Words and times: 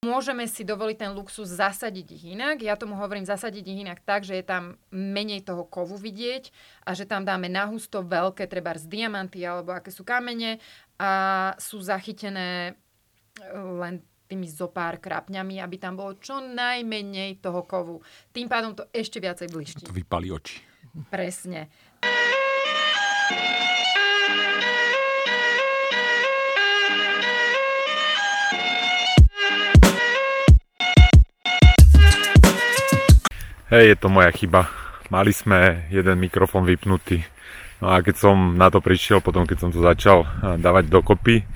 môžeme 0.00 0.48
si 0.48 0.64
dovoliť 0.64 0.96
ten 0.96 1.12
luxus 1.12 1.52
zasadiť 1.52 2.06
ich 2.16 2.24
inak. 2.32 2.64
Ja 2.64 2.80
tomu 2.80 2.96
hovorím 2.96 3.28
zasadiť 3.28 3.64
ich 3.68 3.78
inak 3.84 4.00
tak, 4.00 4.24
že 4.24 4.40
je 4.40 4.44
tam 4.44 4.80
menej 4.88 5.44
toho 5.44 5.68
kovu 5.68 6.00
vidieť 6.00 6.48
a 6.88 6.96
že 6.96 7.04
tam 7.04 7.28
dáme 7.28 7.52
nahusto 7.52 8.00
veľké, 8.00 8.48
treba 8.48 8.72
z 8.80 8.88
diamanty 8.88 9.44
alebo 9.44 9.76
aké 9.76 9.92
sú 9.92 10.00
kamene 10.00 10.56
a 10.96 11.52
sú 11.60 11.84
zachytené 11.84 12.80
len 13.52 14.00
tými 14.24 14.48
zopár 14.48 14.96
krapňami, 15.02 15.60
aby 15.60 15.76
tam 15.76 16.00
bolo 16.00 16.16
čo 16.16 16.40
najmenej 16.40 17.44
toho 17.44 17.66
kovu. 17.68 18.00
Tým 18.32 18.48
pádom 18.48 18.72
to 18.72 18.88
ešte 18.94 19.20
viacej 19.20 19.52
bliští. 19.52 19.84
To 19.84 19.92
vypali 19.92 20.32
oči. 20.32 20.64
Presne. 21.12 21.68
Hej, 33.70 33.94
je 33.94 33.96
to 34.02 34.10
moja 34.10 34.34
chyba. 34.34 34.66
Mali 35.14 35.30
sme 35.30 35.86
jeden 35.94 36.18
mikrofón 36.18 36.66
vypnutý. 36.66 37.22
No 37.78 37.94
a 37.94 38.02
keď 38.02 38.18
som 38.18 38.58
na 38.58 38.66
to 38.66 38.82
prišiel, 38.82 39.22
potom 39.22 39.46
keď 39.46 39.62
som 39.62 39.70
to 39.70 39.78
začal 39.78 40.26
dávať 40.58 40.90
dokopy, 40.90 41.46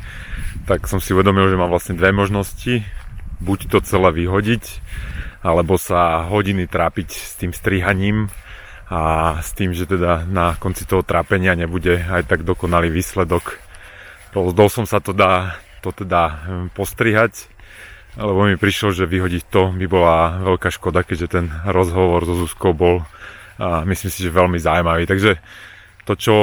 tak 0.63 0.87
som 0.87 1.03
si 1.03 1.11
uvedomil, 1.11 1.51
že 1.51 1.59
mám 1.59 1.75
vlastne 1.75 1.99
dve 1.99 2.15
možnosti. 2.15 2.87
Buď 3.43 3.67
to 3.67 3.79
celé 3.83 4.15
vyhodiť, 4.15 4.63
alebo 5.43 5.75
sa 5.75 6.31
hodiny 6.31 6.71
trápiť 6.71 7.09
s 7.11 7.35
tým 7.35 7.51
strihaním 7.51 8.31
a 8.87 9.35
s 9.43 9.51
tým, 9.51 9.75
že 9.75 9.83
teda 9.83 10.23
na 10.23 10.55
konci 10.55 10.87
toho 10.87 11.03
trápenia 11.03 11.59
nebude 11.59 11.99
aj 11.99 12.31
tak 12.31 12.47
dokonalý 12.47 12.95
výsledok. 12.95 13.59
Rozdol 14.31 14.71
som 14.71 14.87
sa 14.87 15.03
to 15.03 15.11
dá 15.11 15.59
to 15.83 15.91
teda 15.91 16.23
hm, 16.31 16.67
postrihať 16.79 17.51
lebo 18.19 18.47
mi 18.47 18.55
prišlo, 18.55 18.95
že 18.95 19.11
vyhodiť 19.11 19.43
to 19.51 19.75
by 19.75 19.87
bola 19.91 20.39
veľká 20.43 20.71
škoda, 20.71 21.03
keďže 21.03 21.29
ten 21.41 21.47
rozhovor 21.67 22.23
so 22.27 22.35
Zuzkou 22.39 22.75
bol 22.75 23.03
a 23.59 23.87
myslím 23.87 24.11
si, 24.11 24.27
že 24.27 24.35
veľmi 24.35 24.59
zaujímavý. 24.59 25.07
Takže 25.07 25.39
to, 26.07 26.13
čo 26.19 26.35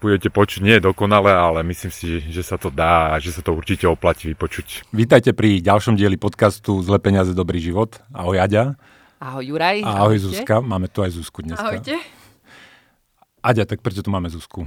budete 0.00 0.32
počuť, 0.32 0.60
nie 0.64 0.80
je 0.80 0.86
dokonalé, 0.90 1.30
ale 1.30 1.62
myslím 1.62 1.92
si, 1.92 2.24
že 2.24 2.42
sa 2.42 2.56
to 2.56 2.72
dá 2.72 3.14
a 3.14 3.22
že 3.22 3.30
sa 3.30 3.44
to 3.44 3.54
určite 3.54 3.86
oplatí 3.86 4.32
vypočuť. 4.32 4.90
Vítajte 4.90 5.30
pri 5.36 5.60
ďalšom 5.60 5.94
dieli 5.94 6.16
podcastu 6.16 6.80
Zle 6.82 6.98
peniaze, 6.98 7.36
dobrý 7.36 7.60
život. 7.60 8.00
Ahoj 8.10 8.40
Aďa. 8.40 8.74
Ahoj 9.20 9.44
Juraj. 9.44 9.84
Ahoj 9.84 10.16
Ahojte. 10.16 10.24
Zuzka. 10.24 10.64
Máme 10.64 10.88
tu 10.88 11.04
aj 11.04 11.12
Zuzku 11.12 11.44
dneska. 11.44 11.62
Ahojte. 11.62 12.00
Aďa, 13.44 13.68
tak 13.68 13.84
prečo 13.84 14.00
tu 14.00 14.08
máme 14.08 14.32
Zuzku? 14.32 14.64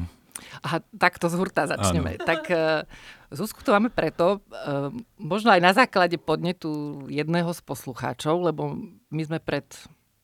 Aha, 0.63 0.80
tak 0.95 1.17
to 1.17 1.28
z 1.28 1.35
hurta 1.35 1.66
začneme. 1.66 2.16
Ano. 2.17 2.25
Tak 2.25 2.41
uh, 2.53 2.85
Zuzku 3.33 3.65
to 3.65 3.73
máme 3.73 3.89
preto, 3.89 4.45
uh, 4.53 4.93
možno 5.17 5.49
aj 5.49 5.61
na 5.61 5.73
základe 5.73 6.21
podnetu 6.21 7.03
jedného 7.09 7.49
z 7.49 7.61
poslucháčov, 7.65 8.45
lebo 8.45 8.77
my 9.09 9.21
sme 9.25 9.41
pred 9.41 9.65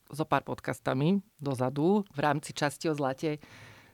zo 0.09 0.25
pár 0.25 0.45
podcastami 0.45 1.21
dozadu 1.37 2.05
v 2.13 2.19
rámci 2.21 2.53
časti 2.53 2.89
o 2.89 2.93
zlate 2.93 3.41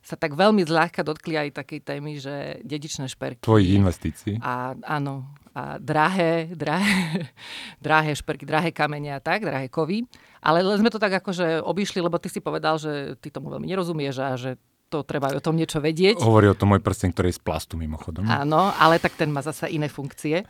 sa 0.06 0.14
tak 0.14 0.38
veľmi 0.38 0.62
zľahka 0.62 1.02
dotkli 1.02 1.34
aj 1.34 1.66
takej 1.66 1.82
témy, 1.82 2.22
že 2.22 2.62
dedičné 2.62 3.10
šperky. 3.10 3.42
Tvojich 3.42 3.74
investícií. 3.74 4.34
A 4.38 4.78
áno, 4.86 5.26
a 5.58 5.82
drahé, 5.82 6.54
drahé, 6.54 7.26
drahé 7.86 8.14
šperky, 8.14 8.46
drahé 8.46 8.70
kamene 8.70 9.18
a 9.18 9.20
tak, 9.20 9.42
drahé 9.42 9.66
kovy. 9.66 10.06
Ale 10.46 10.62
sme 10.78 10.94
to 10.94 11.02
tak 11.02 11.10
akože 11.26 11.58
obišli, 11.66 12.06
lebo 12.06 12.22
ty 12.22 12.30
si 12.30 12.38
povedal, 12.38 12.78
že 12.78 13.18
ty 13.18 13.34
tomu 13.34 13.50
veľmi 13.50 13.66
nerozumieš 13.66 14.16
a 14.22 14.38
že 14.38 14.62
to 14.96 15.04
treba 15.04 15.36
o 15.36 15.44
tom 15.44 15.60
niečo 15.60 15.84
vedieť. 15.84 16.24
Hovorí 16.24 16.48
o 16.48 16.56
tom 16.56 16.72
môj 16.72 16.80
prsten, 16.80 17.12
ktorý 17.12 17.36
je 17.36 17.38
z 17.38 17.44
plastu 17.44 17.76
mimochodom. 17.76 18.24
Áno, 18.24 18.72
ale 18.80 18.96
tak 19.04 19.20
ten 19.20 19.28
má 19.28 19.44
zasa 19.44 19.68
iné 19.68 19.92
funkcie. 19.92 20.48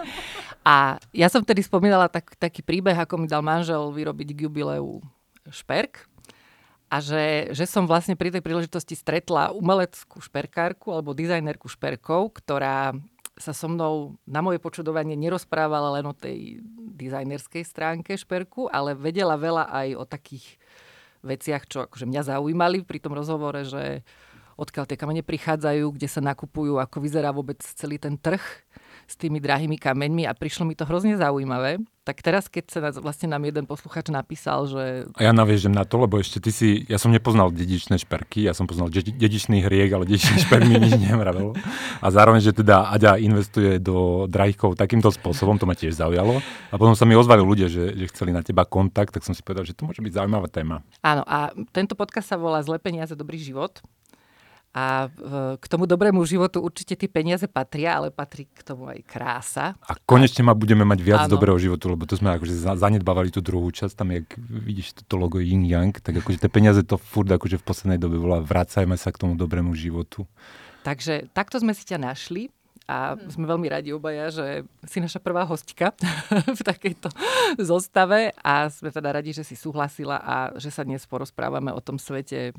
a 0.72 0.96
ja 1.12 1.28
som 1.28 1.44
tedy 1.44 1.60
spomínala 1.60 2.08
tak, 2.08 2.32
taký 2.40 2.64
príbeh, 2.64 2.96
ako 2.96 3.20
mi 3.20 3.28
dal 3.28 3.44
manžel 3.44 3.92
vyrobiť 3.92 4.28
k 4.32 4.42
jubileu 4.48 5.04
šperk. 5.52 6.08
A 6.88 7.02
že, 7.04 7.52
že 7.52 7.68
som 7.68 7.84
vlastne 7.84 8.16
pri 8.16 8.32
tej 8.32 8.40
príležitosti 8.40 8.96
stretla 8.96 9.52
umeleckú 9.52 10.22
šperkárku 10.22 10.94
alebo 10.94 11.12
dizajnerku 11.12 11.66
šperkov, 11.66 12.38
ktorá 12.38 12.94
sa 13.34 13.50
so 13.50 13.66
mnou 13.66 14.14
na 14.30 14.38
moje 14.38 14.62
počudovanie 14.62 15.18
nerozprávala 15.18 15.98
len 15.98 16.06
o 16.06 16.14
tej 16.14 16.62
dizajnerskej 16.94 17.66
stránke 17.66 18.14
šperku, 18.14 18.70
ale 18.70 18.94
vedela 18.94 19.34
veľa 19.34 19.74
aj 19.74 19.88
o 19.98 20.04
takých 20.06 20.54
veciach, 21.24 21.64
čo 21.66 21.88
akože 21.88 22.04
mňa 22.04 22.22
zaujímali 22.36 22.84
pri 22.84 23.00
tom 23.00 23.16
rozhovore, 23.16 23.64
že 23.64 24.04
odkiaľ 24.60 24.84
tie 24.86 25.00
kamene 25.00 25.24
prichádzajú, 25.24 25.96
kde 25.96 26.08
sa 26.08 26.20
nakupujú, 26.22 26.78
ako 26.78 26.96
vyzerá 27.02 27.34
vôbec 27.34 27.58
celý 27.58 27.98
ten 27.98 28.14
trh 28.20 28.44
s 29.06 29.14
tými 29.16 29.38
drahými 29.40 29.76
kameňmi 29.76 30.24
a 30.28 30.32
prišlo 30.32 30.68
mi 30.68 30.74
to 30.74 30.88
hrozne 30.88 31.16
zaujímavé. 31.18 31.80
Tak 32.04 32.20
teraz, 32.20 32.52
keď 32.52 32.64
sa 32.68 32.80
nás, 32.84 33.00
vlastne 33.00 33.32
nám 33.32 33.48
jeden 33.48 33.64
posluchač 33.64 34.12
napísal, 34.12 34.68
že... 34.68 35.08
A 35.16 35.24
ja 35.24 35.32
naviežem 35.32 35.72
na 35.72 35.88
to, 35.88 35.96
lebo 35.96 36.20
ešte 36.20 36.36
ty 36.36 36.52
si... 36.52 36.84
Ja 36.84 37.00
som 37.00 37.08
nepoznal 37.08 37.48
dedičné 37.48 37.96
šperky, 37.96 38.44
ja 38.44 38.52
som 38.52 38.68
poznal 38.68 38.92
dedičný 38.92 39.64
hriek, 39.64 39.88
ale 39.88 40.04
dedičný 40.04 40.44
šperk 40.44 40.68
mi 40.68 40.76
nič 40.84 41.00
nevravelo. 41.00 41.56
A 42.04 42.06
zároveň, 42.12 42.44
že 42.44 42.52
teda 42.52 42.92
Aďa 42.92 43.16
investuje 43.16 43.80
do 43.80 44.28
drahých 44.28 44.76
takýmto 44.76 45.08
spôsobom, 45.16 45.56
to 45.56 45.64
ma 45.64 45.72
tiež 45.72 45.96
zaujalo. 45.96 46.44
A 46.68 46.76
potom 46.76 46.92
sa 46.92 47.08
mi 47.08 47.16
ozvali 47.16 47.40
ľudia, 47.40 47.72
že, 47.72 47.96
že 47.96 48.04
chceli 48.12 48.36
na 48.36 48.44
teba 48.44 48.68
kontakt, 48.68 49.16
tak 49.16 49.24
som 49.24 49.32
si 49.32 49.40
povedal, 49.40 49.64
že 49.64 49.72
to 49.72 49.88
môže 49.88 50.04
byť 50.04 50.12
zaujímavá 50.12 50.52
téma. 50.52 50.84
Áno, 51.00 51.24
a 51.24 51.56
tento 51.72 51.96
podcast 51.96 52.28
sa 52.28 52.36
volá 52.36 52.60
Zle 52.60 52.76
peniaze, 52.76 53.16
dobrý 53.16 53.40
život. 53.40 53.80
A 54.74 55.06
k 55.54 55.64
tomu 55.70 55.86
dobrému 55.86 56.26
životu 56.26 56.58
určite 56.58 56.98
tie 56.98 57.06
peniaze 57.06 57.46
patria, 57.46 57.94
ale 57.94 58.10
patrí 58.10 58.50
k 58.50 58.66
tomu 58.66 58.90
aj 58.90 59.06
krása. 59.06 59.78
A 59.86 59.94
konečne 60.02 60.42
ma 60.42 60.50
budeme 60.50 60.82
mať 60.82 60.98
viac 60.98 61.22
ano. 61.30 61.38
dobrého 61.38 61.54
životu, 61.62 61.94
lebo 61.94 62.02
to 62.10 62.18
sme 62.18 62.34
akože 62.34 62.74
zanedbávali 62.74 63.30
tú 63.30 63.38
druhú 63.38 63.70
časť, 63.70 63.94
tam 63.94 64.10
jak 64.10 64.26
vidíš 64.34 64.98
toto 64.98 65.14
logo 65.14 65.38
Yin 65.38 65.62
Yang, 65.62 66.02
tak 66.02 66.18
akože 66.18 66.42
tie 66.42 66.50
peniaze 66.50 66.82
to 66.82 66.98
furt 66.98 67.30
akože 67.30 67.62
v 67.62 67.64
poslednej 67.64 68.02
dobe 68.02 68.18
volá, 68.18 68.42
vracajme 68.42 68.98
sa 68.98 69.14
k 69.14 69.22
tomu 69.22 69.38
dobrému 69.38 69.78
životu. 69.78 70.26
Takže 70.82 71.30
takto 71.30 71.62
sme 71.62 71.70
si 71.70 71.86
ťa 71.86 72.10
našli 72.10 72.50
a 72.84 73.16
hmm. 73.16 73.30
sme 73.32 73.46
veľmi 73.48 73.70
radi 73.70 73.94
obaja, 73.96 74.28
že 74.28 74.46
si 74.84 75.00
naša 75.00 75.22
prvá 75.22 75.46
hostka 75.48 75.94
v 76.58 76.60
takejto 76.60 77.08
zostave 77.62 78.34
a 78.42 78.68
sme 78.68 78.92
teda 78.92 79.22
radi, 79.22 79.32
že 79.32 79.46
si 79.46 79.56
súhlasila 79.56 80.20
a 80.20 80.36
že 80.58 80.68
sa 80.68 80.84
dnes 80.84 81.06
porozprávame 81.08 81.72
o 81.72 81.80
tom 81.80 81.96
svete 81.96 82.52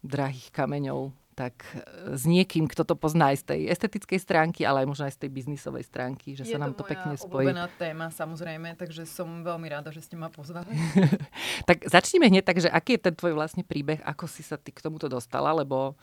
drahých 0.00 0.54
kameňov, 0.54 1.12
tak 1.38 1.62
e, 1.70 2.18
s 2.18 2.26
niekým, 2.26 2.66
kto 2.66 2.82
to 2.82 2.98
pozná 2.98 3.30
aj 3.30 3.38
z 3.38 3.44
tej 3.54 3.60
estetickej 3.70 4.18
stránky, 4.18 4.66
ale 4.66 4.82
aj 4.82 4.88
možno 4.90 5.04
aj 5.06 5.14
z 5.14 5.20
tej 5.22 5.30
biznisovej 5.30 5.86
stránky, 5.86 6.34
že 6.34 6.42
je 6.42 6.50
sa 6.50 6.58
nám 6.58 6.74
to, 6.74 6.82
to 6.82 6.90
pekne 6.90 7.14
spojí. 7.14 7.46
Je 7.46 7.54
to 7.54 7.70
téma, 7.78 8.10
samozrejme, 8.10 8.74
takže 8.74 9.06
som 9.06 9.46
veľmi 9.46 9.70
rada, 9.70 9.94
že 9.94 10.02
ste 10.02 10.18
ma 10.18 10.26
pozvali. 10.26 10.74
tak 11.70 11.86
začneme 11.86 12.26
hneď, 12.26 12.42
takže 12.42 12.66
aký 12.66 12.98
je 12.98 13.06
ten 13.06 13.14
tvoj 13.14 13.38
vlastne 13.38 13.62
príbeh, 13.62 14.02
ako 14.02 14.26
si 14.26 14.42
sa 14.42 14.58
ty 14.58 14.74
k 14.74 14.82
tomuto 14.82 15.06
dostala, 15.06 15.54
lebo 15.54 15.94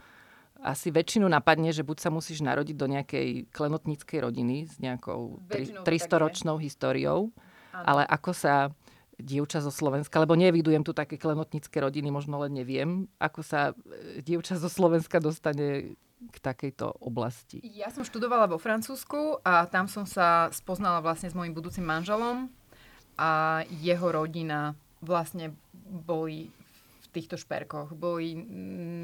asi 0.63 0.88
väčšinu 0.88 1.28
napadne, 1.28 1.75
že 1.75 1.84
buď 1.84 1.97
sa 2.00 2.09
musíš 2.09 2.40
narodiť 2.40 2.75
do 2.79 2.88
nejakej 2.88 3.51
klenotníckej 3.51 4.24
rodiny 4.24 4.72
s 4.72 4.79
nejakou 4.79 5.44
300-ročnou 5.84 6.56
históriou, 6.63 7.35
ano. 7.75 7.84
ale 7.84 8.01
ako 8.07 8.31
sa 8.31 8.72
dievča 9.20 9.64
zo 9.64 9.72
Slovenska, 9.72 10.20
lebo 10.20 10.36
nevidujem 10.36 10.84
tu 10.84 10.92
také 10.92 11.16
klenotnické 11.16 11.80
rodiny, 11.80 12.12
možno 12.12 12.40
len 12.44 12.56
neviem, 12.56 13.08
ako 13.20 13.42
sa 13.42 13.72
e, 13.72 14.22
dievča 14.22 14.59
zo 14.59 14.68
Slovenska 14.68 15.24
dostane 15.24 15.96
k 16.31 16.38
takejto 16.42 17.03
oblasti. 17.03 17.62
Ja 17.64 17.92
som 17.92 18.08
študovala 18.08 18.50
vo 18.50 18.58
Francúzsku 18.58 19.44
a 19.44 19.68
tam 19.68 19.86
som 19.86 20.08
sa 20.08 20.50
spoznala 20.52 21.04
vlastne 21.04 21.30
s 21.30 21.36
mojim 21.38 21.54
budúcim 21.54 21.84
manželom 21.84 22.50
a 23.20 23.62
jeho 23.84 24.08
rodina 24.09 24.74
vlastne 25.04 25.54
boli 25.86 26.50
v 27.04 27.08
týchto 27.14 27.38
šperkoch. 27.38 27.94
Boli 27.94 28.36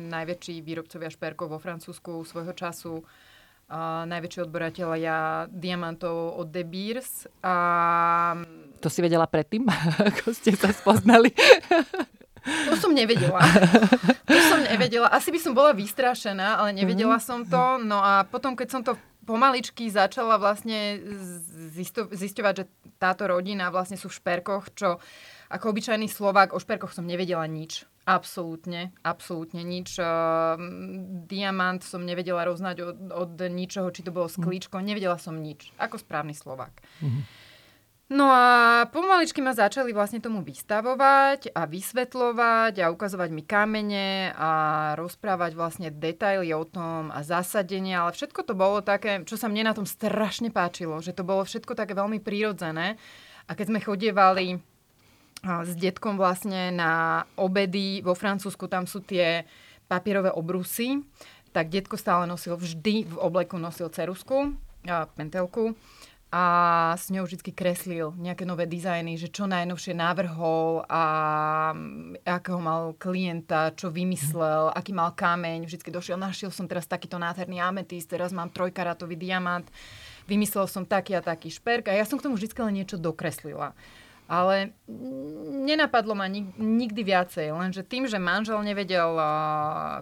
najväčší 0.10 0.66
výrobcovia 0.66 1.14
šperkov 1.14 1.52
vo 1.52 1.60
Francúzsku 1.62 2.26
svojho 2.26 2.52
času 2.58 3.00
uh, 3.00 4.04
najväčší 4.10 4.40
odberateľia 4.44 5.48
diamantov 5.52 6.42
od 6.42 6.48
De 6.50 6.64
Beers. 6.66 7.30
A... 7.46 7.56
To 8.82 8.90
si 8.90 9.00
vedela 9.06 9.30
predtým, 9.30 9.70
ako 10.10 10.34
ste 10.34 10.58
sa 10.58 10.74
spoznali? 10.74 11.30
To 12.42 12.74
som 12.74 12.92
nevedela. 12.98 13.38
To 14.26 14.40
som 14.50 14.60
nevedela. 14.66 15.14
Asi 15.14 15.30
by 15.30 15.38
som 15.38 15.54
bola 15.54 15.78
vystrašená, 15.78 16.58
ale 16.58 16.74
nevedela 16.74 17.22
mm-hmm. 17.22 17.46
som 17.46 17.46
to. 17.46 17.64
No 17.86 18.02
a 18.02 18.26
potom, 18.26 18.58
keď 18.58 18.68
som 18.74 18.82
to 18.82 18.98
pomaličky 19.22 19.86
začala 19.94 20.42
vlastne 20.42 20.98
zisto- 21.70 22.10
zisťovať, 22.10 22.54
že 22.58 22.66
táto 22.98 23.30
rodina 23.30 23.70
vlastne 23.70 23.96
sú 23.96 24.10
v 24.10 24.18
šperkoch, 24.18 24.74
čo 24.74 24.98
ako 25.52 25.76
obyčajný 25.76 26.08
Slovák 26.10 26.56
o 26.56 26.60
šperkoch 26.60 26.96
som 26.96 27.06
nevedela 27.06 27.46
nič. 27.46 27.86
Absolútne, 28.10 28.90
absolútne 29.06 29.62
nič. 29.62 30.02
Uh, 30.02 30.58
diamant 31.30 31.86
som 31.86 32.02
nevedela 32.02 32.42
roznať 32.50 32.78
od, 32.82 32.98
od 33.14 33.32
ničoho, 33.38 33.94
či 33.94 34.02
to 34.02 34.10
bolo 34.10 34.26
sklíčko. 34.26 34.82
Mhm. 34.82 34.86
Nevedela 34.90 35.18
som 35.22 35.38
nič, 35.38 35.70
ako 35.78 36.02
správny 36.02 36.34
Slovák. 36.34 36.74
Mm-hmm. 37.06 37.51
No 38.12 38.28
a 38.28 38.84
pomaličky 38.92 39.40
ma 39.40 39.56
začali 39.56 39.96
vlastne 39.96 40.20
tomu 40.20 40.44
vystavovať 40.44 41.56
a 41.56 41.64
vysvetľovať 41.64 42.84
a 42.84 42.92
ukazovať 42.92 43.30
mi 43.32 43.40
kamene 43.40 44.36
a 44.36 44.52
rozprávať 45.00 45.56
vlastne 45.56 45.88
detaily 45.88 46.52
o 46.52 46.68
tom 46.68 47.08
a 47.08 47.24
zasadenie, 47.24 47.96
ale 47.96 48.12
všetko 48.12 48.44
to 48.44 48.52
bolo 48.52 48.84
také, 48.84 49.24
čo 49.24 49.40
sa 49.40 49.48
mne 49.48 49.72
na 49.72 49.72
tom 49.72 49.88
strašne 49.88 50.52
páčilo, 50.52 51.00
že 51.00 51.16
to 51.16 51.24
bolo 51.24 51.48
všetko 51.48 51.72
také 51.72 51.96
veľmi 51.96 52.20
prírodzené. 52.20 53.00
A 53.48 53.56
keď 53.56 53.72
sme 53.72 53.80
chodievali 53.80 54.60
s 55.48 55.72
detkom 55.80 56.20
vlastne 56.20 56.68
na 56.76 57.24
obedy 57.40 58.04
vo 58.04 58.12
Francúzsku, 58.12 58.68
tam 58.68 58.92
sú 58.92 59.08
tie 59.08 59.48
papierové 59.88 60.36
obrusy, 60.36 61.00
tak 61.56 61.72
detko 61.72 61.96
stále 61.96 62.28
nosil 62.28 62.60
vždy 62.60 63.08
v 63.08 63.16
obleku 63.24 63.56
nosil 63.56 63.88
cerusku, 63.88 64.52
pentelku 65.16 65.80
a 66.32 66.46
s 66.96 67.12
ňou 67.12 67.28
vždy 67.28 67.52
kreslil 67.52 68.16
nejaké 68.16 68.48
nové 68.48 68.64
dizajny, 68.64 69.20
že 69.20 69.28
čo 69.28 69.52
najnovšie 69.52 69.92
návrhol 69.92 70.88
a 70.88 71.04
mm, 71.76 72.24
akého 72.24 72.64
mal 72.64 72.96
klienta, 72.96 73.76
čo 73.76 73.92
vymyslel, 73.92 74.72
aký 74.72 74.96
mal 74.96 75.12
kameň. 75.12 75.68
Vždy 75.68 75.92
došiel, 75.92 76.16
našiel 76.16 76.48
som 76.48 76.72
teraz 76.72 76.88
takýto 76.88 77.20
nádherný 77.20 77.60
ametist, 77.60 78.08
teraz 78.08 78.32
mám 78.32 78.48
trojkaratový 78.48 79.20
diamant, 79.20 79.68
vymyslel 80.24 80.72
som 80.72 80.88
taký 80.88 81.20
a 81.20 81.22
taký 81.22 81.52
šperk 81.52 81.92
a 81.92 82.00
ja 82.00 82.08
som 82.08 82.16
k 82.16 82.24
tomu 82.24 82.40
vždy 82.40 82.56
len 82.64 82.80
niečo 82.80 82.96
dokreslila. 82.96 83.76
Ale 84.32 84.72
nenapadlo 85.68 86.16
ma 86.16 86.32
nikdy 86.32 87.04
viacej, 87.04 87.52
lenže 87.52 87.84
tým, 87.84 88.08
že 88.08 88.16
manžel 88.16 88.64
nevedel 88.64 89.12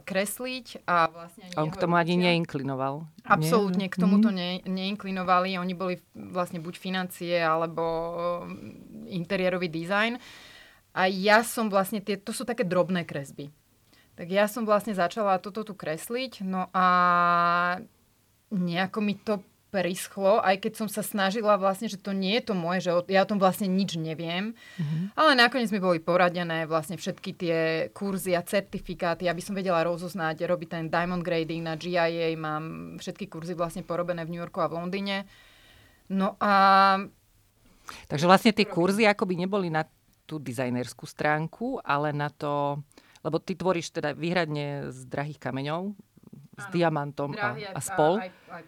kresliť 0.06 0.86
a 0.86 1.10
vlastne... 1.10 1.50
On 1.58 1.66
k 1.66 1.81
tomu 1.81 1.98
ani 1.98 2.14
neinklinoval. 2.14 3.10
Absolútne, 3.26 3.90
k 3.90 3.98
tomuto 3.98 4.30
mhm. 4.30 4.38
ne, 4.38 4.52
neinklinovali. 4.70 5.58
Oni 5.58 5.74
boli 5.74 5.98
vlastne 6.14 6.62
buď 6.62 6.78
financie, 6.78 7.42
alebo 7.42 7.81
interiérový 9.10 9.66
dizajn. 9.66 10.22
A 10.94 11.10
ja 11.10 11.42
som 11.42 11.66
vlastne, 11.66 11.98
tie, 11.98 12.14
to 12.14 12.30
sú 12.30 12.46
také 12.46 12.62
drobné 12.62 13.10
kresby. 13.10 13.50
Tak 14.14 14.30
ja 14.30 14.46
som 14.46 14.62
vlastne 14.62 14.94
začala 14.94 15.42
toto 15.42 15.66
tu 15.66 15.74
kresliť, 15.74 16.46
no 16.46 16.70
a 16.70 16.86
nejako 18.54 19.00
mi 19.02 19.18
to 19.18 19.42
prischlo, 19.69 20.42
aj 20.42 20.66
keď 20.66 20.74
som 20.74 20.88
sa 20.89 21.06
snažila 21.06 21.56
vlastne, 21.62 21.86
že 21.86 22.01
to 22.01 22.10
nie 22.10 22.33
je 22.42 22.50
to 22.50 22.54
moje, 22.57 22.89
že 22.89 22.92
ja 23.13 23.21
o 23.21 23.30
tom 23.30 23.38
vlastne 23.38 23.69
nič 23.69 24.01
neviem. 24.01 24.57
Mm-hmm. 24.81 25.13
Ale 25.13 25.31
nakoniec 25.38 25.69
mi 25.69 25.77
boli 25.77 26.01
poradené 26.01 26.66
vlastne 26.66 26.98
všetky 26.98 27.31
tie 27.38 27.57
kurzy 27.94 28.33
a 28.33 28.42
certifikáty, 28.42 29.30
aby 29.30 29.39
som 29.39 29.54
vedela 29.54 29.86
rozoznať, 29.86 30.42
robiť 30.42 30.68
ten 30.68 30.86
diamond 30.89 31.21
grading 31.21 31.62
na 31.62 31.77
GIA, 31.77 32.33
mám 32.33 32.98
všetky 32.98 33.30
kurzy 33.30 33.54
vlastne 33.54 33.86
porobené 33.86 34.25
v 34.25 34.33
New 34.33 34.42
Yorku 34.42 34.57
a 34.60 34.68
v 34.68 34.81
Londýne. 34.81 35.30
No 36.10 36.33
a... 36.42 36.54
Takže 38.10 38.25
vlastne 38.25 38.51
tie 38.54 38.66
kurzy 38.66 39.06
akoby 39.06 39.38
neboli 39.38 39.69
na 39.69 39.86
tú 40.30 40.38
dizajnerskú 40.38 41.10
stránku, 41.10 41.81
ale 41.81 42.13
na 42.13 42.30
to, 42.30 42.81
lebo 43.25 43.42
ty 43.42 43.57
tvoríš 43.57 43.89
teda 43.89 44.13
výhradne 44.13 44.94
z 44.94 45.00
drahých 45.10 45.42
kameňov, 45.42 45.98
s 46.59 46.67
diamantom 46.75 47.31
a, 47.39 47.56
a 47.56 47.79
spol. 47.79 48.19
Aj, 48.19 48.29
aj 48.51 48.63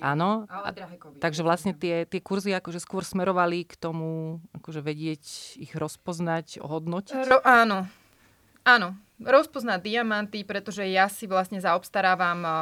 Áno. 0.00 0.46
Ale 0.48 0.70
takže 1.18 1.42
vlastne 1.42 1.74
tie, 1.74 2.06
tie 2.06 2.20
kurzy 2.22 2.54
akože 2.54 2.80
skôr 2.80 3.02
smerovali 3.02 3.66
k 3.66 3.74
tomu, 3.76 4.40
akože 4.54 4.80
vedieť 4.80 5.24
ich 5.58 5.72
rozpoznať, 5.74 6.62
ohodnotiť? 6.62 7.14
Ro, 7.28 7.38
áno. 7.42 7.86
Áno. 8.62 8.88
Rozpoznať 9.18 9.82
diamanty, 9.82 10.46
pretože 10.46 10.86
ja 10.86 11.10
si 11.10 11.26
vlastne 11.26 11.58
zaobstarávam 11.58 12.40
uh, 12.46 12.54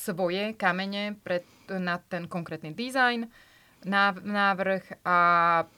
svoje 0.00 0.56
kamene 0.56 1.20
pre, 1.20 1.44
na 1.68 2.00
ten 2.00 2.24
konkrétny 2.24 2.72
dizajn 2.72 3.28
návrh 3.84 5.00
a 5.08 5.18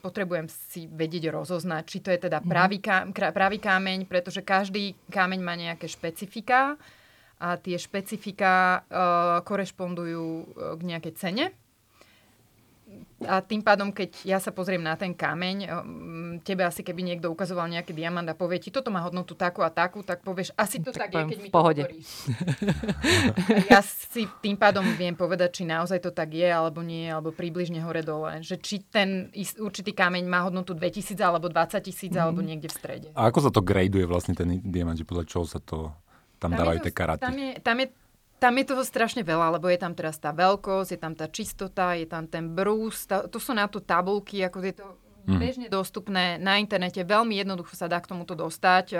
potrebujem 0.03 0.51
si 0.51 0.91
vedieť 0.91 1.31
rozoznať, 1.31 1.83
či 1.87 1.97
to 2.03 2.11
je 2.11 2.19
teda 2.27 2.43
mhm. 2.43 2.47
pravý, 2.47 2.77
ká, 2.83 3.07
pravý 3.31 3.57
kameň, 3.63 4.07
pretože 4.07 4.43
každý 4.43 4.95
kameň 5.07 5.39
má 5.39 5.55
nejaké 5.55 5.87
špecifika 5.87 6.75
a 7.43 7.59
tie 7.59 7.75
špecifika 7.75 8.87
uh, 8.87 9.43
korešpondujú 9.43 10.23
uh, 10.23 10.45
k 10.79 10.81
nejakej 10.87 11.13
cene. 11.19 11.45
A 13.23 13.39
tým 13.39 13.63
pádom, 13.63 13.89
keď 13.95 14.19
ja 14.27 14.37
sa 14.37 14.51
pozriem 14.51 14.83
na 14.83 14.99
ten 14.99 15.15
kameň, 15.15 15.57
um, 15.63 16.37
tebe 16.43 16.67
asi 16.67 16.83
keby 16.83 17.01
niekto 17.01 17.31
ukazoval 17.31 17.71
nejaký 17.71 17.95
diamant 17.95 18.27
a 18.27 18.35
povie 18.35 18.59
ti, 18.59 18.67
toto 18.67 18.91
má 18.91 18.99
hodnotu 18.99 19.31
takú 19.31 19.63
a 19.63 19.71
takú, 19.71 20.03
tak 20.03 20.21
povieš, 20.27 20.51
asi 20.59 20.83
to 20.83 20.91
tak, 20.91 21.07
tak 21.07 21.15
je, 21.15 21.23
keď 21.31 21.39
mi 21.39 21.49
to 21.49 21.55
pohode. 21.55 21.83
ja 23.71 23.79
si 23.81 24.27
tým 24.43 24.59
pádom 24.59 24.83
viem 24.99 25.15
povedať, 25.15 25.55
či 25.55 25.63
naozaj 25.63 26.03
to 26.03 26.11
tak 26.11 26.35
je, 26.35 26.45
alebo 26.45 26.83
nie, 26.83 27.07
alebo 27.07 27.31
približne 27.31 27.79
hore-dole. 27.79 28.43
Že 28.43 28.55
či 28.59 28.75
ten 28.83 29.31
určitý 29.55 29.95
kameň 29.95 30.27
má 30.27 30.43
hodnotu 30.43 30.75
2000 30.75 31.15
alebo 31.23 31.47
20 31.47 31.79
tisíc, 31.79 32.11
mm. 32.11 32.19
alebo 32.19 32.43
niekde 32.43 32.67
v 32.67 32.75
strede. 32.75 33.07
A 33.15 33.31
ako 33.31 33.39
sa 33.47 33.51
to 33.55 33.63
graduje 33.63 34.03
vlastne 34.03 34.35
ten 34.35 34.59
diamant, 34.59 34.99
že 34.99 35.07
podľa 35.07 35.25
čoho 35.31 35.47
sa 35.47 35.63
to 35.63 35.95
tam, 36.43 36.51
tam 36.51 36.59
dávajú 36.59 36.79
tie 36.83 36.93
karaty. 36.93 37.23
Tam 37.23 37.37
je, 37.39 37.51
tam, 37.63 37.77
je, 37.79 37.87
tam 38.43 38.53
je 38.59 38.65
toho 38.67 38.83
strašne 38.83 39.23
veľa, 39.23 39.55
lebo 39.55 39.71
je 39.71 39.79
tam 39.79 39.95
teraz 39.95 40.19
tá 40.19 40.35
veľkosť, 40.35 40.89
je 40.91 40.99
tam 40.99 41.13
tá 41.15 41.31
čistota, 41.31 41.95
je 41.95 42.03
tam 42.03 42.27
ten 42.27 42.51
brús, 42.51 43.07
tá, 43.07 43.23
to 43.31 43.39
sú 43.39 43.55
na 43.55 43.71
to 43.71 43.79
tabulky, 43.79 44.43
ako 44.43 44.57
je 44.59 44.75
to 44.75 44.87
mm. 45.31 45.39
bežne 45.39 45.67
dostupné 45.71 46.35
na 46.35 46.59
internete, 46.59 46.99
veľmi 47.07 47.39
jednoducho 47.39 47.79
sa 47.79 47.87
dá 47.87 48.03
k 48.03 48.11
tomuto 48.11 48.35
dostať. 48.35 48.99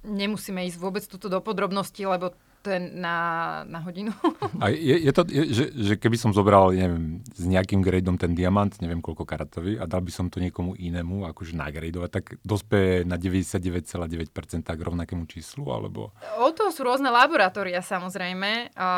Nemusíme 0.00 0.64
ísť 0.70 0.78
vôbec 0.80 1.04
túto 1.04 1.28
do 1.28 1.42
podrobností, 1.42 2.06
lebo 2.08 2.32
to 2.60 2.68
je 2.70 2.80
na, 2.92 3.16
na 3.64 3.80
hodinu. 3.80 4.12
A 4.60 4.68
je, 4.68 4.96
je 5.00 5.12
to, 5.16 5.22
je, 5.26 5.42
že, 5.50 5.64
že 5.72 5.94
keby 5.96 6.16
som 6.20 6.30
zobral, 6.36 6.76
neviem, 6.76 7.24
s 7.32 7.44
nejakým 7.48 7.80
gradeom 7.80 8.20
ten 8.20 8.36
diamant, 8.36 8.70
neviem 8.84 9.00
koľko 9.00 9.24
karatový, 9.24 9.80
a 9.80 9.88
dal 9.88 10.04
by 10.04 10.12
som 10.12 10.28
to 10.28 10.38
niekomu 10.38 10.76
inému, 10.76 11.24
akože 11.32 11.56
nagradovať, 11.56 12.10
tak 12.12 12.24
dospeje 12.44 13.08
na 13.08 13.16
99,9% 13.16 14.68
k 14.68 14.80
rovnakému 14.80 15.24
číslu, 15.24 15.64
alebo... 15.72 16.12
O 16.36 16.52
to 16.52 16.68
sú 16.68 16.84
rôzne 16.84 17.08
laboratória, 17.08 17.80
samozrejme. 17.80 18.76
A 18.76 18.90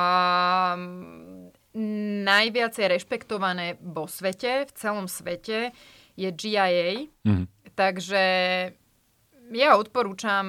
najviacej 2.26 2.84
rešpektované 2.98 3.80
vo 3.80 4.04
svete, 4.04 4.68
v 4.68 4.72
celom 4.76 5.06
svete, 5.08 5.72
je 6.18 6.28
GIA. 6.28 7.08
Mm-hmm. 7.24 7.46
Takže 7.72 8.22
ja 9.50 9.74
odporúčam 9.74 10.46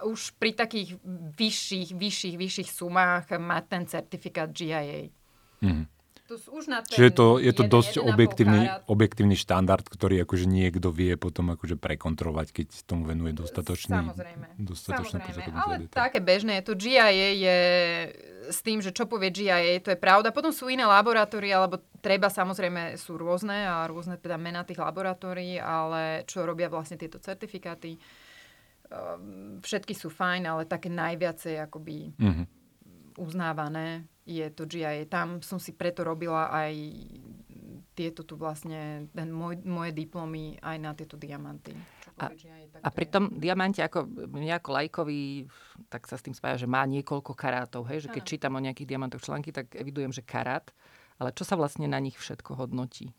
už 0.00 0.32
pri 0.40 0.56
takých 0.56 0.96
vyšších, 1.36 1.92
vyšších, 1.92 2.36
vyšších 2.40 2.70
sumách 2.72 3.36
mať 3.36 3.64
ten 3.68 3.82
certifikát 3.84 4.48
GIA. 4.48 5.12
Mm. 5.60 5.86
To 6.32 6.38
už 6.56 6.72
na 6.72 6.80
ten 6.80 6.96
Čiže 6.96 7.10
to, 7.12 7.26
je 7.36 7.52
to 7.52 7.64
jeden, 7.66 7.74
dosť 7.76 7.94
objektívny, 8.00 8.64
objektívny 8.88 9.36
štandard, 9.36 9.84
ktorý 9.84 10.24
akože 10.24 10.48
niekto 10.48 10.88
vie 10.88 11.18
potom 11.20 11.52
akože 11.52 11.76
prekontrolovať, 11.76 12.56
keď 12.56 12.66
tomu 12.88 13.04
venuje 13.04 13.36
dostatočný, 13.36 14.00
Samozrejme. 14.00 14.46
dostatočné 14.56 15.18
Samozrejme. 15.20 15.52
Ale 15.52 15.74
také 15.92 16.24
bežné 16.24 16.62
je 16.62 16.64
to. 16.64 16.72
GIA 16.78 17.10
je 17.12 17.58
s 18.48 18.58
tým, 18.64 18.80
že 18.80 18.96
čo 18.96 19.04
povie 19.04 19.28
GIA, 19.28 19.76
to 19.84 19.92
je 19.92 19.98
pravda. 20.00 20.32
Potom 20.32 20.54
sú 20.54 20.72
iné 20.72 20.88
laboratórie, 20.88 21.52
alebo 21.52 21.84
treba 22.00 22.32
samozrejme 22.32 22.96
sú 22.96 23.20
rôzne 23.20 23.68
a 23.68 23.84
rôzne 23.84 24.16
teda 24.16 24.40
mená 24.40 24.64
tých 24.64 24.80
laboratórií, 24.80 25.60
ale 25.60 26.24
čo 26.24 26.48
robia 26.48 26.72
vlastne 26.72 26.96
tieto 26.96 27.20
certifikáty 27.20 28.00
všetky 29.62 29.94
sú 29.96 30.12
fajn, 30.12 30.42
ale 30.48 30.62
také 30.68 30.92
najviacej 30.92 31.54
akoby 31.64 32.12
mm-hmm. 32.16 32.46
uznávané 33.16 34.04
je 34.22 34.46
to 34.54 34.68
GIA. 34.68 35.02
Tam 35.10 35.42
som 35.42 35.58
si 35.58 35.74
preto 35.74 36.06
robila 36.06 36.50
aj 36.52 36.74
tieto 37.92 38.24
tu 38.24 38.40
vlastne, 38.40 39.12
ten 39.12 39.28
môj, 39.28 39.60
moje 39.68 39.92
diplomy 39.92 40.56
aj 40.64 40.76
na 40.80 40.96
tieto 40.96 41.20
diamanty. 41.20 41.76
A, 42.16 42.28
a 42.84 42.88
pri 42.92 43.06
tom 43.08 43.36
diamante, 43.36 43.80
ako 43.84 44.08
nejako 44.36 44.68
lajkový, 44.72 45.48
tak 45.88 46.08
sa 46.08 46.16
s 46.16 46.24
tým 46.24 46.36
spája, 46.36 46.64
že 46.64 46.68
má 46.68 46.84
niekoľko 46.88 47.32
karátov. 47.36 47.88
Hej? 47.88 48.08
Že 48.08 48.08
keď 48.16 48.22
čítam 48.24 48.56
o 48.56 48.64
nejakých 48.64 48.88
diamantoch 48.88 49.24
články, 49.24 49.52
tak 49.52 49.72
evidujem, 49.76 50.12
že 50.12 50.24
karát. 50.24 50.64
Ale 51.20 51.32
čo 51.36 51.44
sa 51.44 51.56
vlastne 51.56 51.88
na 51.88 52.00
nich 52.00 52.16
všetko 52.16 52.56
hodnotí? 52.56 53.12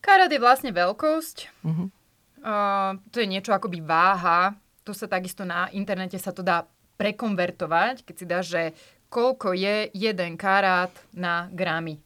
Karát 0.00 0.32
je 0.32 0.40
vlastne 0.40 0.72
veľkosť. 0.72 1.36
Uh-huh. 1.60 1.92
Uh, 2.40 2.96
to 3.12 3.20
je 3.20 3.28
niečo 3.28 3.52
akoby 3.52 3.84
váha. 3.84 4.56
To 4.88 4.96
sa 4.96 5.04
takisto 5.06 5.44
na 5.44 5.68
internete 5.76 6.16
sa 6.16 6.32
to 6.32 6.40
dá 6.40 6.64
prekonvertovať, 6.96 8.04
keď 8.04 8.14
si 8.16 8.24
dáš, 8.28 8.46
že 8.52 8.62
koľko 9.12 9.52
je 9.56 9.88
jeden 9.92 10.36
karát 10.40 10.92
na 11.12 11.48
gramy. 11.52 12.00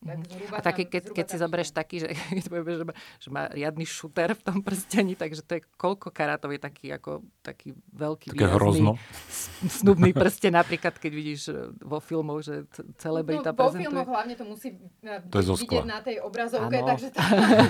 Mhm. 0.00 0.56
a 0.56 0.64
taký, 0.64 0.88
keď, 0.88 1.12
keď 1.12 1.26
si 1.28 1.36
zoberieš 1.36 1.70
taký, 1.76 2.00
že, 2.00 2.08
že, 2.40 2.84
má, 2.88 2.94
že 3.20 3.28
má 3.28 3.42
riadny 3.52 3.84
šuter 3.84 4.32
v 4.32 4.40
tom 4.40 4.64
prstení, 4.64 5.12
takže 5.12 5.44
to 5.44 5.60
je 5.60 5.62
koľko 5.76 6.08
karátov 6.08 6.56
je 6.56 6.60
taký, 6.60 6.86
ako, 6.88 7.20
taký 7.44 7.76
veľký, 7.92 8.32
Také 8.32 8.48
hrozno. 8.48 8.96
snubný 9.68 10.16
prsten, 10.16 10.56
napríklad, 10.56 10.96
keď 10.96 11.12
vidíš 11.12 11.40
e, 11.52 11.76
vo 11.84 12.00
filmoch, 12.00 12.40
že 12.40 12.64
celebrita 12.96 13.52
no, 13.52 13.60
prezentuje. 13.60 13.92
Vo 13.92 13.92
filmoch 13.92 14.08
hlavne 14.08 14.34
to 14.40 14.44
musí 14.48 14.68
e, 15.04 15.20
to 15.28 15.36
je 15.36 15.44
vidieť 15.68 15.84
na 15.84 16.00
tej 16.00 16.16
obrazovke, 16.24 16.80
ano. 16.80 16.88
takže 16.88 17.06
to 17.12 17.18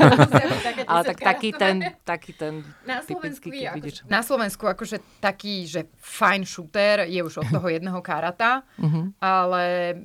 Ale 0.95 1.03
tak 1.11 1.19
taký 1.19 1.51
ten, 1.51 1.77
taký 2.07 2.33
ten 2.39 2.63
na 2.87 3.03
typický, 3.03 3.51
keď 3.51 3.75
vidíš. 3.75 3.97
Na 4.07 4.23
Slovensku 4.23 4.71
akože 4.71 5.03
taký, 5.19 5.67
že 5.67 5.91
fajn 5.99 6.47
šuter 6.47 7.11
je 7.11 7.19
už 7.27 7.43
od 7.43 7.49
toho 7.59 7.67
jedného 7.67 7.99
karata, 7.99 8.63
uh-huh. 8.79 9.11
ale 9.19 9.99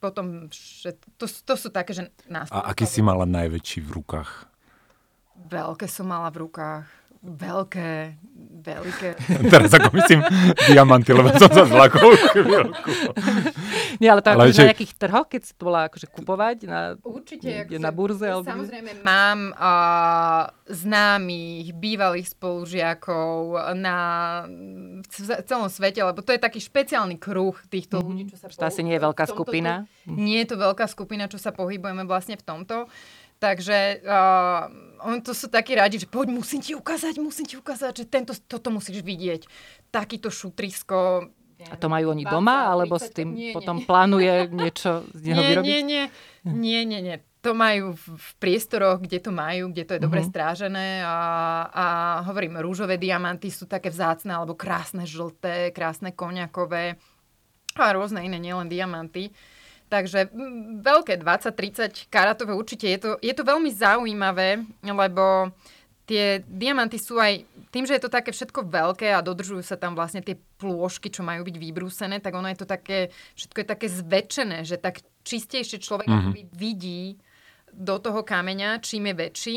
potom, 0.00 0.48
že 0.48 0.96
to, 1.20 1.28
to 1.28 1.54
sú 1.54 1.68
také, 1.68 1.92
že 1.92 2.08
nás... 2.26 2.48
A 2.48 2.72
aký 2.72 2.88
si 2.88 3.04
mala 3.04 3.28
najväčší 3.28 3.84
v 3.84 4.00
rukách? 4.00 4.48
Veľké 5.46 5.84
som 5.86 6.08
mala 6.08 6.32
v 6.32 6.48
rukách. 6.48 6.88
Veľké, 7.20 8.16
veľké. 8.64 9.08
Teraz 9.52 9.76
ako 9.76 9.92
myslím 9.92 10.24
diamanty, 10.72 11.12
lebo 11.12 11.28
som 11.36 11.52
sa 11.52 11.68
zlakol 11.68 12.16
chvíľku. 12.32 13.12
Nie, 14.00 14.16
ale 14.16 14.24
to 14.24 14.32
ale 14.32 14.48
akože 14.48 14.56
že... 14.56 14.62
na 14.64 14.70
nejakých 14.72 14.94
trhoch, 14.96 15.28
keď 15.28 15.40
si 15.44 15.52
to 15.52 15.62
bola 15.68 15.92
akože 15.92 16.06
kupovať? 16.08 16.56
Na, 16.64 16.96
Určite. 17.04 17.68
Je 17.68 17.76
na 17.76 17.92
burze? 17.92 18.24
Alebo... 18.24 18.48
Samozrejme, 18.48 19.04
mám 19.04 19.52
uh, 19.52 20.48
známych, 20.72 21.76
bývalých 21.76 22.32
spolužiakov 22.32 23.68
na 23.76 23.96
v 25.04 25.44
celom 25.44 25.68
svete, 25.68 26.00
lebo 26.00 26.24
to 26.24 26.32
je 26.32 26.40
taký 26.40 26.56
špeciálny 26.56 27.20
kruh 27.20 27.52
týchto 27.68 28.00
mm-hmm. 28.00 28.08
ľudí, 28.08 28.22
čo 28.32 28.36
sa 28.40 28.48
To 28.48 28.64
asi 28.64 28.80
nie 28.80 28.96
je 28.96 29.02
veľká 29.04 29.28
skupina. 29.28 29.84
Nie 30.08 30.48
je 30.48 30.56
to 30.56 30.56
veľká 30.56 30.88
skupina, 30.88 31.28
čo 31.28 31.36
sa 31.36 31.52
pohybujeme 31.52 32.08
vlastne 32.08 32.40
v 32.40 32.44
tomto. 32.48 32.88
Takže 33.40 34.04
uh, 34.04 34.68
on 35.00 35.24
to 35.24 35.32
sú 35.32 35.48
takí 35.48 35.72
radi, 35.72 35.96
že 35.96 36.04
poď, 36.04 36.28
musím 36.28 36.60
ti 36.60 36.76
ukázať, 36.76 37.16
musím 37.16 37.48
ti 37.48 37.56
ukázať, 37.56 38.04
že 38.04 38.04
tento, 38.04 38.36
toto 38.36 38.68
musíš 38.68 39.00
vidieť. 39.00 39.48
Takýto 39.88 40.28
šutrisko. 40.28 41.24
A 41.60 41.76
to 41.80 41.88
majú 41.88 42.12
oni 42.12 42.28
20, 42.28 42.32
doma, 42.36 42.68
alebo 42.68 43.00
30, 43.00 43.04
s 43.04 43.08
tým 43.12 43.28
nie, 43.32 43.52
potom 43.56 43.80
nie. 43.80 43.88
plánuje 43.88 44.34
niečo 44.52 45.04
z 45.16 45.20
neho 45.32 45.40
nie, 45.40 45.48
vyrobiť? 45.48 45.68
Nie, 45.68 45.80
nie, 45.80 46.04
nie, 46.44 46.80
nie, 46.84 47.00
nie. 47.00 47.16
To 47.40 47.56
majú 47.56 47.96
v, 47.96 48.30
priestoroch, 48.36 49.00
kde 49.00 49.24
to 49.24 49.32
majú, 49.32 49.72
kde 49.72 49.88
to 49.88 49.92
je 49.96 50.04
dobre 50.04 50.20
mm-hmm. 50.20 50.32
strážené 50.36 50.88
a, 51.00 51.16
a 51.72 51.86
hovorím, 52.28 52.60
rúžové 52.60 53.00
diamanty 53.00 53.48
sú 53.48 53.64
také 53.64 53.88
vzácne, 53.88 54.36
alebo 54.36 54.52
krásne 54.52 55.08
žlté, 55.08 55.72
krásne 55.72 56.12
koniakové 56.12 57.00
a 57.80 57.88
rôzne 57.96 58.20
iné, 58.20 58.36
nielen 58.36 58.68
diamanty. 58.68 59.32
Takže 59.90 60.30
veľké 60.86 61.18
20-30 61.18 62.06
karatové 62.06 62.54
určite. 62.54 62.86
Je 62.86 62.98
to, 63.02 63.10
je 63.18 63.34
to 63.34 63.42
veľmi 63.42 63.74
zaujímavé, 63.74 64.62
lebo 64.86 65.50
tie 66.06 66.42
diamanty 66.46 66.98
sú 66.98 67.18
aj, 67.18 67.42
tým, 67.74 67.86
že 67.86 67.98
je 67.98 68.02
to 68.02 68.10
také 68.10 68.30
všetko 68.30 68.66
veľké 68.66 69.14
a 69.14 69.22
dodržujú 69.22 69.62
sa 69.62 69.78
tam 69.78 69.98
vlastne 69.98 70.22
tie 70.22 70.34
plôžky, 70.58 71.10
čo 71.10 71.26
majú 71.26 71.46
byť 71.46 71.56
vybrúsené, 71.58 72.18
tak 72.18 72.34
ono 72.34 72.50
je 72.50 72.58
to 72.58 72.66
také, 72.66 73.14
všetko 73.38 73.58
je 73.62 73.66
také 73.66 73.86
zväčšené, 73.86 74.58
že 74.66 74.78
tak 74.78 75.02
čistejšie 75.22 75.78
človek 75.78 76.10
mm-hmm. 76.10 76.50
vidí 76.54 77.14
do 77.70 78.02
toho 78.02 78.26
kameňa, 78.26 78.82
čím 78.82 79.10
je 79.10 79.14
väčší 79.14 79.56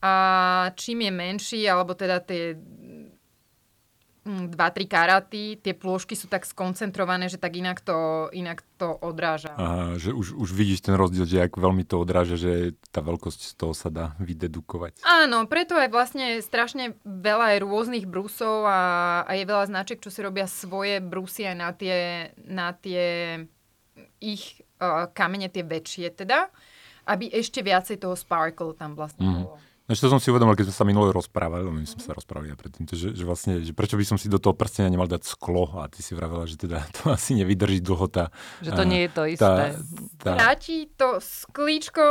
a 0.00 0.14
čím 0.72 1.04
je 1.04 1.12
menší, 1.12 1.60
alebo 1.68 1.92
teda 1.92 2.24
tie 2.24 2.56
2-3 4.28 4.52
mm, 4.52 4.88
karaty, 4.88 5.56
tie 5.56 5.72
plôžky 5.72 6.12
sú 6.12 6.28
tak 6.28 6.44
skoncentrované, 6.44 7.32
že 7.32 7.40
tak 7.40 7.56
inak 7.56 7.80
to, 7.80 8.28
inak 8.36 8.60
to 8.76 8.92
odráža. 9.00 9.56
Aha, 9.56 9.96
že 9.96 10.12
už, 10.12 10.36
už 10.36 10.50
vidíš 10.52 10.84
ten 10.84 10.94
rozdiel, 10.94 11.24
že 11.24 11.48
ak 11.48 11.56
veľmi 11.56 11.88
to 11.88 11.96
odráža, 11.96 12.36
že 12.36 12.52
tá 12.92 13.00
veľkosť 13.00 13.40
z 13.40 13.52
toho 13.56 13.72
sa 13.72 13.88
dá 13.88 14.12
vydedukovať. 14.20 15.00
Áno, 15.02 15.48
preto 15.48 15.74
je 15.80 15.88
vlastne 15.88 16.44
strašne 16.44 17.00
veľa 17.02 17.56
aj 17.56 17.58
rôznych 17.64 18.04
brusov 18.04 18.68
a, 18.68 19.24
a 19.24 19.32
je 19.32 19.44
veľa 19.48 19.64
značiek, 19.72 19.98
čo 19.98 20.12
si 20.12 20.20
robia 20.20 20.44
svoje 20.44 21.00
brusy 21.00 21.48
aj 21.48 21.56
na 21.56 21.70
tie, 21.72 21.98
na 22.44 22.68
tie 22.76 23.06
ich 24.20 24.60
uh, 24.82 25.08
kamene, 25.10 25.48
tie 25.48 25.64
väčšie 25.64 26.12
teda, 26.12 26.52
aby 27.08 27.32
ešte 27.32 27.64
viacej 27.64 28.04
toho 28.04 28.12
sparkle 28.12 28.76
tam 28.76 28.92
vlastne 28.92 29.24
mm. 29.24 29.34
bolo. 29.40 29.56
Ešte 29.88 30.04
to 30.04 30.12
som 30.12 30.20
si 30.20 30.28
uvedomil, 30.28 30.52
keď 30.52 30.68
sme 30.68 30.76
sa 30.76 30.84
minulé 30.84 31.16
rozprávali, 31.16 31.64
lebo 31.64 31.80
my 31.80 31.88
sme 31.88 32.04
sa 32.04 32.12
rozprávali 32.12 32.52
aj 32.52 32.60
predtým, 32.60 32.84
že, 32.92 33.16
že 33.16 33.24
vlastne, 33.24 33.64
že 33.64 33.72
prečo 33.72 33.96
by 33.96 34.04
som 34.04 34.20
si 34.20 34.28
do 34.28 34.36
toho 34.36 34.52
prstenia 34.52 34.92
nemal 34.92 35.08
dať 35.08 35.24
sklo 35.24 35.80
a 35.80 35.88
ty 35.88 36.04
si 36.04 36.12
vravela, 36.12 36.44
že 36.44 36.60
teda 36.60 36.84
to 37.00 37.08
asi 37.08 37.32
nevydrží 37.40 37.80
dlho 37.80 38.04
tá... 38.12 38.28
Že 38.60 38.76
to 38.76 38.84
a, 38.84 38.88
nie 38.88 39.00
je 39.08 39.10
to 39.16 39.22
isté. 39.24 39.40
Tá, 39.40 39.56
tá... 40.20 40.30
Vráti 40.36 40.92
to 40.92 41.24
sklíčko, 41.24 42.04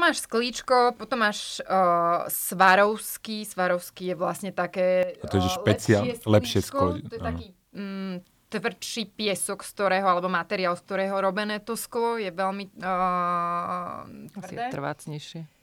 máš 0.00 0.24
sklíčko, 0.24 0.96
potom 0.96 1.20
máš 1.20 1.60
uh, 1.68 2.24
svarovský, 2.32 3.44
svarovský 3.44 4.12
je 4.12 4.16
vlastne 4.16 4.56
také 4.56 5.20
a 5.20 5.28
to 5.28 5.36
je, 5.36 5.44
že 5.44 5.50
špeciál, 5.52 6.02
lepšie, 6.08 6.24
lepšie 6.24 6.60
sklo. 6.64 6.96
To 6.96 7.12
je 7.12 7.20
taký 7.20 7.46
mm, 7.76 8.24
tvrdší 8.48 9.02
piesok, 9.12 9.68
z 9.68 9.70
ktorého, 9.76 10.08
alebo 10.08 10.32
materiál, 10.32 10.72
z 10.72 10.80
ktorého 10.80 11.20
robené 11.20 11.60
to 11.60 11.76
sklo, 11.76 12.16
je 12.16 12.32
veľmi 12.32 12.72
uh, 12.80 14.08
tvrdé. 14.32 14.64
Asi 14.64 14.72
trvácnejšie 14.72 15.55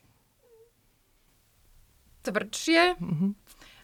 tvrdšie. 2.24 2.96
Mm-hmm. 2.98 3.32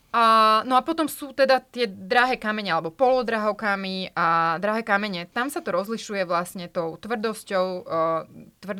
A, 0.09 0.23
no 0.65 0.73
a 0.73 0.81
potom 0.81 1.05
sú 1.05 1.37
teda 1.37 1.61
tie 1.61 1.85
drahé 1.85 2.41
kamene, 2.41 2.73
alebo 2.73 2.89
polodrahokamy 2.89 4.09
a 4.17 4.57
drahé 4.57 4.81
kamene. 4.81 5.29
Tam 5.29 5.53
sa 5.53 5.61
to 5.61 5.69
rozlišuje 5.69 6.25
vlastne 6.25 6.65
tou 6.65 6.97
tvrdosťou. 6.97 7.65
Uh, 7.85 8.25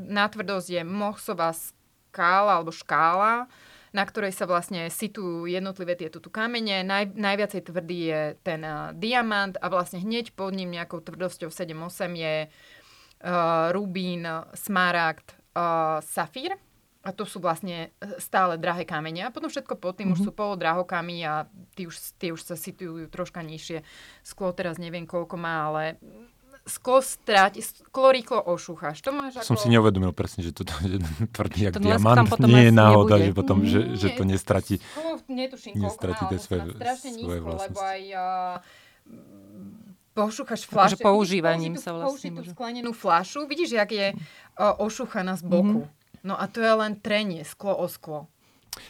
na 0.09 0.25
tvrdosť 0.25 0.81
je 0.81 0.81
mohsová 0.81 1.53
skála 1.53 2.57
alebo 2.57 2.73
škála, 2.73 3.45
na 3.93 4.03
ktorej 4.09 4.33
sa 4.33 4.49
vlastne 4.49 4.89
situujú 4.89 5.45
jednotlivé 5.45 5.93
tieto 5.93 6.17
tu 6.17 6.33
kamene. 6.33 6.81
Naj, 6.81 7.13
najviacej 7.13 7.61
tvrdý 7.61 7.99
je 8.09 8.21
ten 8.41 8.65
uh, 8.65 8.89
diamant 8.97 9.53
a 9.61 9.69
vlastne 9.69 10.01
hneď 10.01 10.33
pod 10.33 10.57
ním 10.57 10.73
nejakou 10.73 10.97
tvrdosťou 10.97 11.53
7-8 11.53 12.09
je 12.17 12.35
uh, 12.49 13.69
rubín, 13.69 14.25
smaragd, 14.57 15.37
uh, 15.53 16.01
safír. 16.01 16.57
A 17.09 17.11
to 17.11 17.25
sú 17.25 17.41
vlastne 17.41 17.89
e, 17.97 18.21
stále 18.21 18.61
drahé 18.61 18.85
kamene. 18.85 19.25
A 19.25 19.33
potom 19.33 19.49
všetko 19.49 19.81
pod 19.81 19.97
tým 19.97 20.13
mm-hmm. 20.13 20.13
už 20.13 20.19
mhm. 20.21 20.27
sú 20.29 20.31
polodrahokami 20.37 21.25
a 21.25 21.49
tí 21.73 21.89
už, 21.89 21.97
tie 22.21 22.29
už 22.29 22.45
sa 22.45 22.53
situujú 22.53 23.09
troška 23.09 23.41
nižšie. 23.41 23.81
Sklo 24.21 24.53
teraz 24.53 24.77
neviem, 24.77 25.09
koľko 25.09 25.41
má, 25.41 25.73
ale 25.73 25.97
sklo 26.69 27.01
stráti, 27.01 27.65
sklo 27.65 28.13
rýchlo 28.13 28.39
ošúchaš. 28.45 29.01
To 29.01 29.09
máš 29.09 29.41
ako... 29.41 29.49
Som 29.49 29.57
si 29.57 29.73
neuvedomil 29.73 30.13
presne, 30.13 30.45
že 30.45 30.53
to 30.53 30.61
je 30.85 31.01
tvrdý 31.33 31.73
jak 31.73 31.81
diamant. 31.81 32.29
Nie 32.45 32.69
je 32.69 32.73
náhoda, 32.73 33.17
nebude. 33.17 33.25
že 33.25 33.31
potom, 33.33 33.57
že, 33.65 33.79
že 33.97 34.07
to 34.13 34.23
nestratí, 34.23 34.77
sklo, 34.77 35.17
netuším, 35.25 35.73
nestratí 35.81 36.23
tie 36.29 36.39
svoje, 36.39 36.61
svoje 37.17 37.39
vlastnosti. 37.41 37.73
Lebo 37.73 37.81
aj 37.81 38.01
uh, 38.13 38.55
pošúchaš 40.13 40.61
fľašu. 40.69 40.95
Takže 40.95 40.97
používaním 41.01 41.73
sa 41.75 41.95
vlastne 41.95 42.29
Použiť 42.29 42.45
tú 42.45 42.51
sklenenú 42.53 42.91
fľašu. 42.93 43.49
Vidíš, 43.49 43.75
jak 43.75 43.89
je 43.89 44.07
uh, 44.13 44.83
ošúchaná 44.83 45.35
z 45.39 45.43
boku. 45.43 45.83
Mm-hmm. 45.83 45.97
No 46.23 46.35
a 46.35 46.47
to 46.51 46.59
je 46.59 46.73
len 46.73 46.99
trenie, 46.99 47.47
sklo 47.47 47.75
o 47.75 47.87
sklo. 47.87 48.27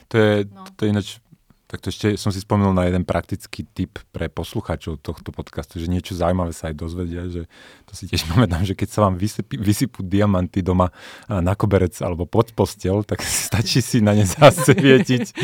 To 0.09 0.15
je, 0.17 0.45
no. 0.49 0.65
to 0.77 0.85
je 0.85 0.89
ináč, 0.89 1.07
tak 1.69 1.85
to 1.85 1.93
ešte 1.93 2.17
som 2.17 2.33
si 2.33 2.41
spomenul 2.41 2.73
na 2.73 2.89
jeden 2.89 3.05
praktický 3.05 3.61
tip 3.61 4.01
pre 4.09 4.25
poslucháčov 4.25 5.05
tohto 5.05 5.29
podcastu, 5.29 5.77
že 5.77 5.85
niečo 5.85 6.17
zaujímavé 6.17 6.49
sa 6.49 6.73
aj 6.73 6.75
dozvedia, 6.81 7.29
že 7.29 7.45
to 7.85 7.93
si 7.93 8.09
tiež 8.09 8.25
pamätám, 8.33 8.65
že 8.65 8.73
keď 8.73 8.89
sa 8.89 9.05
vám 9.05 9.21
vysypú, 9.21 9.53
vysypú 9.53 9.99
diamanty 10.01 10.65
doma 10.65 10.89
na 11.29 11.53
koberec 11.53 11.93
alebo 12.01 12.25
pod 12.25 12.57
postel, 12.57 13.05
tak 13.05 13.21
stačí 13.53 13.85
si 13.85 14.01
na 14.01 14.17
ne 14.17 14.25
zasvietiť 14.25 15.37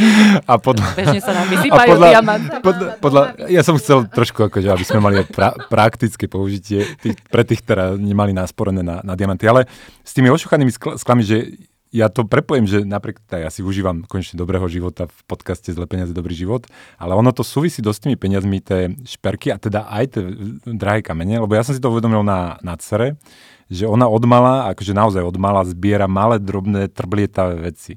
a 0.49 0.57
podľa... 0.57 0.87
Bežne 1.05 1.21
sa 1.21 1.37
nám 1.37 1.45
vysypajú 1.45 1.89
podľa, 1.93 2.09
diamanty. 2.09 2.55
Podľa, 2.65 2.87
podľa, 2.97 3.21
ja 3.45 3.61
som 3.61 3.77
chcel 3.77 4.09
trošku, 4.09 4.49
akože, 4.49 4.73
aby 4.73 4.81
sme 4.81 5.05
mali 5.05 5.21
pra, 5.29 5.53
praktické 5.69 6.25
použitie 6.25 6.89
tých, 7.05 7.21
pre 7.29 7.45
tých, 7.45 7.61
ktoré 7.61 8.01
nemali 8.01 8.33
násporené 8.33 8.81
na, 8.81 8.97
na 9.05 9.13
diamanty, 9.13 9.45
ale 9.45 9.69
s 10.01 10.09
tými 10.09 10.33
ošuchanými 10.33 10.73
sklami, 10.73 11.21
že 11.21 11.53
ja 11.95 12.11
to 12.11 12.27
prepojím, 12.27 12.67
že 12.67 12.83
napríklad 12.83 13.47
ja 13.47 13.47
si 13.47 13.63
užívam 13.63 14.03
konečne 14.03 14.35
dobrého 14.35 14.67
života 14.67 15.07
v 15.07 15.19
podcaste 15.31 15.71
Zle 15.71 15.87
peniaze, 15.87 16.11
dobrý 16.11 16.35
život, 16.35 16.67
ale 16.99 17.15
ono 17.15 17.31
to 17.31 17.47
súvisí 17.47 17.79
dosť 17.79 17.95
s 17.95 18.03
tými 18.03 18.17
peniazmi, 18.19 18.59
tie 18.59 18.91
šperky 19.07 19.55
a 19.55 19.57
teda 19.57 19.87
aj 19.87 20.05
tie 20.11 20.21
drahé 20.75 20.99
kamene, 20.99 21.39
lebo 21.39 21.55
ja 21.55 21.63
som 21.63 21.71
si 21.71 21.79
to 21.79 21.87
uvedomil 21.87 22.27
na, 22.27 22.59
na 22.59 22.75
cere, 22.75 23.15
že 23.71 23.87
ona 23.87 24.11
odmala, 24.11 24.67
akože 24.75 24.91
naozaj 24.91 25.23
odmala, 25.23 25.63
zbiera 25.63 26.05
malé, 26.11 26.37
drobné, 26.37 26.91
trblietavé 26.91 27.63
veci. 27.63 27.95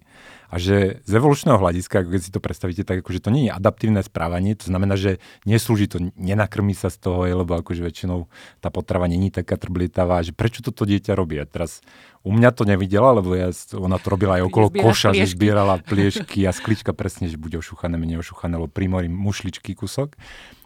A 0.49 0.57
že 0.57 1.05
z 1.05 1.12
evolučného 1.12 1.61
hľadiska, 1.61 2.09
keď 2.09 2.21
si 2.25 2.33
to 2.33 2.40
predstavíte, 2.40 2.81
tak 2.88 3.05
akože 3.05 3.21
to 3.21 3.28
nie 3.28 3.49
je 3.49 3.52
adaptívne 3.52 4.00
správanie, 4.00 4.57
to 4.57 4.73
znamená, 4.73 4.97
že 4.97 5.21
neslúži 5.45 5.93
to, 5.93 6.09
nenakrmí 6.17 6.73
sa 6.73 6.88
z 6.88 7.05
toho, 7.05 7.28
lebo 7.28 7.61
akože 7.61 7.85
väčšinou 7.85 8.33
tá 8.64 8.73
potrava 8.73 9.05
není 9.05 9.28
taká 9.28 9.61
trblietavá, 9.61 10.25
že 10.25 10.33
prečo 10.33 10.64
toto 10.64 10.88
dieťa 10.88 11.12
robí. 11.12 11.37
A 11.37 11.45
teraz 11.45 11.85
u 12.25 12.33
mňa 12.33 12.50
to 12.57 12.64
nevidela, 12.64 13.12
lebo 13.12 13.37
ja, 13.37 13.52
ona 13.76 14.00
to 14.00 14.09
robila 14.09 14.40
aj 14.40 14.49
okolo 14.49 14.69
koša, 14.73 15.12
pliešky. 15.12 15.21
že 15.21 15.35
zbierala 15.37 15.75
pliešky 15.93 16.40
a 16.49 16.52
sklička 16.57 16.97
presne, 16.97 17.28
že 17.28 17.37
bude 17.37 17.61
ošuchané, 17.61 18.00
menej 18.00 18.25
ošuchané, 18.25 18.57
lebo 18.57 18.73
primorí 18.73 19.12
mušličky 19.12 19.76
kúsok. 19.76 20.17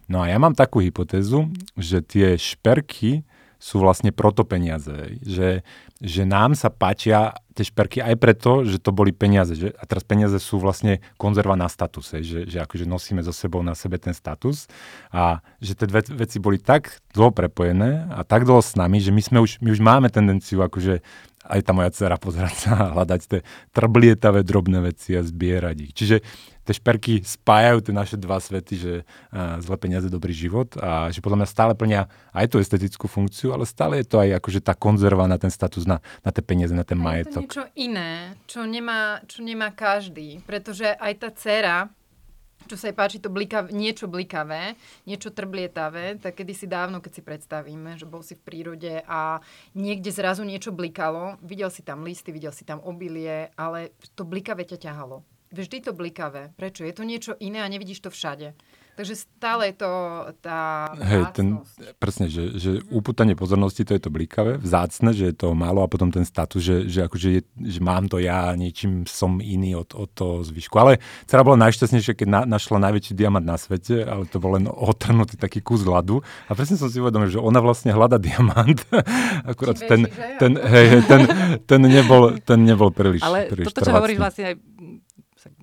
No 0.07 0.23
a 0.23 0.31
ja 0.31 0.39
mám 0.39 0.55
takú 0.55 0.79
hypotézu, 0.79 1.51
že 1.75 2.03
tie 2.07 2.39
šperky 2.39 3.27
sú 3.63 3.79
vlastne 3.79 4.11
proto 4.11 4.43
peniaze. 4.43 5.23
Že, 5.23 5.63
že 6.03 6.27
nám 6.27 6.59
sa 6.59 6.67
páčia 6.67 7.39
tie 7.55 7.63
šperky 7.63 8.03
aj 8.03 8.19
preto, 8.19 8.67
že 8.67 8.83
to 8.83 8.91
boli 8.91 9.15
peniaze. 9.15 9.55
Že, 9.55 9.71
a 9.79 9.83
teraz 9.87 10.03
peniaze 10.03 10.35
sú 10.43 10.59
vlastne 10.59 10.99
konzerva 11.15 11.55
na 11.55 11.71
statuse, 11.71 12.27
že, 12.27 12.49
že 12.51 12.59
akože 12.59 12.89
nosíme 12.89 13.23
so 13.23 13.31
sebou 13.31 13.63
na 13.63 13.79
sebe 13.79 14.03
ten 14.03 14.11
status 14.11 14.67
a 15.15 15.45
že 15.63 15.79
tie 15.79 15.87
dve 15.87 16.03
veci 16.19 16.43
boli 16.43 16.59
tak 16.59 16.99
dlho 17.15 17.31
prepojené 17.31 18.11
a 18.11 18.27
tak 18.27 18.49
dlho 18.49 18.59
s 18.59 18.75
nami, 18.75 18.99
že 18.99 19.15
my, 19.15 19.23
sme 19.23 19.39
už, 19.47 19.63
my 19.63 19.71
už 19.71 19.81
máme 19.81 20.11
tendenciu 20.11 20.65
akože 20.67 21.05
aj 21.43 21.61
tá 21.63 21.71
moja 21.75 21.91
dcera 21.95 22.17
pozerať 22.19 22.55
sa 22.67 22.71
a 22.79 22.91
hľadať 22.99 23.21
tie 23.27 23.41
trblietavé 23.75 24.43
drobné 24.47 24.83
veci 24.83 25.15
a 25.15 25.23
zbierať 25.23 25.77
ich. 25.87 25.93
Čiže 25.95 26.17
tie 26.63 26.75
šperky 26.75 27.23
spájajú 27.23 27.79
tie 27.83 27.95
naše 27.95 28.17
dva 28.19 28.39
svety, 28.39 28.75
že 28.79 28.93
uh, 29.03 29.59
zle 29.59 29.77
peniaze, 29.79 30.07
dobrý 30.07 30.31
život 30.31 30.75
a 30.79 31.11
že 31.11 31.19
podľa 31.19 31.43
mňa 31.43 31.49
stále 31.49 31.73
plnia 31.75 32.07
aj 32.31 32.47
tú 32.55 32.57
estetickú 32.63 33.11
funkciu, 33.11 33.55
ale 33.55 33.67
stále 33.67 34.03
je 34.03 34.07
to 34.07 34.23
aj 34.23 34.39
akože 34.39 34.61
tá 34.63 34.75
konzerva 34.79 35.27
na 35.27 35.39
ten 35.39 35.51
status, 35.51 35.85
na, 35.85 35.99
na 36.23 36.31
tie 36.31 36.43
peniaze, 36.43 36.75
na 36.75 36.87
ten 36.87 36.99
majetok. 36.99 37.43
Je 37.43 37.51
to 37.51 37.67
niečo 37.67 37.67
iné, 37.75 38.39
čo 38.47 38.63
nemá, 38.63 39.21
čo 39.27 39.43
nemá 39.43 39.75
každý, 39.75 40.39
pretože 40.47 40.87
aj 40.87 41.13
tá 41.19 41.29
dcera 41.35 41.77
čo 42.67 42.79
sa 42.79 42.89
jej 42.89 42.97
páči, 42.97 43.19
to 43.19 43.29
blikav, 43.29 43.69
niečo 43.75 44.07
blikavé, 44.07 44.79
niečo 45.05 45.35
trblietavé, 45.35 46.23
tak 46.23 46.39
kedy 46.39 46.53
si 46.55 46.67
dávno, 46.71 47.03
keď 47.03 47.13
si 47.13 47.23
predstavíme, 47.27 47.99
že 47.99 48.07
bol 48.07 48.23
si 48.23 48.39
v 48.39 48.45
prírode 48.47 49.03
a 49.07 49.43
niekde 49.75 50.15
zrazu 50.15 50.47
niečo 50.47 50.71
blikalo, 50.71 51.37
videl 51.43 51.69
si 51.69 51.83
tam 51.83 52.07
listy, 52.07 52.31
videl 52.31 52.55
si 52.55 52.63
tam 52.63 52.79
obilie, 52.87 53.51
ale 53.59 53.93
to 54.15 54.23
blikavé 54.23 54.63
ťa 54.63 54.79
ťahalo. 54.79 55.27
Vždy 55.53 55.85
to 55.85 55.93
blikavé. 55.93 56.49
Prečo? 56.57 56.83
Je 56.83 56.97
to 56.97 57.05
niečo 57.05 57.33
iné 57.37 57.61
a 57.61 57.69
nevidíš 57.69 58.01
to 58.01 58.11
všade. 58.11 58.57
Takže 58.93 59.25
stále 59.25 59.73
je 59.73 59.77
to 59.81 59.91
tá 60.45 60.93
Hej, 61.01 61.33
ten, 61.33 61.65
presne, 61.97 62.29
že, 62.29 62.53
že 62.61 62.85
upútanie 62.93 63.33
pozornosti 63.33 63.89
to 63.89 63.97
je 63.97 64.03
to 64.05 64.13
blikavé, 64.13 64.61
vzácne, 64.61 65.17
že 65.17 65.33
je 65.33 65.37
to 65.37 65.57
málo 65.57 65.81
a 65.81 65.89
potom 65.89 66.13
ten 66.13 66.29
status, 66.29 66.61
že, 66.61 66.77
že, 66.93 67.09
akože 67.09 67.29
je, 67.33 67.41
že 67.73 67.81
mám 67.81 68.13
to 68.13 68.21
ja, 68.21 68.53
niečím 68.53 69.09
som 69.09 69.41
iný 69.41 69.81
od, 69.81 69.97
od 69.97 70.13
toho 70.13 70.45
zvyšku. 70.45 70.77
Ale 70.77 71.01
dcera 71.25 71.41
bola 71.41 71.65
najšťastnejšia, 71.65 72.13
keď 72.21 72.29
na, 72.29 72.41
našla 72.45 72.85
najväčší 72.85 73.17
diamant 73.17 73.49
na 73.49 73.57
svete, 73.57 74.05
ale 74.05 74.29
to 74.29 74.37
bol 74.37 74.61
len 74.61 74.69
otrhnutý 74.69 75.41
taký 75.41 75.65
kus 75.65 75.89
ľadu. 75.89 76.21
A 76.21 76.53
presne 76.53 76.77
som 76.77 76.93
si 76.93 77.01
uvedomil, 77.01 77.33
že 77.33 77.41
ona 77.41 77.65
vlastne 77.65 77.97
hľada 77.97 78.21
diamant. 78.21 78.77
Akurát 79.49 79.81
ten, 79.81 80.05
ten, 80.37 80.53
hej, 80.61 81.01
ten, 81.09 81.21
ten, 81.65 81.81
nebol, 81.81 82.37
ten 82.45 82.61
nebol 82.61 82.93
príliš 82.93 83.25
Ale 83.25 83.49
príliš 83.49 83.73
toto, 83.73 83.89
čo 83.89 83.97
hovoríš 83.97 84.21
vlastne 84.21 84.53
aj 84.53 84.55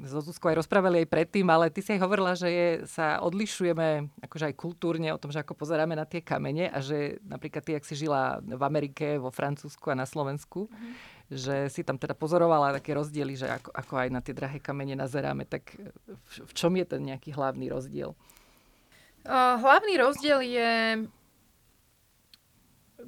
so 0.05 0.23
Zuzkou 0.23 0.51
aj 0.51 0.63
rozprávali 0.63 1.03
aj 1.03 1.11
predtým, 1.11 1.47
ale 1.49 1.67
ty 1.67 1.83
si 1.83 1.91
aj 1.95 2.01
hovorila, 2.03 2.37
že 2.37 2.47
je, 2.47 2.67
sa 2.87 3.19
odlišujeme 3.19 4.07
akože 4.23 4.45
aj 4.51 4.55
kultúrne 4.55 5.11
o 5.11 5.19
tom, 5.19 5.33
že 5.33 5.43
ako 5.43 5.57
pozeráme 5.57 5.97
na 5.97 6.07
tie 6.07 6.23
kamene 6.23 6.71
a 6.71 6.79
že 6.79 7.19
napríklad 7.25 7.63
ty, 7.65 7.71
ak 7.75 7.83
si 7.83 7.99
žila 7.99 8.39
v 8.39 8.63
Amerike, 8.63 9.19
vo 9.19 9.33
Francúzsku 9.33 9.91
a 9.91 9.99
na 9.99 10.07
Slovensku, 10.07 10.71
mm-hmm. 10.71 10.93
že 11.33 11.55
si 11.67 11.81
tam 11.83 11.99
teda 11.99 12.15
pozorovala 12.15 12.75
také 12.79 12.95
rozdiely, 12.95 13.33
že 13.35 13.47
ako, 13.49 13.69
ako 13.75 13.93
aj 13.99 14.09
na 14.13 14.21
tie 14.23 14.31
drahé 14.31 14.63
kamene 14.63 14.95
nazeráme, 14.95 15.43
tak 15.43 15.75
v, 15.75 16.33
v 16.47 16.51
čom 16.55 16.71
je 16.79 16.85
ten 16.87 17.01
nejaký 17.03 17.35
hlavný 17.35 17.67
rozdiel? 17.67 18.15
Hlavný 19.27 19.93
rozdiel 19.99 20.39
je 20.47 20.71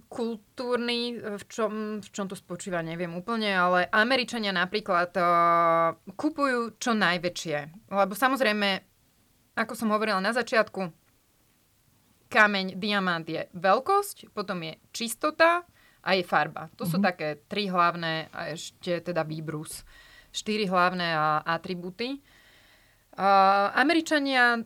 kultúrny, 0.07 1.19
v 1.19 1.43
čom, 1.51 1.99
v 1.99 2.09
čom 2.11 2.25
to 2.27 2.35
spočíva, 2.35 2.79
neviem 2.79 3.11
úplne, 3.11 3.51
ale 3.51 3.87
Američania 3.91 4.55
napríklad 4.55 5.11
uh, 5.19 5.95
kupujú 6.15 6.79
čo 6.79 6.95
najväčšie. 6.95 7.89
Lebo 7.91 8.13
samozrejme, 8.15 8.69
ako 9.59 9.73
som 9.75 9.91
hovorila 9.91 10.23
na 10.23 10.31
začiatku, 10.31 10.91
kameň, 12.31 12.79
diamant 12.79 13.27
je 13.27 13.43
veľkosť, 13.51 14.31
potom 14.31 14.63
je 14.63 14.79
čistota 14.95 15.67
a 16.01 16.09
je 16.15 16.23
farba. 16.23 16.71
To 16.79 16.87
mm-hmm. 16.87 16.91
sú 16.91 16.97
mhm. 16.97 17.05
také 17.05 17.27
tri 17.51 17.67
hlavné 17.67 18.31
a 18.31 18.55
ešte 18.55 19.03
teda 19.03 19.27
výbrus. 19.27 19.83
Štyri 20.31 20.63
hlavné 20.63 21.11
atributy. 21.43 22.23
Uh, 23.11 23.67
Američania 23.75 24.63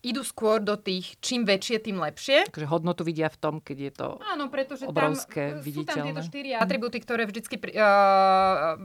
idú 0.00 0.24
skôr 0.24 0.64
do 0.64 0.80
tých, 0.80 1.20
čím 1.20 1.44
väčšie, 1.44 1.76
tým 1.84 2.00
lepšie. 2.00 2.48
Takže 2.48 2.68
hodnotu 2.68 3.04
vidia 3.04 3.28
v 3.28 3.38
tom, 3.38 3.54
keď 3.60 3.76
je 3.78 3.92
to 3.92 4.08
Áno, 4.32 4.48
pretože 4.48 4.88
obrovské, 4.88 5.56
tam, 5.56 5.64
viditeľné. 5.64 5.84
sú 5.84 5.96
tam 5.96 6.06
tieto 6.08 6.22
štyri 6.24 6.50
atributy, 6.56 6.98
ktoré 7.04 7.22
vždycky 7.28 7.60
pri, 7.60 7.72
uh, 7.76 8.80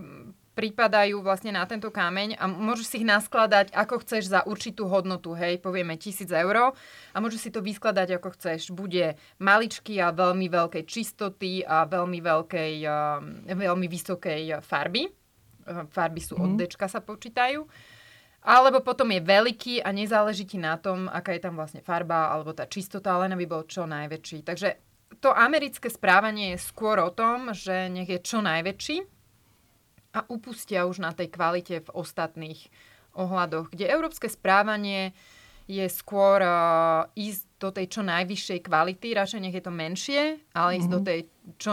pripadajú 0.55 1.19
vlastne 1.23 1.55
na 1.55 1.63
tento 1.67 1.91
kameň 1.91 2.39
a 2.39 2.47
môžeš 2.47 2.85
si 2.87 2.95
ich 3.03 3.07
naskladať, 3.07 3.71
ako 3.75 4.03
chceš 4.03 4.31
za 4.31 4.41
určitú 4.47 4.87
hodnotu, 4.87 5.35
hej, 5.35 5.59
povieme 5.59 5.99
tisíc 5.99 6.31
eur 6.31 6.75
a 7.11 7.17
môžeš 7.19 7.39
si 7.39 7.49
to 7.51 7.59
vyskladať, 7.63 8.19
ako 8.19 8.35
chceš. 8.35 8.71
Bude 8.75 9.15
maličký 9.39 9.99
a 10.03 10.11
veľmi 10.11 10.47
veľkej 10.51 10.83
čistoty 10.83 11.63
a 11.63 11.87
veľmi 11.87 12.19
veľkej, 12.19 12.73
uh, 12.87 13.55
veľmi 13.55 13.87
vysokej 13.87 14.63
farby. 14.63 15.07
Uh, 15.63 15.87
farby 15.91 16.19
sú 16.19 16.35
mm. 16.35 16.43
od 16.43 16.51
dečka 16.59 16.91
sa 16.91 16.99
počítajú. 16.99 17.63
Alebo 18.45 18.85
potom 18.85 19.09
je 19.09 19.25
veľký 19.25 19.81
a 19.81 19.89
nezáleží 19.89 20.45
ti 20.45 20.61
na 20.61 20.77
tom, 20.77 21.09
aká 21.09 21.33
je 21.33 21.41
tam 21.41 21.57
vlastne 21.57 21.81
farba 21.81 22.29
alebo 22.29 22.53
tá 22.53 22.69
čistota, 22.69 23.17
len 23.17 23.33
aby 23.33 23.49
bol 23.49 23.65
čo 23.65 23.89
najväčší. 23.89 24.45
Takže 24.45 24.69
to 25.17 25.33
americké 25.33 25.89
správanie 25.89 26.53
je 26.53 26.59
skôr 26.61 27.01
o 27.01 27.09
tom, 27.09 27.57
že 27.57 27.89
nech 27.89 28.05
je 28.05 28.21
čo 28.21 28.45
najväčší 28.45 28.97
a 30.13 30.19
upustia 30.29 30.85
už 30.85 31.01
na 31.01 31.11
tej 31.11 31.33
kvalite 31.33 31.81
v 31.81 31.89
ostatných 31.89 32.69
ohľadoch, 33.17 33.73
kde 33.73 33.89
európske 33.89 34.29
správanie 34.29 35.17
je 35.65 35.89
skôr 35.89 36.45
uh, 36.45 37.09
ísť 37.17 37.43
do 37.57 37.73
tej 37.73 37.89
čo 37.89 38.01
najvyššej 38.05 38.59
kvality, 38.69 39.17
radšej 39.17 39.41
nech 39.41 39.55
je 39.57 39.63
to 39.65 39.73
menšie, 39.73 40.21
ale 40.53 40.77
ísť 40.77 40.85
mm-hmm. 40.85 40.93
do 40.93 40.99
mhm. 41.01 41.07
tej 41.09 41.19
čo, 41.57 41.71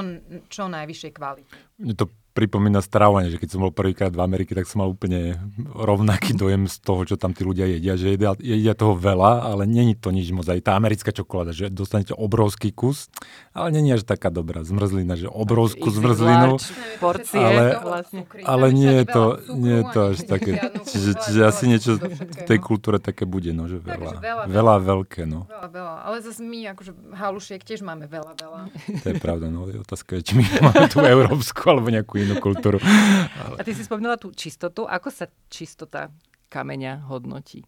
čo 0.49 0.63
najvyššej 0.73 1.13
kvality. 1.13 1.53
Mne 1.77 1.95
to 2.01 2.07
pripomína 2.33 2.81
stravovanie, 2.81 3.29
že 3.29 3.37
keď 3.37 3.49
som 3.53 3.61
bol 3.61 3.73
prvýkrát 3.73 4.09
v 4.09 4.25
Amerike, 4.25 4.57
tak 4.57 4.65
som 4.65 4.81
mal 4.81 4.89
úplne 4.89 5.37
rovnaký 5.77 6.33
dojem 6.33 6.65
z 6.65 6.81
toho, 6.81 7.05
čo 7.05 7.21
tam 7.21 7.37
tí 7.37 7.45
ľudia 7.45 7.69
jedia, 7.69 8.01
že 8.01 8.17
jedia, 8.17 8.33
jedia 8.41 8.73
toho 8.73 8.97
veľa, 8.97 9.53
ale 9.53 9.69
není 9.69 9.93
to 9.93 10.09
nič 10.09 10.33
moc. 10.33 10.49
Aj 10.49 10.57
tá 10.65 10.73
americká 10.75 11.13
čokoláda, 11.13 11.53
že 11.53 11.69
dostanete 11.69 12.17
obrovský 12.17 12.73
kus, 12.73 13.13
ale 13.53 13.69
není 13.77 13.93
až 13.93 14.09
taká 14.09 14.33
dobrá 14.33 14.65
zmrzlina, 14.65 15.21
že 15.21 15.29
obrovskú 15.29 15.93
zmrzlinu. 15.93 16.57
Porcie, 16.97 17.37
ale, 17.37 17.77
vlastne. 17.85 18.25
ale 18.49 18.67
nie 18.73 19.05
je 19.05 19.07
to, 19.13 19.25
nie 19.53 19.75
je 19.81 19.85
to 19.93 20.01
až 20.17 20.19
také. 20.25 20.53
Čiže, 20.93 21.11
čiže 21.25 21.41
asi 21.47 21.65
niečo 21.69 21.91
v 22.01 22.43
tej 22.45 22.59
kultúre 22.61 23.01
také 23.01 23.25
bude, 23.25 23.55
no, 23.55 23.65
že 23.71 23.81
veľa. 23.81 24.21
veľa, 24.21 24.45
veľa 24.49 24.77
veľké, 24.83 25.23
no. 25.25 25.49
Veľa, 25.49 25.69
veľa. 25.69 25.95
Ale 26.05 26.17
zase 26.21 26.41
my, 26.43 26.75
akože 26.75 26.93
halušiek 27.17 27.61
tiež 27.63 27.81
máme 27.85 28.09
veľa, 28.09 28.33
veľa. 28.37 28.61
To 29.05 29.07
je 29.09 29.17
pravda, 29.21 29.47
no. 29.49 29.69
Otázka 29.69 30.21
je, 30.21 30.33
či 30.33 30.33
my 30.37 30.45
máme 30.61 30.85
tú 30.91 31.01
európsku 31.01 31.61
alebo 31.71 31.89
nejakú 31.89 32.22
inú 32.25 32.39
kultúru. 32.39 32.79
Ale... 32.83 33.57
A 33.59 33.63
ty 33.67 33.75
si 33.75 33.83
spomínala 33.83 34.17
tú 34.17 34.31
čistotu. 34.31 34.87
Ako 34.87 35.11
sa 35.11 35.27
čistota 35.51 36.09
kameňa 36.49 37.11
hodnotí? 37.11 37.67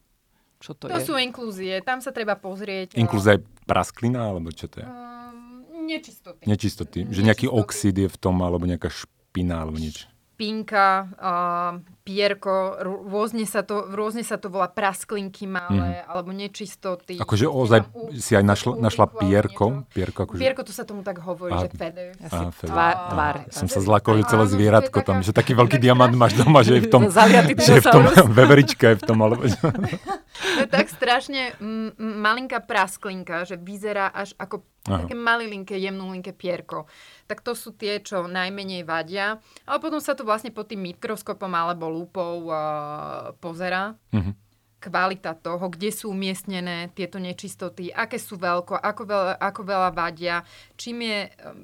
Čo 0.63 0.73
to, 0.79 0.89
to 0.89 0.97
je? 0.97 1.05
sú 1.05 1.15
inklúzie. 1.21 1.83
Tam 1.85 2.01
sa 2.01 2.15
treba 2.15 2.39
pozrieť. 2.39 2.97
Inklúzia 2.97 3.37
je 3.37 3.45
prasklina, 3.69 4.33
alebo 4.33 4.49
čo 4.55 4.71
to 4.71 4.81
je? 4.81 4.87
Um, 4.87 5.85
nečistoty. 5.85 6.43
Nečistoty. 6.49 6.99
Že 7.11 7.21
nejaký 7.27 7.47
oxid 7.51 7.99
je 7.99 8.09
v 8.09 8.17
tom, 8.17 8.41
alebo 8.41 8.65
nejaká 8.65 8.89
špina, 8.89 9.61
alebo 9.61 9.77
niečo 9.77 10.14
pinka, 10.35 11.07
uh, 11.19 11.79
pierko, 12.05 12.77
rôzne 12.85 13.49
sa, 13.49 13.65
to, 13.65 13.89
rôzne 13.95 14.21
sa 14.21 14.37
to 14.37 14.53
volá 14.53 14.69
prasklinky 14.69 15.49
malé, 15.49 16.05
mm. 16.05 16.11
alebo 16.11 16.37
nečistoty. 16.37 17.17
Akože 17.17 17.49
ozaj 17.49 17.81
si 18.21 18.37
aj 18.37 18.45
našla, 18.45 18.77
našla 18.77 19.07
pierko? 19.09 19.89
Pierko, 19.89 20.29
akože... 20.29 20.41
pierko, 20.43 20.61
to 20.69 20.75
sa 20.77 20.85
tomu 20.85 21.01
tak 21.01 21.25
hovorí, 21.25 21.57
a, 21.57 21.65
že 21.65 21.73
feather. 21.73 22.13
A, 22.29 22.53
feather. 22.53 22.69
Tvár, 22.69 22.95
tvár. 23.09 23.35
Som 23.49 23.73
sa 23.73 23.81
zlakol, 23.81 24.21
že 24.21 24.29
celé 24.29 24.45
zvieratko 24.53 24.99
tam, 25.01 25.25
že 25.25 25.33
taký 25.33 25.57
veľký 25.57 25.81
diamant 25.81 26.13
máš 26.13 26.37
doma, 26.37 26.61
že 26.61 26.77
je 26.77 26.83
v 26.85 26.89
tom, 26.93 27.09
že 27.65 27.73
je 27.79 27.83
v 27.83 27.89
tom 27.89 28.05
veverička 28.39 28.93
je 28.93 28.97
v 29.01 29.05
tom, 29.09 29.19
alebo... 29.25 29.49
to 29.49 30.61
je 30.61 30.69
tak 30.69 30.93
strašne 30.93 31.57
m- 31.63 31.97
malinká 31.97 32.61
prasklinka, 32.61 33.49
že 33.49 33.57
vyzerá 33.57 34.13
až 34.13 34.37
ako 34.37 34.61
Aha. 34.93 35.09
také 35.09 35.17
malilinké, 35.17 35.81
jemnulinké 35.81 36.37
pierko. 36.37 36.85
Tak 37.25 37.41
to 37.41 37.57
sú 37.57 37.73
tie, 37.73 38.01
čo 38.05 38.29
najmenej 38.29 38.85
vadia. 38.85 39.41
Ale 39.65 39.79
potom 39.81 39.99
sa 39.99 40.13
to 40.13 40.29
vlastne 40.29 40.53
pod 40.53 40.69
tým 40.69 40.85
mikroskopom 40.85 41.49
alebo 41.49 41.89
lúpou 41.89 42.53
uh, 42.53 43.33
pozera. 43.41 43.97
Uh-huh. 44.13 44.37
Kvalita 44.77 45.33
toho, 45.33 45.73
kde 45.73 45.89
sú 45.89 46.13
umiestnené 46.13 46.93
tieto 46.93 47.17
nečistoty, 47.17 47.89
aké 47.89 48.21
sú 48.21 48.37
veľko, 48.37 48.77
ako 48.77 49.03
veľa, 49.09 49.35
ako 49.41 49.61
veľa 49.65 49.91
vadia. 49.97 50.45
Čím 50.77 51.09
je 51.09 51.19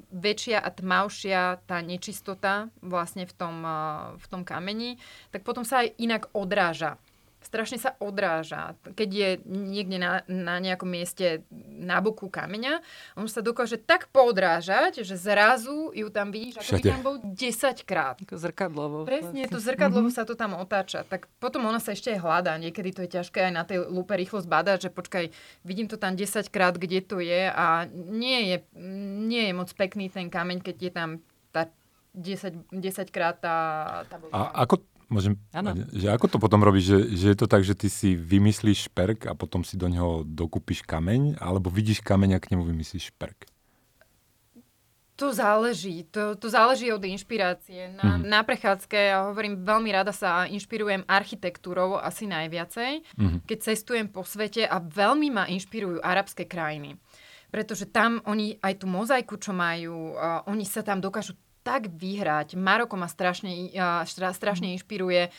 väčšia 0.09 0.57
a 0.57 0.69
tmavšia 0.73 1.61
tá 1.69 1.85
nečistota 1.85 2.73
vlastne 2.81 3.29
v 3.29 3.33
tom, 3.37 3.61
v 4.17 4.25
tom 4.25 4.41
kameni, 4.41 4.97
tak 5.29 5.45
potom 5.45 5.61
sa 5.61 5.85
aj 5.85 5.93
inak 6.01 6.33
odráža 6.33 6.97
strašne 7.51 7.83
sa 7.83 7.99
odráža. 7.99 8.79
Keď 8.95 9.09
je 9.11 9.29
niekde 9.43 9.99
na, 9.99 10.23
na 10.31 10.63
nejakom 10.63 10.87
mieste 10.87 11.43
na 11.67 11.99
boku 11.99 12.31
kameňa, 12.31 12.79
on 13.19 13.27
sa 13.27 13.43
dokáže 13.43 13.75
tak 13.75 14.07
podrážať, 14.15 15.03
že 15.03 15.19
zrazu 15.19 15.91
ju 15.91 16.07
tam 16.07 16.31
vidíš, 16.31 16.63
ako 16.63 16.79
by 16.79 16.83
tam 16.87 17.01
bol 17.03 17.15
10 17.19 17.83
krát. 17.83 18.15
Ako 18.23 18.39
zrkadlovo. 18.39 19.03
Presne, 19.03 19.51
to 19.51 19.59
zrkadlovo 19.59 20.07
mm-hmm. 20.07 20.23
sa 20.23 20.23
to 20.23 20.39
tam 20.39 20.55
otáča. 20.55 21.03
Tak 21.03 21.27
potom 21.43 21.67
ona 21.67 21.83
sa 21.83 21.91
ešte 21.91 22.15
aj 22.15 22.23
hľadá. 22.23 22.55
Niekedy 22.55 22.95
to 22.95 23.03
je 23.03 23.19
ťažké 23.19 23.51
aj 23.51 23.53
na 23.53 23.67
tej 23.67 23.83
lupe 23.83 24.15
rýchlo 24.15 24.39
zbadať, 24.39 24.87
že 24.87 24.89
počkaj, 24.95 25.35
vidím 25.67 25.91
to 25.91 25.99
tam 25.99 26.15
10 26.15 26.47
krát, 26.47 26.79
kde 26.79 27.03
to 27.03 27.19
je 27.19 27.51
a 27.51 27.83
nie 27.91 28.47
je, 28.47 28.57
nie 29.27 29.51
je 29.51 29.53
moc 29.59 29.67
pekný 29.75 30.07
ten 30.07 30.31
kameň, 30.31 30.63
keď 30.63 30.75
je 30.79 30.91
tam 30.95 31.09
tá 31.51 31.67
10, 32.15 32.71
10 32.71 33.11
krát 33.11 33.39
tá, 33.43 33.57
tá 34.07 34.15
A 34.31 34.63
ako 34.63 34.83
Môžem, 35.11 35.35
ano. 35.51 35.75
že 35.91 36.07
ako 36.07 36.31
to 36.31 36.37
potom 36.39 36.63
robíš, 36.63 36.87
že, 36.87 36.99
že 37.19 37.25
je 37.35 37.37
to 37.37 37.47
tak, 37.51 37.67
že 37.67 37.75
ty 37.75 37.91
si 37.91 38.15
vymyslíš 38.15 38.87
šperk 38.87 39.27
a 39.27 39.35
potom 39.35 39.67
si 39.67 39.75
do 39.75 39.91
neho 39.91 40.23
dokúpiš 40.23 40.87
kameň, 40.87 41.35
alebo 41.35 41.67
vidíš 41.67 41.99
kameň 41.99 42.39
a 42.39 42.41
k 42.41 42.55
nemu 42.55 42.63
vymyslíš 42.63 43.11
šperk? 43.11 43.51
To 45.19 45.35
záleží. 45.35 46.07
To, 46.15 46.33
to 46.33 46.47
záleží 46.49 46.89
od 46.89 47.03
inšpirácie. 47.03 47.93
Na, 47.93 48.17
mm. 48.17 48.25
na 48.25 48.41
prechádzke, 48.41 48.97
ja 48.97 49.29
hovorím, 49.29 49.67
veľmi 49.67 49.91
rada 49.93 50.15
sa 50.15 50.47
inšpirujem 50.47 51.05
architektúrou 51.05 51.99
asi 51.99 52.25
najviacej, 52.25 53.05
mm. 53.19 53.37
keď 53.45 53.57
cestujem 53.61 54.07
po 54.09 54.23
svete 54.23 54.63
a 54.63 54.79
veľmi 54.79 55.27
ma 55.29 55.45
inšpirujú 55.45 55.99
arabské 56.01 56.47
krajiny. 56.47 56.95
Pretože 57.51 57.91
tam 57.91 58.23
oni 58.23 58.57
aj 58.63 58.79
tú 58.79 58.87
mozaiku, 58.87 59.35
čo 59.35 59.51
majú, 59.51 60.15
uh, 60.15 60.41
oni 60.47 60.63
sa 60.63 60.81
tam 60.81 61.03
dokážu 61.03 61.35
tak 61.61 61.89
vyhrať. 61.93 62.57
Maroko 62.57 62.97
ma 62.97 63.05
strašne, 63.05 63.69
strašne 64.33 64.73
inšpiruje 64.75 65.29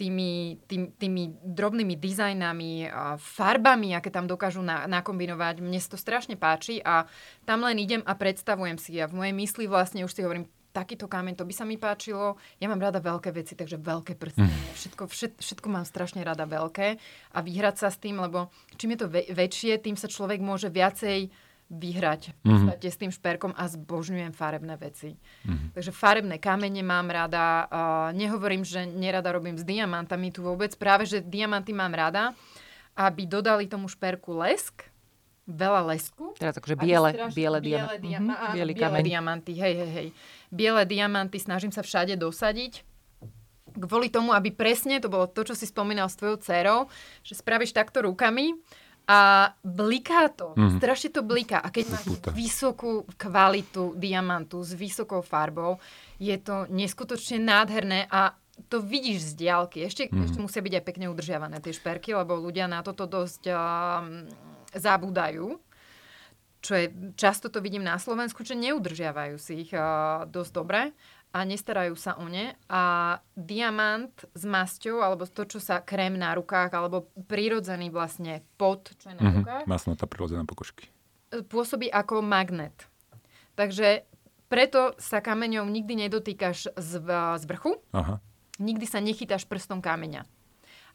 tými, 0.00 0.56
tým, 0.64 0.96
tými 0.96 1.36
drobnými 1.44 1.92
dizajnami, 1.92 2.88
farbami, 3.20 3.92
aké 3.92 4.08
tam 4.08 4.24
dokážu 4.24 4.64
na, 4.64 4.88
nakombinovať. 4.88 5.60
Mne 5.60 5.76
to 5.76 6.00
strašne 6.00 6.40
páči 6.40 6.80
a 6.80 7.04
tam 7.44 7.68
len 7.68 7.76
idem 7.76 8.00
a 8.08 8.16
predstavujem 8.16 8.80
si 8.80 8.96
a 8.96 9.04
v 9.04 9.20
mojej 9.20 9.34
mysli 9.36 9.68
vlastne 9.68 10.00
už 10.08 10.16
si 10.16 10.24
hovorím, 10.24 10.48
takýto 10.70 11.10
kameň, 11.10 11.34
to 11.34 11.44
by 11.44 11.54
sa 11.54 11.66
mi 11.66 11.74
páčilo. 11.76 12.38
Ja 12.62 12.70
mám 12.70 12.78
rada 12.78 13.02
veľké 13.02 13.34
veci, 13.34 13.58
takže 13.58 13.76
veľké 13.76 14.14
prstenie. 14.14 14.54
Mm. 14.54 14.74
Všetko, 14.78 15.02
všet, 15.10 15.32
všetko 15.42 15.66
mám 15.66 15.82
strašne 15.82 16.22
rada 16.22 16.46
veľké 16.46 16.94
a 17.34 17.38
vyhrať 17.42 17.76
sa 17.76 17.88
s 17.90 17.98
tým, 17.98 18.22
lebo 18.22 18.54
čím 18.78 18.94
je 18.94 18.98
to 19.02 19.10
väčšie, 19.10 19.82
tým 19.82 19.98
sa 19.98 20.06
človek 20.06 20.38
môže 20.38 20.70
viacej 20.70 21.49
vyhrať 21.70 22.34
mm-hmm. 22.42 22.82
s 22.82 22.98
tým 22.98 23.14
šperkom 23.14 23.54
a 23.54 23.70
zbožňujem 23.70 24.34
farebné 24.34 24.74
veci. 24.74 25.14
Mm-hmm. 25.46 25.70
Takže 25.78 25.94
farebné 25.94 26.36
kamene 26.42 26.82
mám 26.82 27.06
rada. 27.06 27.70
Uh, 27.70 28.10
nehovorím, 28.10 28.66
že 28.66 28.90
nerada 28.90 29.30
robím 29.30 29.54
s 29.54 29.62
diamantami 29.62 30.34
tu 30.34 30.42
vôbec. 30.42 30.74
Práve, 30.74 31.06
že 31.06 31.22
diamanty 31.22 31.70
mám 31.70 31.94
rada, 31.94 32.34
aby 32.98 33.22
dodali 33.22 33.70
tomu 33.70 33.86
šperku 33.86 34.34
lesk, 34.34 34.82
veľa 35.46 35.94
lesku. 35.94 36.34
Teraz 36.34 36.58
akože 36.58 36.74
biele, 36.74 37.14
straš... 37.14 37.32
biele, 37.38 37.58
biele, 37.62 37.94
dia- 38.02 38.18
mm-hmm. 38.18 38.34
Á, 38.34 38.46
biele 38.50 39.02
diamanty. 39.06 39.52
Hej, 39.54 39.74
hej, 39.78 39.90
hej. 39.94 40.08
Biele 40.50 40.82
diamanty 40.82 41.38
snažím 41.38 41.70
sa 41.70 41.86
všade 41.86 42.18
dosadiť. 42.18 42.82
Kvôli 43.70 44.10
tomu, 44.10 44.34
aby 44.34 44.50
presne, 44.50 44.98
to 44.98 45.06
bolo 45.06 45.30
to, 45.30 45.46
čo 45.46 45.54
si 45.54 45.70
spomínal 45.70 46.10
s 46.10 46.18
tvojou 46.18 46.42
dcerou, 46.42 46.90
že 47.22 47.38
spravíš 47.38 47.70
takto 47.70 48.02
rukami 48.02 48.58
a 49.10 49.50
bliká 49.66 50.30
to, 50.30 50.54
mm. 50.54 50.78
strašne 50.78 51.10
to 51.10 51.26
bliká. 51.26 51.58
A 51.58 51.74
keď 51.74 51.98
máš 51.98 52.06
vysokú 52.30 53.02
kvalitu 53.18 53.98
diamantu 53.98 54.62
s 54.62 54.70
vysokou 54.70 55.18
farbou, 55.18 55.82
je 56.22 56.38
to 56.38 56.70
neskutočne 56.70 57.42
nádherné 57.42 58.06
a 58.06 58.38
to 58.70 58.78
vidíš 58.78 59.34
z 59.34 59.42
diálky. 59.42 59.82
Ešte, 59.82 60.06
mm. 60.06 60.30
ešte 60.30 60.38
musia 60.38 60.62
byť 60.62 60.74
aj 60.78 60.84
pekne 60.86 61.10
udržiavané 61.10 61.58
tie 61.58 61.74
šperky, 61.74 62.14
lebo 62.14 62.38
ľudia 62.38 62.70
na 62.70 62.86
toto 62.86 63.10
dosť 63.10 63.50
uh, 63.50 64.06
zabúdajú. 64.78 65.58
Čo 66.60 66.72
je, 66.76 66.86
často 67.18 67.50
to 67.50 67.58
vidím 67.58 67.82
na 67.82 67.96
Slovensku, 67.98 68.46
že 68.46 68.54
neudržiavajú 68.54 69.40
si 69.42 69.66
ich 69.66 69.72
uh, 69.74 70.22
dosť 70.28 70.52
dobre 70.54 70.94
a 71.30 71.46
nestarajú 71.46 71.94
sa 71.94 72.18
o 72.18 72.26
ne. 72.26 72.58
A 72.66 73.16
diamant 73.38 74.12
s 74.34 74.42
masťou, 74.42 74.98
alebo 74.98 75.30
to, 75.30 75.46
čo 75.46 75.62
sa 75.62 75.78
krém 75.78 76.18
na 76.18 76.34
rukách, 76.34 76.74
alebo 76.74 77.06
prírodzený 77.30 77.94
vlastne 77.94 78.42
pot, 78.58 78.90
čo 78.98 79.10
je 79.10 79.14
na 79.14 79.22
mm-hmm. 79.22 79.38
rukách. 79.46 79.64
Masnota 79.70 80.10
prírodzená 80.10 80.42
pokožky. 80.42 80.90
Pôsobí 81.30 81.86
ako 81.86 82.26
magnet. 82.26 82.90
Takže 83.54 84.02
preto 84.50 84.98
sa 84.98 85.22
kameňov 85.22 85.70
nikdy 85.70 86.06
nedotýkaš 86.06 86.74
z, 86.74 86.92
z 87.38 87.44
vrchu. 87.46 87.78
Aha. 87.94 88.18
Nikdy 88.58 88.86
sa 88.90 88.98
nechytáš 88.98 89.46
prstom 89.46 89.78
kameňa. 89.78 90.26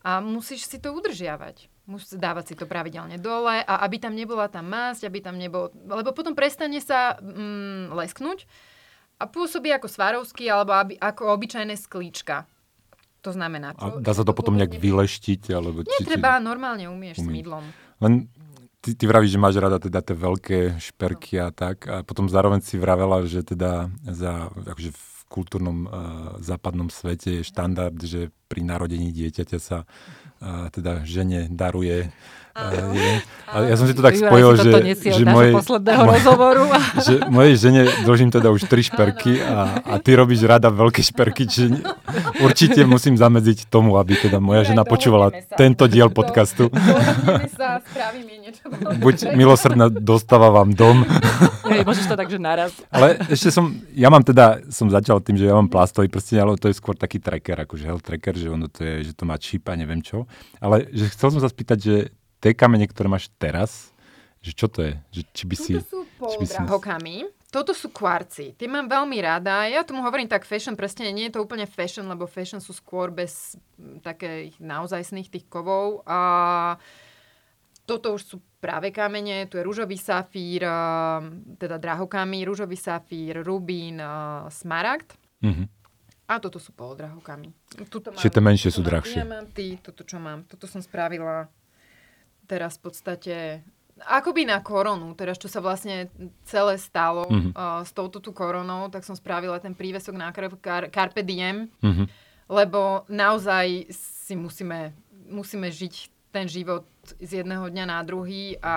A 0.05 0.19
musíš 0.19 0.67
si 0.67 0.77
to 0.77 0.91
udržiavať. 0.91 1.71
Musíš 1.87 2.19
dávať 2.19 2.51
si 2.51 2.55
to 2.59 2.67
pravidelne 2.67 3.15
dole 3.17 3.63
a 3.63 3.73
aby 3.87 3.97
tam 3.97 4.13
nebola 4.13 4.51
tá 4.51 4.59
masť, 4.59 5.07
aby 5.07 5.23
tam 5.23 5.39
nebolo... 5.39 5.71
Lebo 5.73 6.11
potom 6.11 6.35
prestane 6.35 6.83
sa 6.83 7.15
mm, 7.23 7.95
lesknúť 7.95 8.45
a 9.15 9.23
pôsobí 9.25 9.71
ako 9.71 9.87
svarovský 9.87 10.51
alebo 10.51 10.75
aby, 10.75 10.93
ako 10.99 11.31
obyčajné 11.35 11.75
sklíčka. 11.79 12.47
To 13.23 13.33
znamená, 13.33 13.73
čo? 13.73 13.97
A 13.97 14.03
dá 14.03 14.13
sa 14.13 14.21
to 14.21 14.37
potom 14.37 14.53
nejak 14.53 14.77
vyleštiť? 14.77 15.49
Alebo 15.49 15.81
či, 15.81 15.89
Netreba, 16.03 16.37
či... 16.37 16.45
normálne 16.45 16.85
umieš 16.85 17.23
umie. 17.23 17.25
s 17.25 17.35
mydlom. 17.41 17.63
Len 18.05 18.13
ty, 18.85 18.93
ty 18.93 19.03
vravíš, 19.09 19.33
že 19.33 19.41
máš 19.41 19.57
rada 19.57 19.81
teda 19.81 20.05
tie 20.05 20.13
veľké 20.13 20.59
šperky 20.77 21.41
a 21.41 21.49
tak. 21.49 21.89
A 21.89 22.05
potom 22.05 22.29
zároveň 22.29 22.61
si 22.61 22.77
vravela, 22.77 23.25
že 23.25 23.41
teda 23.41 23.89
za, 24.05 24.53
akože 24.53 24.93
v 24.93 25.03
kultúrnom 25.25 25.89
uh, 25.89 25.89
západnom 26.37 26.93
svete 26.93 27.41
je 27.41 27.49
štandard, 27.49 27.97
že 27.97 28.29
pri 28.45 28.61
narodení 28.61 29.09
dieťaťa 29.09 29.57
sa 29.57 29.89
uh, 29.89 30.69
teda 30.69 31.01
žene 31.01 31.49
daruje 31.49 32.13
je, 32.55 33.19
ale 33.51 33.63
ja 33.67 33.75
som 33.75 33.83
si 33.83 33.91
to 33.91 33.99
tak 33.99 34.15
spojil, 34.15 34.55
že, 34.55 34.71
že, 34.95 35.23
mojej, 35.27 35.53
rozhovoru. 35.83 36.71
že 37.05 37.13
mojej 37.27 37.55
žene 37.59 37.83
dlžím 38.07 38.31
teda 38.31 38.47
už 38.47 38.71
tri 38.71 38.79
šperky 38.79 39.43
a, 39.43 39.83
a 39.83 39.93
ty 39.99 40.15
robíš 40.15 40.47
rada 40.47 40.71
veľké 40.71 41.03
šperky, 41.03 41.51
čiže 41.51 41.83
určite 42.39 42.87
musím 42.87 43.19
zamedziť 43.19 43.67
tomu, 43.67 43.99
aby 43.99 44.15
teda 44.15 44.39
moja 44.39 44.63
žena 44.71 44.87
počúvala 44.87 45.35
tento 45.59 45.83
diel 45.91 46.07
podcastu. 46.15 46.71
sa. 47.59 47.83
Buď 49.03 49.35
milosrdná, 49.35 49.91
dostáva 49.91 50.47
vám 50.47 50.71
dom. 50.71 51.03
Hej, 51.67 51.83
môžeš 51.83 52.07
to 52.07 52.15
tak, 52.15 52.31
že 52.31 52.39
naraz. 52.39 52.71
Ale 52.87 53.19
ešte 53.27 53.51
som, 53.51 53.67
ja 53.91 54.07
mám 54.07 54.23
teda, 54.23 54.63
som 54.71 54.87
začal 54.87 55.19
tým, 55.19 55.35
že 55.35 55.51
ja 55.51 55.55
mám 55.59 55.67
plastový 55.67 56.07
prsteň, 56.07 56.37
ale 56.39 56.55
to 56.55 56.71
je 56.71 56.79
skôr 56.79 56.95
taký 56.95 57.19
tracker, 57.19 57.67
akože 57.67 57.83
health 57.83 58.05
tracker, 58.07 58.31
že 58.31 58.47
ono 58.47 58.71
to 58.71 58.79
je, 58.79 59.11
že 59.11 59.13
to 59.13 59.27
má 59.27 59.35
čip 59.35 59.67
a 59.67 59.75
neviem 59.75 59.99
čo. 59.99 60.23
Ale 60.63 60.87
že 60.95 61.11
chcel 61.11 61.35
som 61.35 61.41
sa 61.43 61.51
spýtať, 61.51 61.79
že 61.83 61.95
tie 62.39 62.51
kamene, 62.55 62.87
ktoré 62.87 63.07
máš 63.07 63.31
teraz, 63.35 63.93
že 64.45 64.53
čo 64.53 64.69
to 64.69 64.85
je? 64.85 64.93
Že 65.09 65.21
či 65.33 65.43
by 65.49 65.55
si... 65.57 65.71
Toto 65.77 65.89
sú 65.89 66.01
poldrahokami. 66.21 67.15
Toto 67.49 67.71
sú 67.71 67.87
kvarci. 67.87 68.51
Tie 68.59 68.67
mám 68.67 68.91
veľmi 68.91 69.15
rada. 69.23 69.63
Ja 69.71 69.87
tomu 69.87 70.03
hovorím 70.03 70.27
tak 70.27 70.43
fashion, 70.43 70.75
presne 70.75 71.07
nie 71.15 71.31
je 71.31 71.39
to 71.39 71.43
úplne 71.47 71.63
fashion, 71.63 72.03
lebo 72.03 72.27
fashion 72.27 72.59
sú 72.59 72.75
skôr 72.75 73.15
bez 73.15 73.55
takých 74.03 74.59
naozajstných 74.59 75.31
tých 75.31 75.47
kovov. 75.47 76.03
A 76.03 76.75
toto 77.87 78.11
už 78.11 78.21
sú 78.27 78.37
práve 78.59 78.91
kamene, 78.91 79.47
tu 79.47 79.55
je 79.55 79.63
rúžový 79.63 79.95
safír, 79.95 80.67
teda 81.55 81.79
drahokami, 81.79 82.43
rúžový 82.43 82.75
safír, 82.75 83.39
rubín, 83.39 84.03
smaragd. 84.51 85.15
Mm-hmm. 85.39 85.67
A 86.25 86.41
toto 86.41 86.57
sú 86.57 86.73
polodrahokami. 86.73 87.53
Tuto 87.87 88.09
mám, 88.11 88.19
Čiže 88.19 88.33
tie 88.35 88.43
menšie 88.43 88.69
sú 88.73 88.81
drahšie. 88.81 89.21
Diamanty, 89.21 89.79
toto 89.79 90.01
čo 90.03 90.17
mám. 90.17 90.43
Toto 90.49 90.65
som 90.65 90.81
spravila 90.83 91.47
teraz 92.45 92.77
v 92.77 92.81
podstate 92.89 93.35
akoby 94.03 94.43
na 94.43 94.59
koronu, 94.59 95.15
teraz 95.15 95.39
čo 95.39 95.47
sa 95.47 95.63
vlastne 95.63 96.11
celé 96.43 96.75
stalo 96.75 97.23
mm-hmm. 97.31 97.51
uh, 97.55 97.81
s 97.87 97.95
touto 97.95 98.19
tú 98.19 98.35
koronou, 98.35 98.91
tak 98.91 99.07
som 99.07 99.15
spravila 99.15 99.55
ten 99.63 99.71
prívesok 99.71 100.15
na 100.15 100.35
kar- 100.35 100.91
Carpe 100.91 101.23
Diem, 101.23 101.71
mm-hmm. 101.79 102.07
lebo 102.51 103.07
naozaj 103.07 103.87
si 103.95 104.35
musíme, 104.35 104.91
musíme 105.31 105.71
žiť 105.71 106.11
ten 106.35 106.51
život 106.51 106.83
z 107.23 107.43
jedného 107.43 107.71
dňa 107.71 107.85
na 107.87 107.99
druhý 108.03 108.59
a 108.59 108.75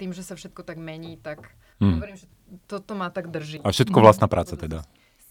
tým, 0.00 0.16
že 0.16 0.24
sa 0.24 0.32
všetko 0.32 0.64
tak 0.64 0.80
mení, 0.80 1.20
tak 1.20 1.52
mm. 1.80 2.00
hovorím, 2.00 2.16
že 2.16 2.26
toto 2.64 2.96
ma 2.96 3.12
tak 3.12 3.28
drží. 3.28 3.60
A 3.60 3.68
všetko 3.68 4.00
vlastná 4.00 4.24
práca 4.30 4.56
teda. 4.56 4.80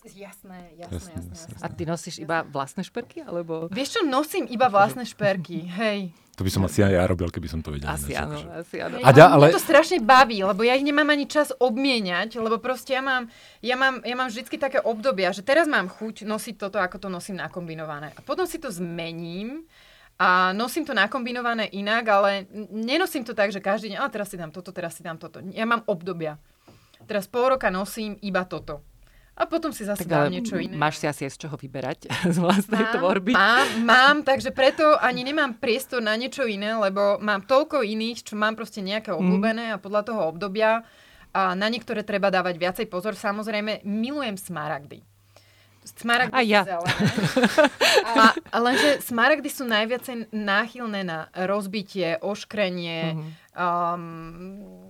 Jasné, 0.05 0.77
jasné, 0.77 0.85
jasné, 0.85 1.13
jasné, 1.17 1.33
jasné. 1.33 1.65
A 1.65 1.67
ty 1.73 1.83
nosíš 1.89 2.21
iba 2.21 2.45
vlastné 2.45 2.85
šperky? 2.85 3.25
Alebo... 3.25 3.65
Vieš 3.73 3.97
čo, 3.97 4.01
nosím 4.05 4.45
iba 4.45 4.69
vlastné 4.69 5.01
šperky, 5.01 5.65
hej. 5.65 6.13
To 6.35 6.43
by 6.43 6.51
som 6.51 6.67
asi 6.67 6.83
aj 6.83 6.91
ja 6.91 7.03
robil, 7.07 7.31
keby 7.31 7.47
som 7.47 7.63
to 7.63 7.71
vedel. 7.71 7.87
Asi 7.87 8.11
áno, 8.11 8.35
asi 8.51 8.83
áno. 8.83 8.99
A 8.99 9.09
ja, 9.15 9.31
ale... 9.31 9.47
Mňa 9.47 9.55
to 9.55 9.63
strašne 9.63 10.03
baví, 10.03 10.43
lebo 10.43 10.67
ja 10.67 10.75
ich 10.75 10.83
nemám 10.83 11.07
ani 11.07 11.31
čas 11.31 11.55
obmieniať, 11.55 12.35
lebo 12.35 12.59
proste 12.59 12.91
ja 12.91 12.99
mám, 12.99 13.31
ja 13.63 13.79
mám, 13.79 14.03
ja 14.03 14.15
mám 14.19 14.27
vždycky 14.27 14.59
také 14.59 14.83
obdobia, 14.83 15.31
že 15.31 15.47
teraz 15.47 15.63
mám 15.63 15.87
chuť 15.87 16.27
nosiť 16.27 16.55
toto, 16.59 16.75
ako 16.75 16.99
to 16.99 17.07
nosím 17.07 17.39
nakombinované. 17.39 18.11
A 18.15 18.19
potom 18.19 18.43
si 18.43 18.59
to 18.59 18.67
zmením 18.67 19.63
a 20.19 20.51
nosím 20.51 20.83
to 20.83 20.91
nakombinované 20.91 21.71
inak, 21.71 22.03
ale 22.11 22.31
nenosím 22.71 23.23
to 23.23 23.31
tak, 23.31 23.55
že 23.55 23.63
každý 23.63 23.95
deň, 23.95 24.03
ale 24.03 24.11
teraz 24.11 24.27
si 24.27 24.35
dám 24.35 24.51
toto, 24.51 24.75
teraz 24.75 24.99
si 24.99 25.07
dám 25.07 25.15
toto. 25.15 25.39
Ja 25.55 25.63
mám 25.63 25.87
obdobia. 25.87 26.35
Teraz 27.07 27.31
pol 27.31 27.55
roka 27.55 27.71
nosím 27.71 28.19
iba 28.19 28.43
toto. 28.43 28.83
A 29.35 29.43
potom 29.51 29.75
si 29.75 29.83
zase 29.83 30.07
dám 30.07 30.31
niečo 30.31 30.55
iné. 30.55 30.79
Máš 30.79 31.03
si 31.03 31.05
asi 31.11 31.27
z 31.27 31.35
čoho 31.35 31.59
vyberať 31.59 32.07
z 32.35 32.37
vlastnej 32.39 32.87
mám, 32.87 32.93
tvorby. 32.95 33.31
Mám, 33.35 33.67
mám, 33.83 34.17
takže 34.23 34.55
preto 34.55 34.95
ani 34.95 35.27
nemám 35.27 35.59
priestor 35.59 35.99
na 35.99 36.15
niečo 36.15 36.47
iné, 36.47 36.71
lebo 36.71 37.19
mám 37.19 37.43
toľko 37.43 37.83
iných, 37.83 38.31
čo 38.31 38.39
mám 38.39 38.55
proste 38.55 38.79
nejaké 38.79 39.11
mhm. 39.11 39.19
obľúbené 39.19 39.65
mm. 39.69 39.73
a 39.75 39.81
podľa 39.83 40.01
toho 40.07 40.21
obdobia 40.31 40.87
a 41.35 41.51
na 41.51 41.67
niektoré 41.67 42.07
treba 42.07 42.31
dávať 42.31 42.55
viacej 42.55 42.87
pozor. 42.87 43.19
Samozrejme, 43.19 43.83
milujem 43.83 44.39
smaragdy. 44.39 45.03
Smaragdy 45.85 46.33
a 46.33 46.41
ja. 46.41 46.61
A, 48.15 48.33
a 48.33 48.57
lenže 48.57 49.03
smaragdy 49.05 49.51
sú 49.51 49.67
najviac 49.67 50.31
náchylné 50.31 51.03
na 51.03 51.27
rozbitie, 51.45 52.17
oškrenie, 52.23 53.13
mm-hmm. 53.13 53.29
um, 53.53 54.84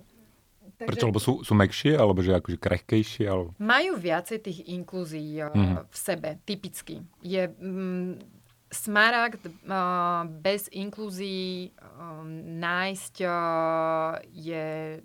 Takže... 0.76 0.90
Prečo? 0.92 1.08
Lebo 1.08 1.20
sú, 1.24 1.34
sú 1.42 1.54
mekšie, 1.56 1.96
alebo 1.96 2.20
že 2.20 2.36
akože 2.36 2.60
krehkejšie? 2.60 3.26
Alebo... 3.26 3.56
Majú 3.56 3.96
viacej 3.96 4.38
tých 4.44 4.60
inklúzií 4.68 5.40
mm-hmm. 5.40 5.88
v 5.88 5.96
sebe, 5.96 6.30
typicky. 6.44 7.00
Je 7.24 7.48
mm, 7.48 8.20
smaragd 8.68 9.48
uh, 9.48 10.28
bez 10.28 10.68
inklúzií 10.76 11.72
uh, 11.80 12.28
nájsť 12.60 13.16
uh, 13.24 14.20
je 14.36 15.00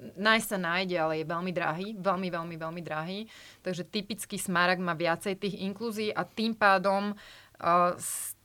nájsť 0.00 0.46
sa 0.48 0.58
nájde, 0.58 0.96
ale 0.96 1.14
je 1.20 1.28
veľmi 1.28 1.52
drahý, 1.52 1.88
veľmi, 2.00 2.28
veľmi, 2.32 2.56
veľmi 2.56 2.82
drahý. 2.84 3.28
Takže 3.60 3.84
typický 3.84 4.40
smaragd 4.40 4.80
má 4.80 4.96
viacej 4.96 5.36
tých 5.36 5.60
inklúzií 5.60 6.08
a 6.08 6.24
tým 6.24 6.56
pádom 6.56 7.12
uh, 7.12 7.92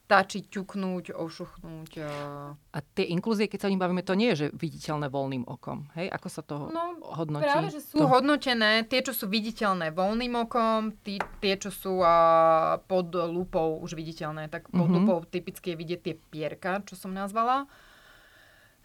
stačí 0.05 0.45
ťuknúť, 0.45 1.17
ošuchnúť. 1.17 1.91
Uh... 1.97 2.53
A 2.69 2.79
tie 2.93 3.09
inklúzie, 3.09 3.49
keď 3.49 3.57
sa 3.57 3.67
o 3.67 3.73
nich 3.73 3.81
bavíme, 3.81 4.05
to 4.05 4.13
nie 4.13 4.29
je 4.37 4.37
že 4.37 4.47
viditeľné 4.53 5.09
voľným 5.09 5.49
okom. 5.49 5.89
Hej? 5.97 6.13
Ako 6.13 6.27
sa 6.29 6.45
to 6.45 6.69
No, 6.69 7.01
hodnotí? 7.17 7.41
Práve, 7.41 7.73
že 7.73 7.81
sú 7.81 7.97
to... 7.97 8.05
hodnotené 8.05 8.85
tie, 8.85 9.01
čo 9.01 9.17
sú 9.17 9.25
viditeľné 9.25 9.89
voľným 9.89 10.45
okom, 10.45 10.93
tí, 11.01 11.17
tie, 11.41 11.57
čo 11.57 11.73
sú 11.73 12.05
uh, 12.05 12.77
pod 12.85 13.09
lupou 13.17 13.81
už 13.81 13.97
viditeľné. 13.97 14.45
Tak 14.53 14.69
pod 14.69 14.85
Mhm. 14.85 14.93
lupou 14.93 15.25
typicky 15.25 15.73
je 15.73 15.79
vidieť 15.81 15.99
tie 16.05 16.15
pierka, 16.29 16.85
čo 16.85 16.93
som 16.93 17.09
nazvala. 17.09 17.65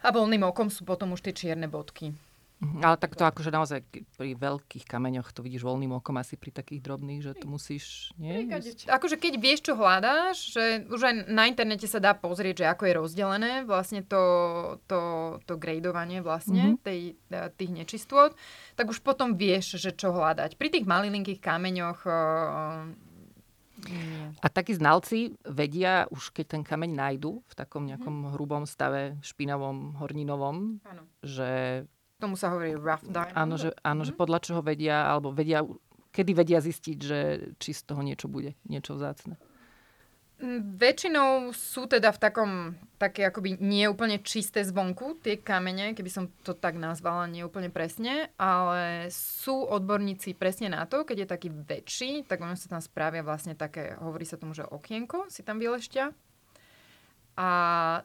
A 0.01 0.09
voľným 0.09 0.41
okom 0.41 0.73
sú 0.73 0.81
potom 0.81 1.13
už 1.13 1.21
tie 1.21 1.37
čierne 1.37 1.69
bodky. 1.69 2.17
Mhm, 2.61 2.85
Ale 2.85 2.93
tak 3.01 3.17
to 3.17 3.25
akože 3.25 3.49
naozaj 3.49 3.81
pri 3.89 4.37
veľkých 4.37 4.85
kameňoch 4.85 5.33
to 5.33 5.41
vidíš 5.41 5.65
voľným 5.65 5.97
okom 5.97 6.13
asi 6.21 6.37
pri 6.37 6.53
takých 6.53 6.85
drobných, 6.85 7.25
že 7.25 7.33
to 7.33 7.49
musíš... 7.49 8.13
Nie? 8.21 8.45
Akože 8.85 9.17
keď 9.17 9.33
vieš, 9.41 9.65
čo 9.65 9.73
hľadáš, 9.73 10.53
že 10.53 10.85
už 10.85 11.01
aj 11.01 11.15
na 11.25 11.49
internete 11.49 11.89
sa 11.89 11.97
dá 11.97 12.13
pozrieť, 12.13 12.61
že 12.61 12.69
ako 12.69 12.83
je 12.85 12.93
rozdelené 13.01 13.51
vlastne 13.65 14.05
to, 14.05 14.21
to, 14.85 14.99
to 15.49 15.57
gradovanie 15.57 16.21
vlastne 16.21 16.77
Mhm. 16.77 16.85
tej, 16.85 17.17
e, 17.33 17.49
tých 17.57 17.71
nečistôt, 17.73 18.37
tak 18.77 18.93
už 18.93 19.01
potom 19.01 19.33
vieš, 19.33 19.81
že 19.81 19.89
čo 19.89 20.13
hľadať. 20.13 20.53
Pri 20.61 20.69
tých 20.69 20.85
malilinkých 20.85 21.41
kameňoch 21.41 22.05
uh, 22.05 22.85
nie. 23.89 24.37
A 24.37 24.47
takí 24.53 24.77
znalci 24.77 25.33
vedia, 25.41 26.05
už 26.13 26.29
keď 26.29 26.45
ten 26.53 26.61
kameň 26.61 26.91
nájdu 26.93 27.41
v 27.41 27.53
takom 27.57 27.89
nejakom 27.89 28.37
hrubom 28.37 28.69
stave, 28.69 29.17
špinavom, 29.25 29.97
horninovom, 29.97 30.77
Áno. 30.85 31.01
že 31.25 31.83
Tomu 32.21 32.37
sa 32.37 32.53
hovorí 32.53 32.77
rough 32.77 33.01
diamond. 33.01 33.33
áno, 33.33 33.57
že, 33.57 33.73
áno, 33.81 34.05
že 34.05 34.13
podľa 34.13 34.39
čoho 34.45 34.61
vedia, 34.61 35.09
alebo 35.09 35.33
vedia, 35.33 35.65
kedy 36.13 36.31
vedia 36.37 36.61
zistiť, 36.61 36.97
že 37.01 37.19
či 37.57 37.73
z 37.73 37.81
toho 37.89 38.05
niečo 38.05 38.29
bude, 38.29 38.53
niečo 38.69 38.93
vzácne. 38.93 39.41
Mm, 40.41 40.73
Väčšinou 40.73 41.53
sú 41.53 41.85
teda 41.85 42.09
v 42.09 42.21
takom, 42.21 42.51
také 42.97 43.29
akoby 43.29 43.61
nie 43.61 43.85
úplne 43.85 44.17
čisté 44.25 44.65
zvonku, 44.65 45.21
tie 45.21 45.37
kamene, 45.37 45.93
keby 45.93 46.09
som 46.09 46.33
to 46.41 46.57
tak 46.57 46.81
nazvala, 46.81 47.29
nie 47.29 47.45
úplne 47.45 47.69
presne, 47.69 48.33
ale 48.41 49.13
sú 49.13 49.53
odborníci 49.69 50.33
presne 50.33 50.73
na 50.73 50.89
to, 50.89 51.05
keď 51.05 51.17
je 51.25 51.27
taký 51.29 51.49
väčší, 51.53 52.11
tak 52.25 52.41
ono 52.41 52.57
sa 52.57 52.73
tam 52.73 52.81
spravia 52.81 53.21
vlastne 53.21 53.53
také, 53.53 53.93
hovorí 54.01 54.25
sa 54.25 54.41
tomu, 54.41 54.57
že 54.57 54.65
okienko 54.65 55.29
si 55.29 55.45
tam 55.45 55.61
vylešťa. 55.61 56.09
A 57.37 57.49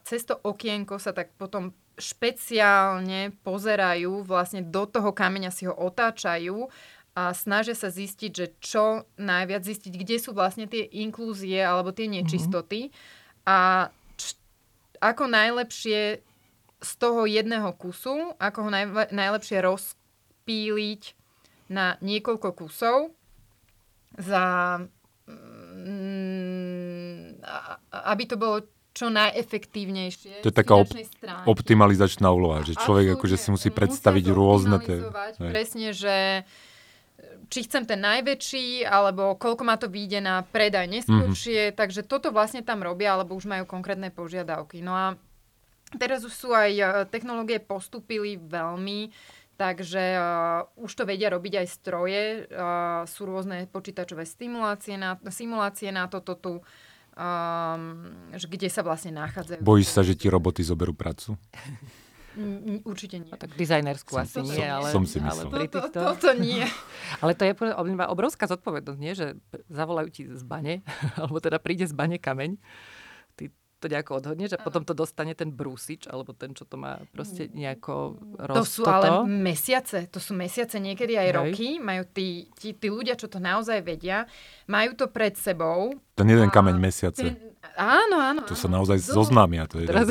cez 0.04 0.22
to 0.28 0.36
okienko 0.36 1.00
sa 1.00 1.16
tak 1.16 1.32
potom 1.40 1.72
špeciálne 1.96 3.32
pozerajú, 3.40 4.20
vlastne 4.24 4.60
do 4.60 4.84
toho 4.84 5.16
kameňa 5.16 5.50
si 5.50 5.64
ho 5.64 5.72
otáčajú 5.72 6.68
a 7.16 7.32
snažia 7.32 7.72
sa 7.72 7.88
zistiť, 7.88 8.30
že 8.30 8.46
čo 8.60 9.08
najviac 9.16 9.64
zistiť, 9.64 9.92
kde 9.96 10.16
sú 10.20 10.36
vlastne 10.36 10.68
tie 10.68 10.84
inklúzie 10.84 11.64
alebo 11.64 11.96
tie 11.96 12.04
nečistoty. 12.04 12.92
A 13.48 13.88
č- 14.20 14.36
ako 15.00 15.24
najlepšie 15.24 16.20
z 16.76 16.90
toho 17.00 17.24
jedného 17.24 17.72
kusu, 17.72 18.36
ako 18.36 18.68
ho 18.68 18.70
najle- 18.70 19.08
najlepšie 19.08 19.64
rozpíliť 19.64 21.02
na 21.72 21.96
niekoľko 22.04 22.52
kusov 22.52 23.16
za 24.20 24.76
mm, 25.24 27.40
aby 27.90 28.22
to 28.28 28.36
bolo 28.36 28.75
čo 28.96 29.12
najefektívnejšie. 29.12 30.40
To 30.40 30.48
je 30.48 30.56
taká 30.56 30.80
op- 30.80 30.88
stránky. 30.88 31.44
Optimalizačná 31.44 32.32
úloha, 32.32 32.64
že 32.64 32.72
človek 32.80 33.20
akože 33.20 33.36
si 33.36 33.48
musí 33.52 33.68
predstaviť 33.68 34.24
to 34.24 34.32
rôzne 34.32 34.76
tie... 34.80 35.04
Presne, 35.36 35.92
že 35.92 36.48
či 37.52 37.68
chcem 37.68 37.84
ten 37.86 38.00
najväčší, 38.00 38.88
alebo 38.88 39.36
koľko 39.36 39.62
ma 39.62 39.76
to 39.76 39.86
vyjde 39.86 40.24
na 40.24 40.42
predaj 40.42 40.88
neskôršie. 40.88 41.70
Mm-hmm. 41.70 41.78
Takže 41.78 42.00
toto 42.08 42.32
vlastne 42.32 42.64
tam 42.64 42.80
robia, 42.82 43.14
alebo 43.14 43.36
už 43.36 43.46
majú 43.46 43.68
konkrétne 43.68 44.08
požiadavky. 44.10 44.82
No 44.82 44.96
a 44.96 45.06
teraz 46.00 46.26
už 46.26 46.34
sú 46.34 46.50
aj 46.50 46.72
e, 46.74 46.84
technológie 47.06 47.62
postupili 47.62 48.34
veľmi, 48.40 49.12
takže 49.56 50.04
uh, 50.20 50.68
už 50.76 50.92
to 50.92 51.08
vedia 51.08 51.32
robiť 51.32 51.64
aj 51.64 51.66
stroje. 51.72 52.44
Uh, 52.52 53.08
sú 53.08 53.24
rôzne 53.24 53.64
počítačové 53.72 54.28
stimulácie 54.28 55.00
na, 55.00 55.16
simulácie 55.32 55.88
na 55.88 56.12
toto 56.12 56.36
tu, 56.36 56.52
um, 57.16 57.82
že 58.36 58.46
kde 58.46 58.68
sa 58.68 58.84
vlastne 58.84 59.16
nachádzajú. 59.16 59.64
Bojíš 59.64 59.88
sa, 59.90 60.04
že 60.04 60.12
ti 60.12 60.28
roboty 60.28 60.60
zoberú 60.60 60.92
prácu? 60.92 61.34
Mm, 62.36 62.84
určite 62.84 63.16
nie. 63.16 63.32
A 63.32 63.40
tak 63.40 63.56
dizajnerskú 63.56 64.12
Som- 64.12 64.22
asi 64.28 64.36
som- 64.36 64.44
nie, 64.44 64.60
ale, 64.68 64.88
som 64.92 65.04
si 65.08 65.16
ale 65.16 65.32
myslel. 65.32 65.48
pri 65.48 65.66
Toto, 65.72 65.88
týchto... 65.88 66.00
toto 66.04 66.28
nie. 66.36 66.64
Ale 67.24 67.32
to 67.32 67.48
je 67.48 67.52
obrovská 68.12 68.44
zodpovednosť, 68.44 68.98
nie? 69.00 69.12
Že 69.16 69.26
zavolajú 69.72 70.08
ti 70.12 70.22
z 70.28 70.44
bane, 70.44 70.84
alebo 71.20 71.40
teda 71.40 71.56
príde 71.56 71.88
z 71.88 71.96
bane 71.96 72.20
kameň, 72.20 72.60
to 73.76 73.92
nejako 73.92 74.24
odhodneš 74.24 74.56
a 74.56 74.62
potom 74.62 74.88
to 74.88 74.96
dostane 74.96 75.36
ten 75.36 75.52
brúsič, 75.52 76.08
alebo 76.08 76.32
ten, 76.32 76.56
čo 76.56 76.64
to 76.64 76.80
má 76.80 77.04
proste 77.12 77.52
nejako 77.52 78.16
roz... 78.40 78.56
To 78.56 78.64
sú 78.64 78.82
toto. 78.88 78.96
ale 78.96 79.08
mesiace, 79.28 80.08
to 80.08 80.16
sú 80.16 80.32
mesiace, 80.32 80.80
niekedy 80.80 81.20
aj 81.20 81.28
Hej. 81.28 81.36
roky. 81.36 81.68
Majú 81.76 82.02
tí, 82.08 82.48
tí, 82.56 82.72
tí 82.72 82.88
ľudia, 82.88 83.20
čo 83.20 83.28
to 83.28 83.36
naozaj 83.36 83.84
vedia, 83.84 84.24
majú 84.64 84.96
to 84.96 85.12
pred 85.12 85.36
sebou. 85.36 85.92
Ten 86.16 86.28
jeden 86.28 86.48
A 86.48 86.52
kameň 86.52 86.76
mesiace. 86.80 87.20
Ten, 87.20 87.55
áno, 87.74 88.16
áno. 88.16 88.40
To 88.42 88.52
áno. 88.52 88.58
sa 88.58 88.68
naozaj 88.68 88.98
Zo- 89.00 89.18
zoznámia. 89.18 89.66
To 89.66 89.76
je, 89.76 89.84
Teraz- 89.84 90.06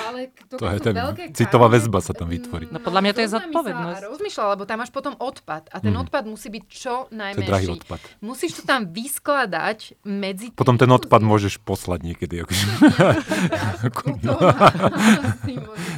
Ale 0.00 0.20
to, 0.46 0.54
To 0.56 0.64
je 0.66 0.78
ten- 0.78 0.94
veľké 0.94 1.22
citová 1.32 1.66
väzba 1.66 1.98
sa 1.98 2.12
tam 2.12 2.28
vytvorí. 2.28 2.66
No 2.66 2.78
podľa 2.78 3.00
mňa 3.00 3.12
to 3.12 3.20
je 3.20 3.30
zodpovednosť. 3.32 4.00
Rozmýšľa, 4.06 4.44
lebo 4.50 4.62
tam 4.62 4.76
máš 4.78 4.90
potom 4.90 5.14
odpad. 5.14 5.68
A 5.68 5.78
ten 5.78 5.90
Mhm. 5.90 6.02
odpad 6.02 6.22
musí 6.24 6.48
byť 6.48 6.64
čo 6.64 6.94
to 7.02 7.08
je 7.08 7.18
najmenší. 7.18 7.46
drahý 7.46 7.66
odpad. 7.72 8.00
Musíš 8.20 8.50
to 8.54 8.62
tam 8.62 8.86
vyskladať 8.86 9.78
medzi... 10.02 10.46
tými 10.46 10.54
Potom 10.54 10.74
ten 10.74 10.88
odpad 10.88 11.20
môžeš 11.20 11.58
poslať 11.58 12.00
niekedy. 12.04 12.40
Akože. 12.40 12.64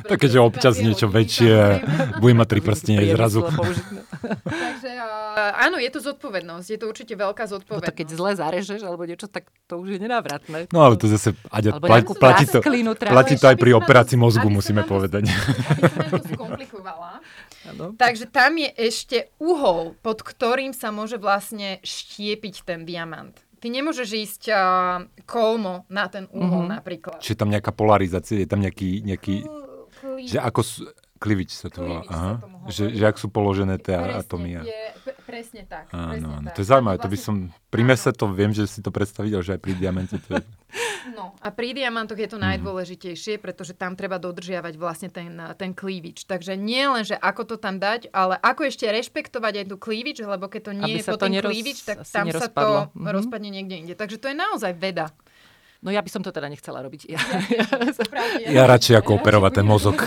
Tak 0.02 0.16
keďže 0.18 0.38
občas 0.40 0.74
niečo 0.76 1.06
väčšie, 1.06 1.54
bude 2.18 2.34
mať 2.34 2.48
tri 2.48 2.60
prstenie 2.60 3.06
zrazu. 3.08 3.42
Takže 4.22 4.90
áno, 5.58 5.76
je 5.76 5.88
to 5.88 6.00
zodpovednosť. 6.00 6.66
Je 6.68 6.78
to 6.78 6.86
určite 6.86 7.12
veľká 7.12 7.44
Bo 7.44 7.50
zodpovednosť. 7.52 7.86
to 7.86 7.94
keď 7.94 8.08
zle 8.08 8.30
zarežeš 8.34 8.80
alebo 8.82 9.02
niečo, 9.02 9.26
tak 9.26 9.50
to 9.66 9.78
už 9.78 9.88
je 9.88 9.98
nenávratné. 9.98 10.61
No 10.70 10.86
ale 10.86 10.94
to 10.94 11.10
zase, 11.10 11.34
Aďa, 11.50 11.76
Alebo 11.80 12.14
platí, 12.14 12.44
to, 12.46 12.58
platí 12.94 13.34
to 13.34 13.46
aj 13.50 13.56
pri 13.58 13.72
operácii 13.74 14.14
mozgu, 14.14 14.46
musíme 14.46 14.86
povedať. 14.86 15.26
Áno. 17.62 17.94
Takže 17.94 18.26
tam 18.26 18.58
je 18.58 18.70
ešte 18.74 19.30
uhol, 19.38 19.94
pod 20.02 20.22
ktorým 20.22 20.74
sa 20.74 20.90
môže 20.90 21.16
vlastne 21.16 21.78
štiepiť 21.82 22.66
ten 22.66 22.82
diamant. 22.82 23.34
Ty 23.62 23.70
nemôžeš 23.70 24.08
ísť 24.10 24.42
uh, 24.50 24.58
kolmo 25.22 25.86
na 25.86 26.10
ten 26.10 26.26
uhol 26.34 26.66
Mhm. 26.66 26.82
napríklad. 26.82 27.18
Čiže 27.22 27.38
je 27.38 27.40
tam 27.40 27.50
nejaká 27.54 27.70
polarizácia, 27.70 28.34
je 28.42 28.50
tam 28.50 28.58
nejaký, 28.58 29.06
nejaký 29.06 29.46
že 30.26 30.42
ako 30.42 30.66
klivič 31.22 31.50
sa 31.52 31.68
to 31.68 31.78
volá, 31.80 32.02
sa 32.02 32.42
že, 32.66 32.90
že 32.90 33.04
ak 33.04 33.14
sú 33.14 33.26
položené 33.28 33.74
tie 33.76 33.94
atómy. 33.94 34.58
presne 35.22 35.62
tak. 35.64 35.86
Áno, 35.88 36.10
presne 36.10 36.26
áno, 36.32 36.44
tak. 36.44 36.52
to 36.52 36.58
je 36.58 36.66
zaujímavé, 36.66 36.96
to 36.96 37.02
by 37.04 37.10
Vlastne- 37.12 37.48
som, 37.48 37.68
pri 37.68 37.82
mese 37.84 38.10
to 38.10 38.26
viem, 38.28 38.50
že 38.50 38.66
si 38.66 38.78
to 38.78 38.90
predstaviť, 38.90 39.30
ale 39.30 39.42
že 39.42 39.52
aj 39.52 39.60
pri 39.60 39.72
diamante 39.72 40.18
to 40.18 40.30
je, 40.32 40.42
No 41.12 41.34
a 41.36 41.48
pri 41.48 41.72
diamantoch 41.72 42.16
je 42.16 42.26
to 42.26 42.36
Mhm. 42.36 42.44
najdôležitejšie, 42.44 43.36
pretože 43.36 43.72
tam 43.72 43.92
treba 43.92 44.16
dodržiavať 44.16 44.74
vlastne 44.74 45.08
ten, 45.08 45.28
ten 45.52 45.70
cleavage. 45.72 46.22
Takže 46.24 46.54
nie 46.54 46.82
len, 46.82 47.02
že 47.02 47.14
ako 47.14 47.42
to 47.44 47.56
tam 47.56 47.76
dať, 47.76 48.08
ale 48.10 48.34
ako 48.36 48.62
ešte 48.64 48.86
rešpektovať 48.86 49.52
aj 49.56 49.66
tú 49.66 49.76
cleavage, 49.76 50.20
lebo 50.20 50.46
keď 50.46 50.60
to 50.62 50.72
nie 50.72 50.86
Aby 50.88 50.96
je 50.96 51.02
sa 51.02 51.10
pod 51.10 51.18
to 51.18 51.24
tým 51.24 51.34
neroz- 51.34 51.50
cleavage, 51.50 51.82
tak 51.82 51.96
tam 52.04 52.26
sa 52.28 52.46
to. 52.48 52.66
Mhm. 52.92 53.06
rozpadne 53.10 53.48
niekde 53.48 53.74
inde. 53.76 53.94
Takže 53.94 54.16
to 54.16 54.26
je 54.26 54.36
naozaj 54.36 54.72
veda. 54.72 55.10
No 55.82 55.90
ja 55.90 55.98
by 55.98 56.08
som 56.08 56.22
to 56.22 56.30
teda 56.30 56.46
nechcela 56.46 56.78
robiť. 56.78 57.02
Ja, 57.12 57.18
ja 58.48 58.64
radšej 58.64 58.94
ako 58.96 59.18
operovať 59.18 59.52
ten 59.52 59.66
mozog. 59.66 59.98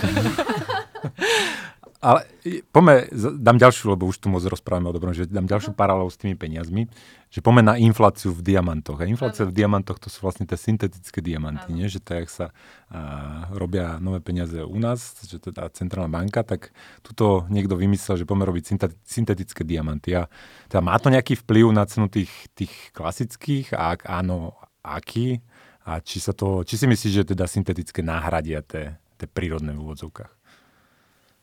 Ale 2.06 2.28
poďme, 2.70 3.08
dám 3.40 3.56
ďalšiu, 3.56 3.96
lebo 3.96 4.04
už 4.06 4.20
tu 4.20 4.28
moc 4.28 4.44
rozprávame 4.44 4.92
o 4.92 4.94
dobrom, 4.94 5.16
že 5.16 5.24
dám 5.24 5.48
ďalšiu 5.48 5.72
paralelu 5.72 6.06
s 6.12 6.20
tými 6.20 6.36
peniazmi, 6.36 6.92
že 7.32 7.40
poďme 7.40 7.72
na 7.72 7.74
infláciu 7.80 8.36
v 8.36 8.44
diamantoch. 8.44 9.00
A 9.00 9.08
inflácia 9.08 9.48
Áno. 9.48 9.50
v 9.50 9.56
diamantoch 9.56 9.96
to 9.96 10.12
sú 10.12 10.20
vlastne 10.22 10.44
tie 10.44 10.60
syntetické 10.60 11.24
diamanty, 11.24 11.72
nie? 11.72 11.88
že 11.88 12.04
tak, 12.04 12.28
sa 12.28 12.52
a, 12.92 13.48
robia 13.48 13.96
nové 13.96 14.20
peniaze 14.20 14.60
u 14.60 14.76
nás, 14.76 15.18
že 15.24 15.40
teda 15.40 15.72
centrálna 15.72 16.12
banka, 16.12 16.44
tak 16.44 16.70
tuto 17.00 17.48
niekto 17.48 17.80
vymyslel, 17.80 18.20
že 18.20 18.28
poďme 18.28 18.44
robiť 18.54 18.64
synteti- 18.76 19.00
syntetické 19.02 19.64
diamanty. 19.64 20.20
A 20.20 20.28
teda 20.68 20.84
má 20.84 21.00
to 21.00 21.08
nejaký 21.08 21.40
vplyv 21.48 21.72
na 21.72 21.88
cenu 21.88 22.12
tých, 22.12 22.30
tých 22.52 22.92
klasických? 22.92 23.72
A 23.72 23.96
ak 23.96 24.04
áno, 24.04 24.52
aký? 24.84 25.40
A 25.88 26.04
či, 26.04 26.20
sa 26.20 26.36
to, 26.36 26.60
či 26.60 26.76
si 26.76 26.84
myslíš, 26.84 27.12
že 27.24 27.30
teda 27.32 27.48
syntetické 27.48 28.04
náhradia 28.04 28.60
tie, 28.60 29.00
tie 29.16 29.26
prírodné 29.26 29.72
v 29.72 29.80
úvodzovkách? 29.80 30.35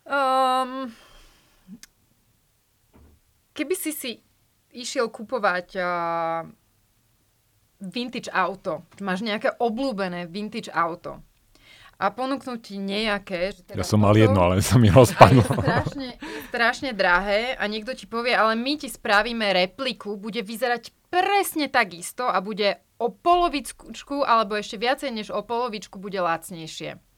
Um, 0.04 0.92
keby 3.56 3.76
si 3.80 3.92
si 3.96 4.12
išiel 4.76 5.08
kupovať 5.08 5.68
uh, 5.80 6.44
vintage 7.80 8.28
auto, 8.28 8.84
máš 9.00 9.24
nejaké 9.24 9.56
obľúbené 9.60 10.28
vintage 10.28 10.68
auto 10.72 11.24
a 12.04 12.10
ponúknúť 12.12 12.60
ti 12.60 12.76
nejaké. 12.82 13.54
Že 13.54 13.62
teda 13.64 13.78
ja 13.80 13.86
som 13.86 14.02
mal 14.02 14.12
toto- 14.12 14.24
jedno, 14.28 14.40
ale 14.44 14.60
sa 14.60 14.76
mi 14.76 14.92
rozpadlo. 14.92 15.40
strašne, 15.46 16.10
strašne 16.52 16.90
drahé 16.92 17.56
a 17.56 17.64
niekto 17.72 17.96
ti 17.96 18.10
povie, 18.10 18.36
ale 18.36 18.60
my 18.60 18.76
ti 18.76 18.92
spravíme 18.92 19.54
repliku, 19.54 20.20
bude 20.20 20.44
vyzerať 20.44 20.92
presne 21.08 21.70
takisto 21.70 22.26
a 22.28 22.42
bude 22.42 22.82
o 23.00 23.08
polovičku 23.08 24.26
alebo 24.26 24.58
ešte 24.58 24.76
viacej 24.82 25.10
než 25.14 25.28
o 25.32 25.40
polovičku 25.46 25.96
bude 26.02 26.18
lacnejšie. 26.20 27.13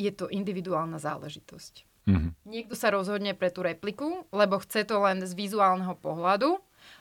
Je 0.00 0.08
to 0.08 0.32
individuálna 0.32 0.96
záležitosť. 0.96 1.84
Mhm. 2.08 2.28
Niekto 2.48 2.74
sa 2.74 2.88
rozhodne 2.88 3.36
pre 3.36 3.52
tú 3.52 3.60
repliku, 3.60 4.24
lebo 4.32 4.56
chce 4.64 4.88
to 4.88 4.96
len 5.04 5.20
z 5.20 5.36
vizuálneho 5.36 5.92
pohľadu 6.00 6.56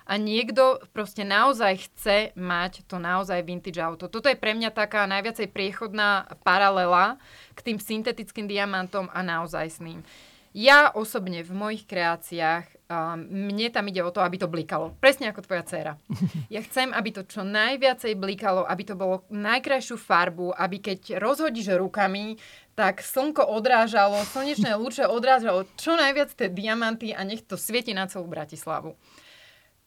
a 0.06 0.20
niekto 0.20 0.84
proste 0.92 1.24
naozaj 1.24 1.88
chce 1.88 2.18
mať 2.36 2.84
to 2.86 3.00
naozaj 3.00 3.40
vintage 3.46 3.80
auto. 3.80 4.12
Toto 4.12 4.28
je 4.28 4.36
pre 4.36 4.52
mňa 4.52 4.76
taká 4.76 5.08
najviacej 5.08 5.48
priechodná 5.50 6.28
paralela 6.44 7.16
k 7.56 7.60
tým 7.64 7.78
syntetickým 7.80 8.46
diamantom 8.46 9.08
a 9.10 9.24
naozajstným. 9.24 10.04
Ja 10.52 10.90
osobne 10.90 11.46
v 11.46 11.54
mojich 11.54 11.86
kreáciách, 11.86 12.66
mne 12.90 13.70
tam 13.70 13.86
ide 13.86 14.02
o 14.02 14.10
to, 14.10 14.18
aby 14.26 14.42
to 14.42 14.50
blikalo. 14.50 14.98
Presne 14.98 15.30
ako 15.30 15.46
tvoja 15.46 15.62
dcéra. 15.62 15.94
Ja 16.50 16.66
chcem, 16.66 16.90
aby 16.90 17.14
to 17.14 17.22
čo 17.22 17.46
najviacej 17.46 18.18
blikalo, 18.18 18.66
aby 18.66 18.82
to 18.82 18.98
bolo 18.98 19.22
najkrajšiu 19.30 20.02
farbu, 20.02 20.58
aby 20.58 20.82
keď 20.82 21.22
rozhodíš 21.22 21.78
rukami, 21.78 22.42
tak 22.74 23.06
slnko 23.06 23.46
odrážalo, 23.46 24.18
slnečné 24.34 24.74
lúče 24.82 25.06
odrážalo 25.06 25.70
čo 25.78 25.94
najviac 25.94 26.34
tie 26.34 26.50
diamanty 26.50 27.14
a 27.14 27.22
nech 27.22 27.46
to 27.46 27.54
svieti 27.54 27.94
na 27.94 28.10
celú 28.10 28.26
Bratislavu. 28.26 28.98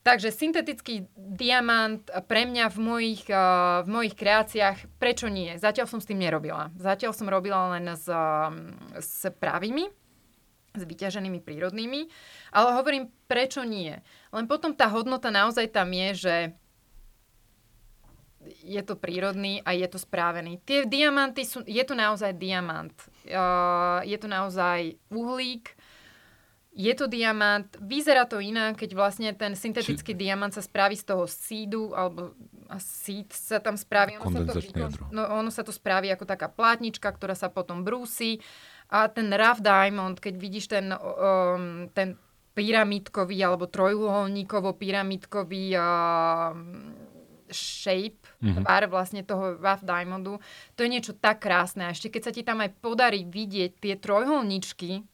Takže 0.03 0.35
syntetický 0.35 1.07
diamant 1.15 2.03
pre 2.27 2.43
mňa 2.43 2.75
v 2.75 2.79
mojich, 2.83 3.23
uh, 3.31 3.87
v 3.87 3.89
mojich 3.91 4.19
kreáciách, 4.19 4.99
prečo 4.99 5.31
nie? 5.31 5.55
Zatiaľ 5.63 5.87
som 5.87 6.03
s 6.03 6.11
tým 6.11 6.19
nerobila. 6.19 6.75
Zatiaľ 6.75 7.15
som 7.15 7.31
robila 7.31 7.79
len 7.79 7.87
s, 7.87 8.11
um, 8.11 8.75
s 8.99 9.31
pravými, 9.39 9.87
s 10.73 10.83
vyťaženými 10.83 11.41
prírodnými, 11.45 12.09
ale 12.53 12.69
hovorím, 12.77 13.13
prečo 13.29 13.63
nie? 13.65 13.93
Len 14.33 14.45
potom 14.49 14.73
tá 14.73 14.89
hodnota 14.89 15.29
naozaj 15.29 15.69
tam 15.73 15.93
je, 15.93 16.09
že 16.17 16.37
je 18.63 18.83
to 18.83 18.99
prírodný 18.99 19.63
a 19.63 19.71
je 19.71 19.87
to 19.87 20.03
správený. 20.03 20.59
Tie 20.67 20.83
diamanty 20.83 21.47
sú, 21.47 21.63
je 21.63 21.85
to 21.87 21.95
naozaj 21.95 22.35
diamant. 22.35 22.95
Uh, 23.31 24.03
je 24.03 24.19
to 24.19 24.27
naozaj 24.27 24.99
uhlík, 25.15 25.79
je 26.73 26.93
to 26.97 27.05
diamant, 27.05 27.69
vyzerá 27.85 28.25
to 28.25 28.41
inak, 28.41 28.81
keď 28.81 28.97
vlastne 28.97 29.29
ten 29.37 29.53
syntetický 29.53 30.17
diamant 30.17 30.57
sa 30.57 30.65
spraví 30.65 30.97
z 30.97 31.05
toho 31.05 31.29
sídu, 31.29 31.93
alebo 31.93 32.33
a 32.73 32.81
síd 32.81 33.29
sa 33.37 33.61
tam 33.61 33.77
spraví. 33.77 34.17
Ono 34.17 34.33
sa, 34.33 34.41
to, 34.49 34.57
jadro. 34.57 35.05
no, 35.13 35.23
ono 35.29 35.53
sa 35.53 35.61
to 35.61 35.69
spraví 35.69 36.09
ako 36.09 36.25
taká 36.25 36.49
plátnička, 36.49 37.13
ktorá 37.13 37.37
sa 37.37 37.53
potom 37.53 37.85
brúsi. 37.85 38.41
A 38.93 39.09
ten 39.09 39.33
rough 39.33 39.65
diamond, 39.65 40.21
keď 40.21 40.35
vidíš 40.37 40.69
ten, 40.69 40.93
um, 40.93 41.89
ten 41.97 42.21
pyramidkový 42.53 43.41
alebo 43.41 43.65
trojuholníkovo-pyramidkový 43.73 45.65
um, 45.81 46.93
shape, 47.49 48.21
mm-hmm. 48.45 48.65
tvar 48.65 48.85
vlastne 48.93 49.25
toho 49.25 49.57
rough 49.57 49.81
diamondu, 49.81 50.37
to 50.77 50.85
je 50.85 50.93
niečo 50.93 51.13
tak 51.17 51.41
krásne. 51.41 51.89
A 51.89 51.97
ešte 51.97 52.13
keď 52.13 52.23
sa 52.29 52.33
ti 52.37 52.45
tam 52.45 52.61
aj 52.61 52.77
podarí 52.85 53.25
vidieť 53.25 53.81
tie 53.81 53.97
trojholničky 53.97 55.09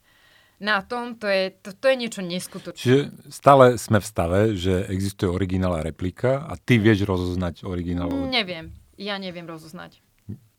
na 0.58 0.82
tom, 0.82 1.14
to 1.14 1.30
je, 1.30 1.54
to, 1.62 1.70
to 1.70 1.86
je 1.86 1.96
niečo 1.98 2.18
neskutočné. 2.26 2.82
Čiže 2.82 3.30
stále 3.30 3.78
sme 3.78 4.02
v 4.02 4.06
stave, 4.06 4.40
že 4.58 4.90
existuje 4.90 5.30
originál 5.30 5.78
a 5.78 5.86
replika 5.86 6.42
a 6.42 6.58
ty 6.58 6.82
vieš 6.82 7.06
rozoznať 7.06 7.62
originál. 7.62 8.10
Neviem. 8.10 8.74
Ja 8.98 9.14
neviem 9.22 9.46
rozoznať. 9.46 10.02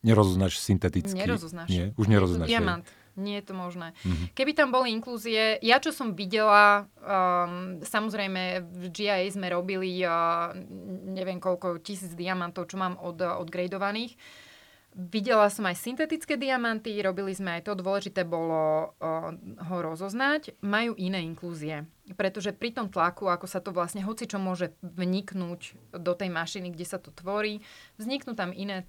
Nerozoznáš 0.00 0.56
synteticky? 0.56 1.12
Nerozoznáš. 1.12 1.68
Nie, 1.68 1.92
už 2.00 2.08
Je 2.08 2.12
nerozoznáš. 2.16 2.48
to 2.48 2.56
hej. 2.56 2.99
Nie 3.18 3.42
je 3.42 3.50
to 3.50 3.54
možné. 3.58 3.96
Mm-hmm. 4.06 4.26
Keby 4.38 4.52
tam 4.54 4.70
boli 4.70 4.94
inklúzie, 4.94 5.58
ja 5.60 5.82
čo 5.82 5.90
som 5.90 6.14
videla, 6.14 6.86
um, 7.02 7.82
samozrejme 7.82 8.62
v 8.62 8.84
GIA 8.94 9.26
sme 9.26 9.50
robili 9.50 9.98
uh, 10.06 10.54
neviem 11.10 11.42
koľko 11.42 11.82
tisíc 11.82 12.14
diamantov, 12.14 12.70
čo 12.70 12.78
mám 12.78 12.94
od, 13.02 13.18
od 13.18 13.48
gradovaných. 13.50 14.14
Videla 14.90 15.46
som 15.46 15.70
aj 15.70 15.78
syntetické 15.78 16.34
diamanty, 16.34 16.98
robili 16.98 17.30
sme 17.30 17.62
aj 17.62 17.70
to, 17.70 17.78
dôležité 17.78 18.26
bolo 18.26 18.90
uh, 18.98 19.30
ho 19.38 19.76
rozoznať. 19.78 20.58
Majú 20.66 20.98
iné 20.98 21.22
inklúzie, 21.22 21.86
pretože 22.18 22.50
pri 22.50 22.74
tom 22.74 22.90
tlaku, 22.90 23.30
ako 23.30 23.46
sa 23.46 23.62
to 23.62 23.70
vlastne, 23.70 24.02
hoci 24.02 24.26
čo 24.26 24.42
môže 24.42 24.74
vniknúť 24.82 25.94
do 25.94 26.12
tej 26.18 26.30
mašiny, 26.34 26.74
kde 26.74 26.86
sa 26.86 26.98
to 26.98 27.14
tvorí, 27.14 27.62
vzniknú 28.02 28.34
tam 28.34 28.50
iné 28.50 28.82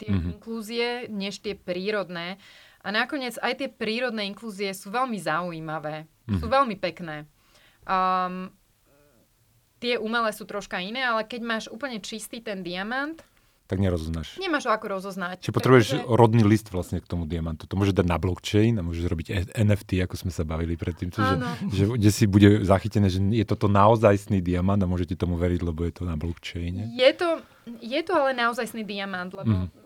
tie 0.00 0.12
mm-hmm. 0.12 0.32
inklúzie, 0.32 0.88
než 1.12 1.44
tie 1.44 1.52
prírodné. 1.52 2.40
A 2.80 2.88
nakoniec 2.90 3.36
aj 3.36 3.54
tie 3.56 3.68
prírodné 3.68 4.24
inklúzie 4.24 4.70
sú 4.70 4.88
veľmi 4.88 5.16
zaujímavé. 5.16 6.04
Mm-hmm. 6.24 6.38
Sú 6.38 6.46
veľmi 6.46 6.76
pekné. 6.76 7.28
Um, 7.82 8.48
tie 9.78 9.96
umelé 9.96 10.30
sú 10.30 10.44
troška 10.44 10.78
iné, 10.78 11.00
ale 11.02 11.22
keď 11.22 11.40
máš 11.42 11.64
úplne 11.66 11.98
čistý 11.98 12.38
ten 12.38 12.60
diamant, 12.60 13.20
Tak 13.66 13.78
nerozoznáš. 13.78 14.34
nemáš 14.36 14.64
ho 14.64 14.72
ako 14.72 14.86
rozoznať. 14.90 15.40
Čiže 15.42 15.52
potrebuješ 15.52 15.86
pretože- 15.94 16.08
rodný 16.10 16.42
list 16.42 16.68
vlastne 16.68 16.98
k 16.98 17.06
tomu 17.06 17.22
diamantu. 17.24 17.64
To 17.64 17.74
môžeš 17.74 17.94
dať 17.94 18.06
na 18.06 18.16
blockchain 18.16 18.74
a 18.74 18.82
môžeš 18.82 19.04
robiť 19.06 19.26
E- 19.30 19.52
NFT, 19.56 20.00
ako 20.00 20.14
sme 20.16 20.30
sa 20.30 20.42
bavili 20.42 20.74
predtým. 20.74 21.08
Že, 21.08 21.36
že, 21.70 21.82
kde 21.86 22.10
si 22.10 22.24
bude 22.26 22.48
zachytené, 22.62 23.06
že 23.06 23.20
je 23.20 23.44
toto 23.44 23.66
naozajstný 23.66 24.40
diamant 24.40 24.76
a 24.76 24.86
môžete 24.86 25.14
tomu 25.14 25.36
veriť, 25.36 25.60
lebo 25.60 25.80
je 25.82 25.92
to 25.92 26.02
na 26.02 26.14
blockchaine. 26.14 26.90
Je 26.90 27.10
to, 27.12 27.38
je 27.78 28.00
to 28.00 28.12
ale 28.12 28.34
naozajstný 28.34 28.82
diamant, 28.82 29.30
lebo 29.30 29.64
Mhm. 29.64 29.79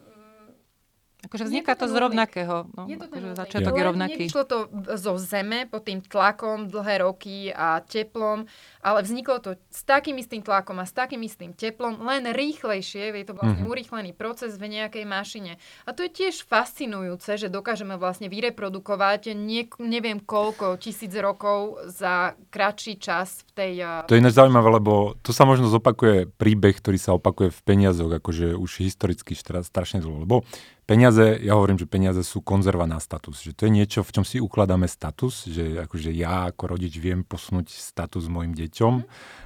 Akože 1.35 1.45
vzniká 1.45 1.75
to 1.75 1.85
to, 1.85 1.91
z 1.91 1.95
rovnakého. 1.99 2.55
No, 2.71 2.87
Je 2.87 2.95
to 2.95 3.05
akože 3.05 3.27
uhlík. 3.27 3.37
začiatok 3.37 3.73
je 3.75 3.85
rovnaký. 3.85 4.13
Nevyšlo 4.23 4.43
to 4.45 4.57
zo 4.95 5.13
zeme 5.19 5.67
pod 5.67 5.83
tým 5.83 5.99
tlakom 5.99 6.65
dlhé 6.65 7.03
roky 7.03 7.51
a 7.51 7.83
teplom, 7.83 8.47
ale 8.81 8.99
vzniklo 9.01 9.37
to 9.41 9.51
s 9.67 9.83
takým 9.83 10.15
istým 10.15 10.41
tlakom 10.41 10.79
a 10.79 10.87
s 10.87 10.93
takým 10.93 11.19
istým 11.21 11.51
teplom, 11.51 11.99
len 12.01 12.23
rýchlejšie, 12.25 13.11
je 13.13 13.25
to 13.25 13.35
vlastne 13.35 13.61
Mhm. 13.61 13.69
urýchlený 13.69 14.11
proces 14.13 14.55
v 14.55 14.71
nejakej 14.71 15.03
mašine. 15.05 15.59
A 15.83 15.91
to 15.91 16.03
je 16.03 16.11
tiež 16.13 16.45
fascinujúce, 16.45 17.35
že 17.35 17.49
dokážeme 17.49 17.95
vlastne 17.95 18.31
vyreprodukovať 18.65 19.35
nie, 19.35 19.67
neviem 19.79 20.19
koľko 20.19 20.77
tisíc 20.77 21.11
rokov 21.13 21.65
za 21.89 22.15
kratší 22.49 22.97
čas 22.97 23.43
v 23.45 23.51
tej... 23.53 23.73
a, 23.81 23.91
To 24.05 24.15
je 24.15 24.23
ináč 24.23 24.35
zaujímavé, 24.35 24.71
lebo 24.73 24.93
to 25.21 25.31
sa 25.31 25.43
možno 25.43 25.67
zopakuje 25.67 26.31
príbeh, 26.31 26.75
ktorý 26.75 26.97
sa 26.97 27.13
opakuje 27.13 27.51
v 27.51 27.61
peniazoch, 27.65 28.13
akože 28.13 28.55
už 28.55 28.71
historicky 28.81 29.35
strašne 29.35 29.99
dlho. 29.99 30.21
Lebo 30.21 30.37
peniaze, 30.85 31.41
ja 31.41 31.57
hovorím, 31.57 31.81
že 31.81 31.89
peniaze 31.89 32.23
sú 32.23 32.45
konzerva 32.45 32.85
na 32.85 33.01
status. 33.01 33.41
Že 33.45 33.53
to 33.57 33.63
je 33.67 33.73
niečo, 33.73 34.01
v 34.05 34.13
čom 34.15 34.25
si 34.25 34.39
ukladáme 34.41 34.89
status, 34.89 35.49
že 35.49 35.81
akože 35.85 36.13
ja 36.13 36.53
ako 36.53 36.77
rodič 36.77 36.97
viem 37.01 37.25
posunúť 37.25 37.73
status 37.73 38.29
mojim 38.29 38.53
deťom 38.53 38.95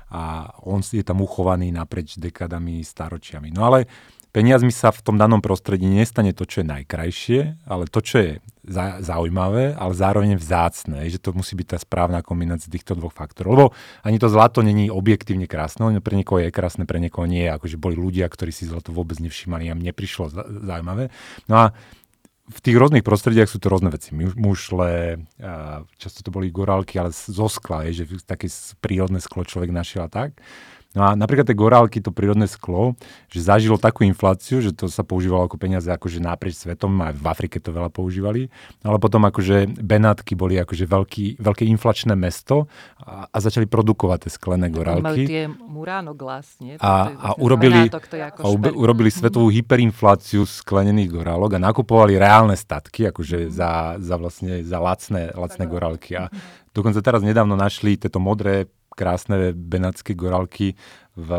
a 0.09 0.53
on 0.65 0.81
je 0.81 1.05
tam 1.05 1.21
uchovaný 1.21 1.73
naprieč 1.73 2.17
dekadami, 2.17 2.81
staročiami. 2.81 3.53
No 3.53 3.69
ale 3.69 3.89
peniazmi 4.31 4.71
sa 4.71 4.93
v 4.93 5.01
tom 5.03 5.17
danom 5.17 5.41
prostredí 5.41 5.89
nestane 5.89 6.37
to, 6.37 6.45
čo 6.45 6.61
je 6.63 6.67
najkrajšie, 6.69 7.41
ale 7.67 7.89
to, 7.89 8.01
čo 8.05 8.17
je 8.21 8.31
za- 8.69 9.01
zaujímavé, 9.01 9.73
ale 9.75 9.93
zároveň 9.97 10.37
vzácne, 10.37 11.05
že 11.09 11.17
to 11.19 11.33
musí 11.33 11.57
byť 11.57 11.67
tá 11.75 11.79
správna 11.81 12.21
kombinácia 12.21 12.69
týchto 12.69 12.93
dvoch 12.95 13.17
faktorov. 13.17 13.51
Lebo 13.57 13.67
ani 14.05 14.21
to 14.21 14.29
zlato 14.29 14.61
není 14.61 14.93
objektívne 14.93 15.49
krásne, 15.49 15.89
ono 15.89 16.05
pre 16.05 16.15
niekoho 16.15 16.45
je 16.45 16.53
krásne, 16.53 16.85
pre 16.85 17.01
niekoho 17.01 17.25
nie. 17.25 17.49
Akože 17.49 17.81
boli 17.81 17.97
ľudia, 17.97 18.29
ktorí 18.29 18.53
si 18.53 18.69
zlato 18.69 18.93
vôbec 18.93 19.17
nevšímali 19.19 19.73
a 19.73 19.75
mne 19.75 19.91
prišlo 19.97 20.29
za- 20.29 20.47
zaujímavé. 20.47 21.09
No 21.49 21.57
a 21.57 21.67
v 22.49 22.65
tých 22.65 22.81
rôznych 22.81 23.05
prostrediach 23.05 23.45
sú 23.45 23.61
to 23.61 23.69
rôzne 23.69 23.93
veci. 23.93 24.17
Mu- 24.17 24.33
Mušle, 24.33 25.21
často 26.01 26.25
to 26.25 26.33
boli 26.33 26.49
gorálky, 26.49 26.97
ale 26.97 27.13
zo 27.13 27.45
skla, 27.45 27.85
je, 27.89 28.05
že 28.05 28.25
také 28.25 28.49
prírodné 28.81 29.21
sklo 29.21 29.45
človek 29.45 29.69
našiel 29.69 30.09
a 30.09 30.13
tak. 30.13 30.33
No 30.89 31.05
a 31.05 31.13
napríklad 31.13 31.45
tie 31.45 31.53
gorálky, 31.53 32.01
to 32.01 32.09
prírodné 32.09 32.45
sklo, 32.45 32.97
že 33.29 33.41
zažilo 33.41 33.77
takú 33.77 34.03
infláciu, 34.03 34.59
že 34.59 34.73
to 34.73 34.89
sa 34.89 35.01
používalo 35.01 35.45
ako 35.45 35.55
peniaze 35.55 35.85
akože 35.87 36.17
naprieč 36.19 36.57
svetom, 36.59 36.91
aj 37.03 37.13
v 37.13 37.27
Afrike 37.27 37.57
to 37.59 37.71
veľa 37.71 37.89
používali, 37.89 38.49
ale 38.81 38.97
potom 38.97 39.21
akože 39.23 39.77
Benátky 39.77 40.33
boli 40.33 40.57
akože 40.57 40.85
veľký, 40.85 41.25
veľké 41.39 41.69
inflačné 41.69 42.15
mesto 42.15 42.73
a, 42.97 43.29
a 43.29 43.37
začali 43.37 43.65
produkovať 43.65 44.27
tie 44.27 44.33
sklené 44.33 44.73
gorálky. 44.73 45.23
tie 45.25 45.45
Murano 45.47 46.17
Glass, 46.17 46.57
nie? 46.59 46.75
A- 46.75 46.81
To 46.81 46.83
a 46.83 46.95
vlastne 47.29 47.37
urobili- 47.39 47.85
Benátok, 47.85 48.05
to 48.07 48.17
je 48.17 48.25
ako 48.25 48.39
A 48.39 48.47
ube- 48.49 48.73
urobili 48.75 49.11
svetovú 49.11 49.53
hyperinfláciu 49.53 50.43
sklenených 50.43 51.13
gorálok 51.13 51.53
a 51.53 51.63
nakupovali 51.63 52.17
reálne 52.17 52.57
statky, 52.57 53.07
akože 53.07 53.53
za, 53.53 54.01
za 54.01 54.17
vlastne 54.17 54.65
za 54.65 54.81
lacné, 54.81 55.31
lacné 55.31 55.65
gorálky. 55.65 56.17
A 56.17 56.33
dokonca 56.73 56.99
teraz 56.99 57.21
nedávno 57.21 57.55
našli 57.55 57.95
tieto 57.95 58.17
modré 58.17 58.67
krásne 58.99 59.55
benátske 59.55 60.13
gorálky 60.19 60.75
v, 61.19 61.31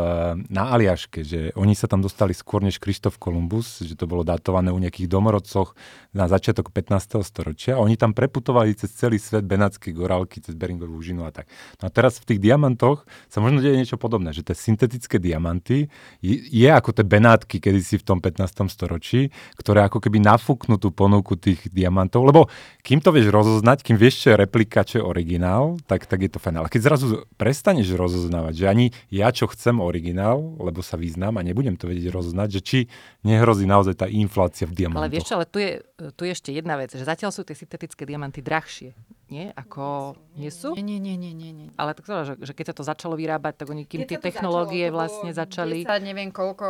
na 0.52 0.76
Aliaške, 0.76 1.24
že 1.24 1.56
oni 1.56 1.72
sa 1.72 1.88
tam 1.88 2.04
dostali 2.04 2.36
skôr 2.36 2.60
než 2.60 2.76
Krištof 2.76 3.16
Kolumbus, 3.16 3.80
že 3.80 3.96
to 3.96 4.04
bolo 4.04 4.20
datované 4.20 4.68
u 4.68 4.76
nejakých 4.76 5.08
domorodcoch 5.08 5.72
na 6.12 6.28
začiatok 6.28 6.68
15. 6.68 7.24
storočia. 7.24 7.80
Oni 7.80 7.96
tam 7.96 8.12
preputovali 8.12 8.76
cez 8.76 8.92
celý 8.92 9.16
svet 9.16 9.48
benátske 9.48 9.96
gorálky, 9.96 10.44
cez 10.44 10.52
Beringovú 10.52 11.00
úžinu 11.00 11.24
a 11.24 11.32
tak. 11.32 11.48
No 11.80 11.88
a 11.88 11.90
teraz 11.90 12.20
v 12.20 12.28
tých 12.34 12.40
diamantoch 12.44 13.08
sa 13.32 13.40
možno 13.40 13.64
deje 13.64 13.80
niečo 13.80 13.96
podobné, 13.96 14.36
že 14.36 14.44
tie 14.44 14.52
syntetické 14.52 15.16
diamanty 15.16 15.88
je, 16.20 16.36
je 16.52 16.68
ako 16.68 16.92
tie 16.92 17.06
benátky 17.08 17.56
kedysi 17.56 17.96
v 17.96 18.04
tom 18.04 18.18
15. 18.20 18.68
storočí, 18.68 19.32
ktoré 19.56 19.88
ako 19.88 20.04
keby 20.04 20.20
nafúknú 20.20 20.76
tú 20.76 20.92
ponuku 20.92 21.40
tých 21.40 21.72
diamantov, 21.72 22.28
lebo 22.28 22.52
kým 22.84 23.00
to 23.00 23.16
vieš 23.16 23.32
rozoznať, 23.32 23.80
kým 23.80 23.96
vieš, 23.96 24.28
čo 24.28 24.36
je 24.36 24.40
replika, 24.44 24.84
čo 24.84 25.00
je 25.00 25.04
originál, 25.08 25.80
tak, 25.88 26.04
tak 26.04 26.20
je 26.20 26.30
to 26.30 26.36
fajn. 26.36 26.60
Ale 26.60 26.68
keď 26.68 26.80
zrazu 26.84 27.06
prestaneš 27.40 27.96
rozoznávať, 27.96 28.54
že 28.60 28.66
ani 28.68 28.86
ja, 29.08 29.32
čo 29.32 29.48
chcem 29.48 29.69
originál, 29.78 30.58
lebo 30.58 30.82
sa 30.82 30.98
vyznám 30.98 31.38
a 31.38 31.46
nebudem 31.46 31.78
to 31.78 31.86
vedieť 31.86 32.10
rozoznať, 32.10 32.48
že 32.58 32.60
či 32.60 32.78
nehrozí 33.22 33.70
naozaj 33.70 33.94
tá 33.94 34.06
inflácia 34.10 34.66
v 34.66 34.74
diamantoch. 34.74 35.06
Ale 35.06 35.14
vieš 35.14 35.30
čo, 35.30 35.34
ale 35.38 35.46
tu 35.46 35.62
je, 35.62 35.78
tu 36.18 36.26
je 36.26 36.34
ešte 36.34 36.50
jedna 36.50 36.74
vec, 36.74 36.90
že 36.90 37.06
zatiaľ 37.06 37.30
sú 37.30 37.46
tie 37.46 37.54
syntetické 37.54 38.02
diamanty 38.02 38.42
drahšie, 38.42 38.90
nie? 39.30 39.54
Ako, 39.54 40.18
nie 40.34 40.50
sú? 40.50 40.74
Nie, 40.74 40.82
nie, 40.82 40.98
nie, 40.98 41.14
nie, 41.16 41.32
nie. 41.32 41.52
nie. 41.54 41.68
Ale 41.78 41.94
tak 41.94 42.04
že, 42.04 42.34
že 42.42 42.52
keď 42.52 42.64
sa 42.70 42.74
to 42.74 42.84
začalo 42.84 43.14
vyrábať, 43.14 43.62
tak 43.62 43.66
oni, 43.70 43.86
kým 43.86 44.04
tie 44.04 44.18
technológie 44.18 44.90
začalo, 44.90 44.98
vlastne 44.98 45.30
začali... 45.30 45.78
10, 45.86 46.02
neviem 46.02 46.30
koľko, 46.34 46.66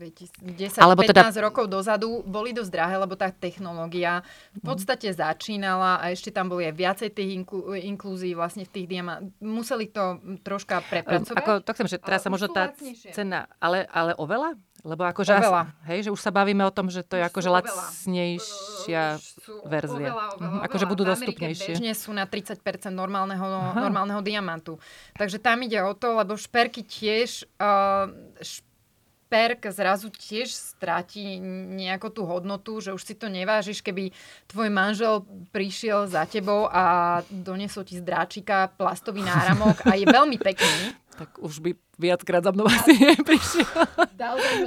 10, 0.00 0.80
alebo 0.80 1.04
15 1.04 1.12
teda... 1.12 1.44
rokov 1.44 1.68
dozadu 1.68 2.24
boli 2.24 2.56
dosť 2.56 2.70
drahé, 2.72 2.96
lebo 2.96 3.14
tá 3.14 3.28
technológia 3.28 4.24
v 4.56 4.62
podstate 4.64 5.12
začínala 5.12 6.00
a 6.00 6.10
ešte 6.10 6.32
tam 6.32 6.48
boli 6.48 6.66
aj 6.66 6.74
viacej 6.74 7.08
tých 7.12 7.30
inklu, 7.44 7.76
inklúzií 7.76 8.32
vlastne 8.32 8.64
v 8.64 8.72
tých 8.72 8.86
diamantách. 8.88 9.30
Museli 9.44 9.92
to 9.92 10.18
troška 10.40 10.80
prepracovať. 10.88 11.36
Ako, 11.36 11.52
to 11.60 11.70
chcem, 11.76 11.88
že 11.92 11.98
teraz 12.00 12.24
sa 12.24 12.32
možno 12.32 12.48
tá 12.50 12.72
cena, 13.12 13.46
ale, 13.60 13.84
ale 13.92 14.16
oveľa? 14.16 14.56
Lebo 14.82 15.06
akože, 15.06 15.38
oveľa. 15.38 15.62
hej, 15.86 15.98
že 16.06 16.10
už 16.10 16.18
sa 16.18 16.34
bavíme 16.34 16.66
o 16.66 16.74
tom, 16.74 16.90
že 16.90 17.06
to 17.06 17.14
je 17.14 17.22
akože 17.22 17.54
lacnejšia 17.54 19.22
verzia. 19.62 20.10
Oveľa, 20.10 20.26
oveľa, 20.34 20.50
mhm, 20.50 20.60
akože 20.66 20.86
budú 20.90 21.02
dostupnejšie. 21.06 21.78
Bežne 21.78 21.94
sú 21.94 22.10
na 22.10 22.26
30% 22.26 22.90
normálneho, 22.90 23.78
normálneho 23.78 24.18
diamantu. 24.26 24.82
Takže 25.14 25.38
tam 25.38 25.62
ide 25.62 25.78
o 25.86 25.94
to, 25.94 26.18
lebo 26.18 26.34
šperky 26.34 26.82
tiež 26.82 27.46
uh, 27.62 28.10
šperk 28.42 29.70
zrazu 29.70 30.10
tiež 30.10 30.50
stratí 30.50 31.38
nejakú 31.78 32.10
tú 32.10 32.26
hodnotu, 32.26 32.82
že 32.82 32.90
už 32.90 33.00
si 33.06 33.14
to 33.14 33.30
nevážiš, 33.30 33.86
keby 33.86 34.10
tvoj 34.50 34.68
manžel 34.68 35.22
prišiel 35.54 36.10
za 36.10 36.26
tebou 36.26 36.66
a 36.68 37.22
doniesol 37.30 37.86
ti 37.86 37.96
z 37.96 38.04
dráčika 38.04 38.74
plastový 38.74 39.22
náramok 39.22 39.78
a 39.86 39.94
je 39.94 40.04
veľmi 40.10 40.36
pekný 40.42 40.98
tak 41.22 41.38
už 41.38 41.60
by 41.60 41.70
viackrát 42.02 42.42
za 42.42 42.50
mnou 42.50 42.66
asi 42.66 42.98
neprišiel. 43.14 43.70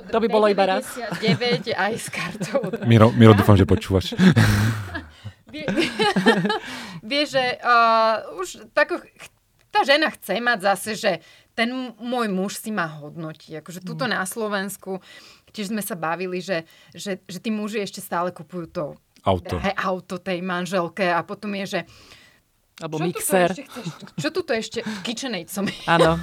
to 0.08 0.18
by 0.24 0.28
bolo 0.32 0.48
iba 0.48 0.64
raz. 0.64 0.88
9 1.20 1.76
aj 1.76 1.94
s 2.00 2.08
kartou. 2.08 2.72
Miro, 2.88 3.12
Miro 3.12 3.36
dúfam, 3.36 3.60
že 3.60 3.68
počúvaš. 3.68 4.16
Vieš, 7.06 7.28
že 7.36 7.46
uh, 7.64 8.40
už 8.40 8.72
tako, 8.76 9.00
tá 9.72 9.84
žena 9.84 10.12
chce 10.12 10.40
mať 10.40 10.60
zase, 10.64 10.92
že 10.96 11.12
ten 11.56 11.72
môj 12.00 12.28
muž 12.28 12.60
si 12.60 12.72
má 12.72 12.88
hodnotiť. 12.88 13.64
Akože 13.64 13.80
tuto 13.80 14.04
mm. 14.08 14.12
na 14.12 14.24
Slovensku, 14.28 15.00
tiež 15.56 15.72
sme 15.72 15.80
sa 15.80 15.96
bavili, 15.96 16.44
že, 16.44 16.68
že, 16.92 17.24
že 17.24 17.40
tí 17.40 17.48
muži 17.52 17.80
ešte 17.80 18.04
stále 18.04 18.36
kupujú 18.36 18.68
to 18.68 18.86
auto. 19.24 19.56
auto 19.64 20.16
tej 20.20 20.44
manželke 20.44 21.08
a 21.08 21.24
potom 21.24 21.56
je, 21.64 21.80
že 21.80 21.82
alebo 22.76 23.00
čo 23.00 23.08
mixer. 23.08 23.50
čo 24.20 24.30
tu 24.36 24.44
ešte? 24.52 24.84
KitchenAid 25.08 25.48
som... 25.48 25.64
Áno. 25.96 26.20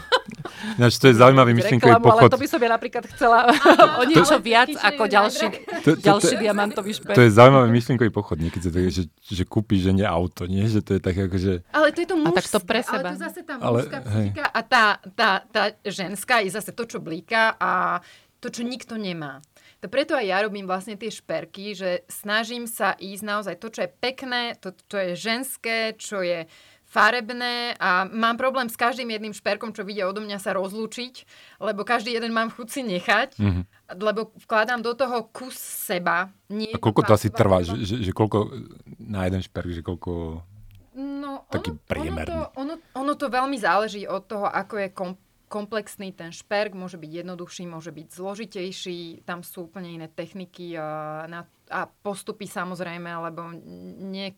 Ináč 0.76 1.00
to 1.00 1.08
je 1.08 1.16
zaujímavý 1.16 1.56
myšlienkový 1.56 1.96
pochod. 2.04 2.28
Ale 2.28 2.32
to 2.32 2.36
by 2.36 2.48
som 2.48 2.60
ja 2.60 2.70
napríklad 2.76 3.04
chcela 3.08 3.48
o 4.00 4.02
niečo 4.04 4.36
viac 4.36 4.68
ako 4.76 5.08
ďalší, 5.08 5.46
to, 5.80 5.96
to, 5.96 6.04
ďalší 6.04 6.34
to, 6.36 6.40
diamantový 6.44 6.92
špek. 6.92 7.16
To 7.16 7.24
je 7.24 7.32
zaujímavý 7.32 7.72
myšlienkový 7.72 8.10
pochod. 8.12 8.36
Niekedy 8.36 8.68
to 8.68 8.78
je, 8.84 8.90
že, 8.92 9.04
že 9.24 9.42
kúpiš 9.48 9.88
žene 9.88 10.04
auto, 10.04 10.44
nie? 10.44 10.68
Že 10.68 10.80
to 10.84 10.90
je 10.96 11.00
tak 11.00 11.16
ako, 11.16 11.36
že... 11.40 11.52
Ale 11.72 11.88
to 11.88 11.98
je 12.04 12.08
to 12.12 12.16
mužské. 12.20 12.36
A 12.36 12.36
tak 12.36 12.46
to 12.52 12.60
pre 12.60 12.80
seba. 12.84 13.08
Ale 13.08 13.16
to 13.16 13.22
zase 13.24 13.40
tá 13.48 13.54
mužská 13.56 13.98
psychika 14.04 14.44
a 14.52 14.60
tá, 14.60 14.84
tá, 15.16 15.30
tá 15.48 15.62
ženská 15.88 16.44
je 16.44 16.50
zase 16.52 16.70
to, 16.76 16.84
čo 16.84 17.00
blíka 17.00 17.56
a 17.56 18.04
to, 18.44 18.52
čo 18.52 18.60
nikto 18.60 19.00
nemá. 19.00 19.40
To 19.82 19.90
preto 19.90 20.14
aj 20.14 20.26
ja 20.30 20.38
robím 20.46 20.62
vlastne 20.62 20.94
tie 20.94 21.10
šperky, 21.10 21.74
že 21.74 22.06
snažím 22.06 22.70
sa 22.70 22.94
ísť 22.94 23.24
naozaj 23.26 23.54
to, 23.58 23.66
čo 23.66 23.80
je 23.82 23.90
pekné, 23.90 24.54
to, 24.62 24.70
čo 24.86 24.94
je 24.94 25.18
ženské, 25.18 25.98
čo 25.98 26.22
je 26.22 26.46
farebné 26.86 27.74
a 27.80 28.06
mám 28.06 28.38
problém 28.38 28.68
s 28.68 28.78
každým 28.78 29.10
jedným 29.10 29.34
šperkom, 29.34 29.74
čo 29.74 29.82
vidia 29.82 30.06
odo 30.06 30.22
mňa 30.22 30.38
sa 30.38 30.52
rozlúčiť, 30.54 31.26
lebo 31.58 31.82
každý 31.88 32.14
jeden 32.14 32.30
mám 32.36 32.52
chuť 32.52 32.68
si 32.68 32.80
nechať, 32.84 33.40
mm-hmm. 33.40 33.64
lebo 33.96 34.30
vkladám 34.44 34.84
do 34.84 34.92
toho 34.92 35.26
kus 35.32 35.56
seba. 35.58 36.30
Nie 36.52 36.76
a 36.76 36.78
koľko 36.78 37.02
to 37.08 37.12
asi 37.16 37.32
trvá, 37.32 37.64
že, 37.64 37.80
že, 37.82 37.96
že 38.06 38.12
koľko 38.14 38.54
na 39.02 39.24
jeden 39.26 39.42
šperk, 39.42 39.72
že 39.72 39.82
koľko 39.82 40.44
No, 40.92 41.48
taký 41.48 41.72
ono, 41.72 41.80
priemerný. 41.88 42.28
Ono 42.28 42.44
to, 42.44 42.60
ono, 42.60 42.74
ono 42.92 43.12
to 43.16 43.26
veľmi 43.32 43.56
záleží 43.56 44.04
od 44.04 44.28
toho, 44.28 44.44
ako 44.44 44.74
je 44.76 44.88
kom, 44.92 45.16
komplexný 45.52 46.16
ten 46.16 46.32
šperk, 46.32 46.72
môže 46.72 46.96
byť 46.96 47.12
jednoduchší, 47.20 47.68
môže 47.68 47.92
byť 47.92 48.08
zložitejší, 48.08 49.28
tam 49.28 49.44
sú 49.44 49.68
úplne 49.68 49.92
iné 49.92 50.08
techniky 50.08 50.72
a, 50.80 51.28
na, 51.28 51.44
a 51.68 51.84
postupy 51.84 52.48
samozrejme, 52.48 53.12
lebo 53.28 53.52
nie, 54.00 54.32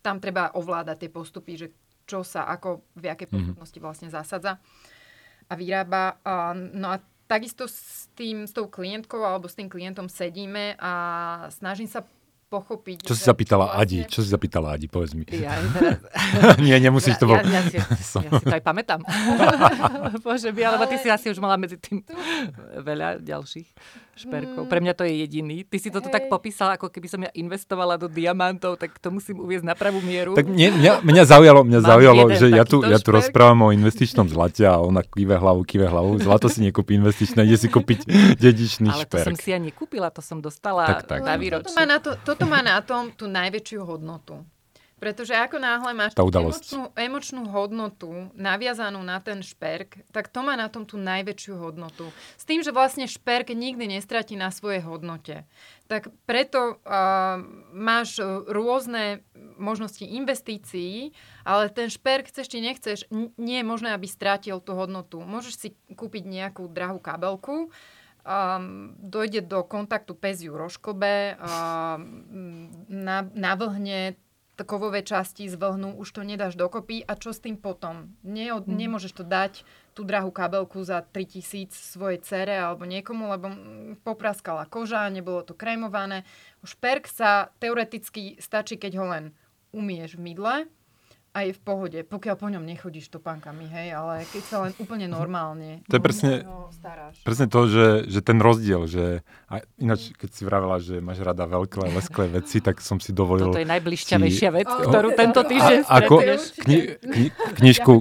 tam 0.00 0.16
treba 0.16 0.56
ovládať 0.56 0.96
tie 1.04 1.10
postupy, 1.12 1.52
že 1.60 1.68
čo 2.08 2.24
sa 2.24 2.48
ako 2.48 2.80
v 2.96 3.12
jakej 3.12 3.28
mhm. 3.28 3.32
postupnosti 3.36 3.78
vlastne 3.84 4.08
zasadza 4.08 4.56
a 5.44 5.52
vyrába. 5.52 6.16
A, 6.24 6.56
no 6.56 6.88
a 6.88 6.96
takisto 7.28 7.68
s, 7.68 8.08
tým, 8.16 8.48
s 8.48 8.56
tou 8.56 8.66
klientkou 8.66 9.20
alebo 9.20 9.46
s 9.46 9.54
tým 9.54 9.68
klientom 9.68 10.08
sedíme 10.08 10.74
a 10.80 10.92
snažím 11.52 11.86
sa 11.86 12.02
pochopiť. 12.50 13.06
Čo 13.06 13.14
si 13.14 13.22
zapýtala 13.22 13.70
vlastne... 13.70 14.02
Adi? 14.02 14.10
Čo 14.10 14.20
si 14.26 14.28
zapýtala 14.28 14.74
Adi? 14.74 14.90
Povedz 14.90 15.14
mi. 15.14 15.22
Ja, 15.30 15.54
teraz... 15.74 16.02
Nie, 16.58 16.82
nemusíš 16.82 17.14
to... 17.22 17.30
Ja, 17.30 17.46
ja, 17.46 17.62
ja, 17.62 17.62
si, 18.02 18.18
ja 18.18 18.30
si 18.34 18.44
to 18.44 18.54
aj 18.58 18.64
pamätám. 18.66 19.00
Bože 20.26 20.50
by, 20.50 20.74
alebo 20.74 20.90
ty 20.90 20.98
si 20.98 21.06
asi 21.06 21.30
už 21.30 21.38
mala 21.38 21.54
medzi 21.54 21.78
tým 21.78 22.02
veľa 22.90 23.22
ďalších 23.22 23.68
šperkov. 24.20 24.68
Pre 24.68 24.80
mňa 24.84 24.92
to 24.92 25.02
je 25.08 25.12
jediný. 25.24 25.64
Ty 25.64 25.76
si 25.80 25.88
to 25.88 26.04
tak 26.04 26.28
popísala, 26.28 26.76
ako 26.76 26.92
keby 26.92 27.06
som 27.08 27.20
ja 27.24 27.30
investovala 27.32 27.96
do 27.96 28.06
diamantov, 28.06 28.76
tak 28.76 29.00
to 29.00 29.08
musím 29.08 29.40
uviezť 29.40 29.64
na 29.64 29.72
pravú 29.72 30.04
mieru. 30.04 30.36
Tak 30.36 30.44
mňa, 30.44 30.68
mňa, 30.76 30.92
mňa 31.00 31.24
zaujalo, 31.24 31.60
mňa 31.64 31.80
zaujalo 31.80 32.22
že 32.36 32.46
ja 32.52 32.64
tu, 32.68 32.84
ja 32.84 32.98
tu 33.00 33.10
rozprávam 33.10 33.68
o 33.68 33.74
investičnom 33.74 34.28
zlate 34.28 34.68
a 34.68 34.76
ona 34.78 35.00
kýve 35.00 35.40
hlavu, 35.40 35.64
kýve 35.64 35.88
hlavu. 35.88 36.20
Zlato 36.20 36.52
si 36.52 36.60
nekúpi 36.60 37.00
investičné, 37.00 37.48
ide 37.48 37.56
si 37.56 37.72
kúpiť 37.72 38.06
dedičný 38.36 38.92
Ale 38.92 39.08
šperk. 39.08 39.24
Ale 39.24 39.26
to 39.26 39.30
som 39.32 39.38
si 39.38 39.48
ja 39.50 39.58
nekúpila, 39.58 40.08
to 40.12 40.20
som 40.20 40.38
dostala 40.38 40.86
tak, 40.86 41.08
tak. 41.08 41.20
na 41.24 41.34
výročie. 41.40 41.72
Toto 41.72 41.76
má 41.76 41.84
na, 41.88 41.98
to, 41.98 42.10
toto 42.20 42.44
má 42.44 42.60
na 42.60 42.76
tom 42.84 43.10
tú 43.16 43.24
najväčšiu 43.26 43.80
hodnotu. 43.82 44.44
Pretože 45.00 45.32
ako 45.32 45.56
náhle 45.56 45.96
máš 45.96 46.12
emočnú, 46.12 46.92
emočnú 46.92 47.42
hodnotu 47.48 48.28
naviazanú 48.36 49.00
na 49.00 49.16
ten 49.24 49.40
šperk, 49.40 50.04
tak 50.12 50.28
to 50.28 50.44
má 50.44 50.60
na 50.60 50.68
tom 50.68 50.84
tú 50.84 51.00
najväčšiu 51.00 51.56
hodnotu. 51.56 52.12
S 52.36 52.44
tým, 52.44 52.60
že 52.60 52.68
vlastne 52.68 53.08
šperk 53.08 53.56
nikdy 53.56 53.96
nestratí 53.96 54.36
na 54.36 54.52
svojej 54.52 54.84
hodnote. 54.84 55.48
Tak 55.88 56.12
preto 56.28 56.76
uh, 56.84 57.40
máš 57.72 58.20
rôzne 58.46 59.24
možnosti 59.56 60.04
investícií, 60.04 61.16
ale 61.48 61.72
ten 61.72 61.88
šperk 61.88 62.28
chceš 62.28 62.52
či 62.52 62.60
nechceš, 62.60 62.98
nie 63.40 63.64
je 63.64 63.66
možné, 63.66 63.96
aby 63.96 64.04
strátil 64.04 64.60
tú 64.60 64.76
hodnotu. 64.76 65.24
Môžeš 65.24 65.54
si 65.56 65.68
kúpiť 65.96 66.28
nejakú 66.28 66.68
drahú 66.68 67.00
kabelku, 67.00 67.72
um, 68.24 68.92
dojde 69.00 69.48
do 69.48 69.64
kontaktu 69.64 70.12
pes 70.12 70.44
ju 70.44 70.52
roškobe, 70.52 71.40
um, 71.40 72.68
navlhne 73.32 74.20
kovové 74.64 75.04
časti 75.04 75.48
z 75.48 75.56
vlhnu, 75.56 75.96
už 76.00 76.08
to 76.16 76.22
nedáš 76.24 76.56
dokopy 76.56 77.04
a 77.04 77.16
čo 77.16 77.30
s 77.30 77.42
tým 77.42 77.60
potom? 77.60 78.14
Nie, 78.24 78.56
mm. 78.56 78.66
Nemôžeš 78.66 79.20
to 79.20 79.24
dať 79.24 79.62
tú 79.92 80.06
drahú 80.06 80.32
kabelku 80.32 80.80
za 80.80 81.04
3000 81.04 81.74
svojej 81.74 82.18
cere 82.22 82.56
alebo 82.56 82.88
niekomu, 82.88 83.28
lebo 83.30 83.46
popraskala 84.06 84.64
koža, 84.64 85.10
nebolo 85.12 85.44
to 85.44 85.52
krémované. 85.52 86.24
Šperk 86.64 87.10
sa 87.10 87.52
teoreticky 87.58 88.38
stačí, 88.40 88.80
keď 88.80 88.92
ho 88.96 89.06
len 89.10 89.24
umieš 89.70 90.18
v 90.18 90.32
mydle 90.32 90.54
a 91.30 91.46
je 91.46 91.52
v 91.54 91.60
pohode, 91.62 91.98
pokiaľ 92.02 92.36
po 92.36 92.48
ňom 92.50 92.66
nechodíš 92.66 93.06
topánkami, 93.08 93.70
hej, 93.70 93.94
ale 93.94 94.26
keď 94.26 94.42
sa 94.42 94.56
len 94.66 94.72
úplne 94.82 95.06
normálne 95.06 95.80
to 95.86 95.96
je 95.96 96.02
presne, 96.02 96.32
presne 97.22 97.46
to, 97.46 97.60
že, 97.70 97.86
že 98.10 98.20
ten 98.20 98.42
rozdiel, 98.42 98.90
že 98.90 99.22
a 99.46 99.62
ináč, 99.78 100.10
keď 100.18 100.30
si 100.34 100.42
vravela, 100.42 100.82
že 100.82 100.98
máš 100.98 101.22
rada 101.22 101.46
veľké 101.46 101.86
lesklé 101.94 102.26
veci, 102.30 102.58
tak 102.58 102.82
som 102.82 102.98
si 102.98 103.14
dovolil... 103.14 103.50
Toto 103.54 103.62
je 103.62 103.68
najbližšťavejšia 103.70 104.50
ti- 104.50 104.56
vec, 104.58 104.68
O, 104.70 104.86
ktorú 104.90 105.08
tento 105.14 105.40
týždeň 105.46 105.78
A- 105.86 106.02
ako-. 106.02 106.20
Kni, 106.66 106.78
kni, 106.98 107.26
knižku 107.58 107.92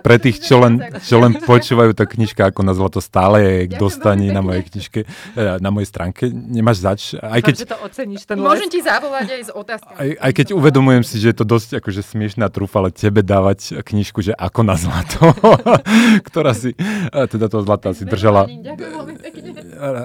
pre 0.00 0.16
tých, 0.16 0.40
čo 0.40 0.60
len, 0.60 0.80
čo 1.04 1.20
len 1.20 1.36
počúvajú, 1.44 1.92
tá 1.92 2.08
knižka 2.08 2.52
ako 2.52 2.60
na 2.64 2.72
zlato 2.72 3.00
stále 3.04 3.40
je 3.44 3.56
k 3.68 3.72
veľmi 3.76 4.32
na 4.32 4.40
mojej 4.40 4.62
knižke, 4.68 5.00
eh, 5.04 5.56
na 5.60 5.68
mojej 5.68 5.88
stránke. 5.88 6.28
Nemáš 6.32 6.80
zač, 6.82 7.00
aj 7.20 7.40
keď, 7.44 7.54
že 7.54 7.68
to 7.68 7.78
oceníš, 7.84 8.22
ten 8.24 8.36
Môžem 8.40 8.68
ti 8.72 8.80
zavolať 8.80 9.28
aj 9.28 9.42
s 9.44 9.50
otázkami. 9.52 9.96
aj, 9.98 10.10
aj 10.18 10.32
keď 10.32 10.46
uvedomujem 10.56 11.02
si, 11.04 11.16
že 11.20 11.32
je 11.32 11.36
to 11.36 11.46
dosť 11.46 11.68
akože 11.82 12.00
smiešná 12.02 12.48
trufa, 12.62 12.78
ale 12.78 12.94
tebe 12.94 13.26
dávať 13.26 13.82
knižku, 13.82 14.22
že 14.22 14.38
ako 14.38 14.62
na 14.62 14.78
zlato, 14.78 15.34
ktorá 16.30 16.54
si, 16.54 16.78
teda 17.10 17.50
toho 17.50 17.66
zlata 17.66 17.90
si 17.90 18.06
držala 18.06 18.46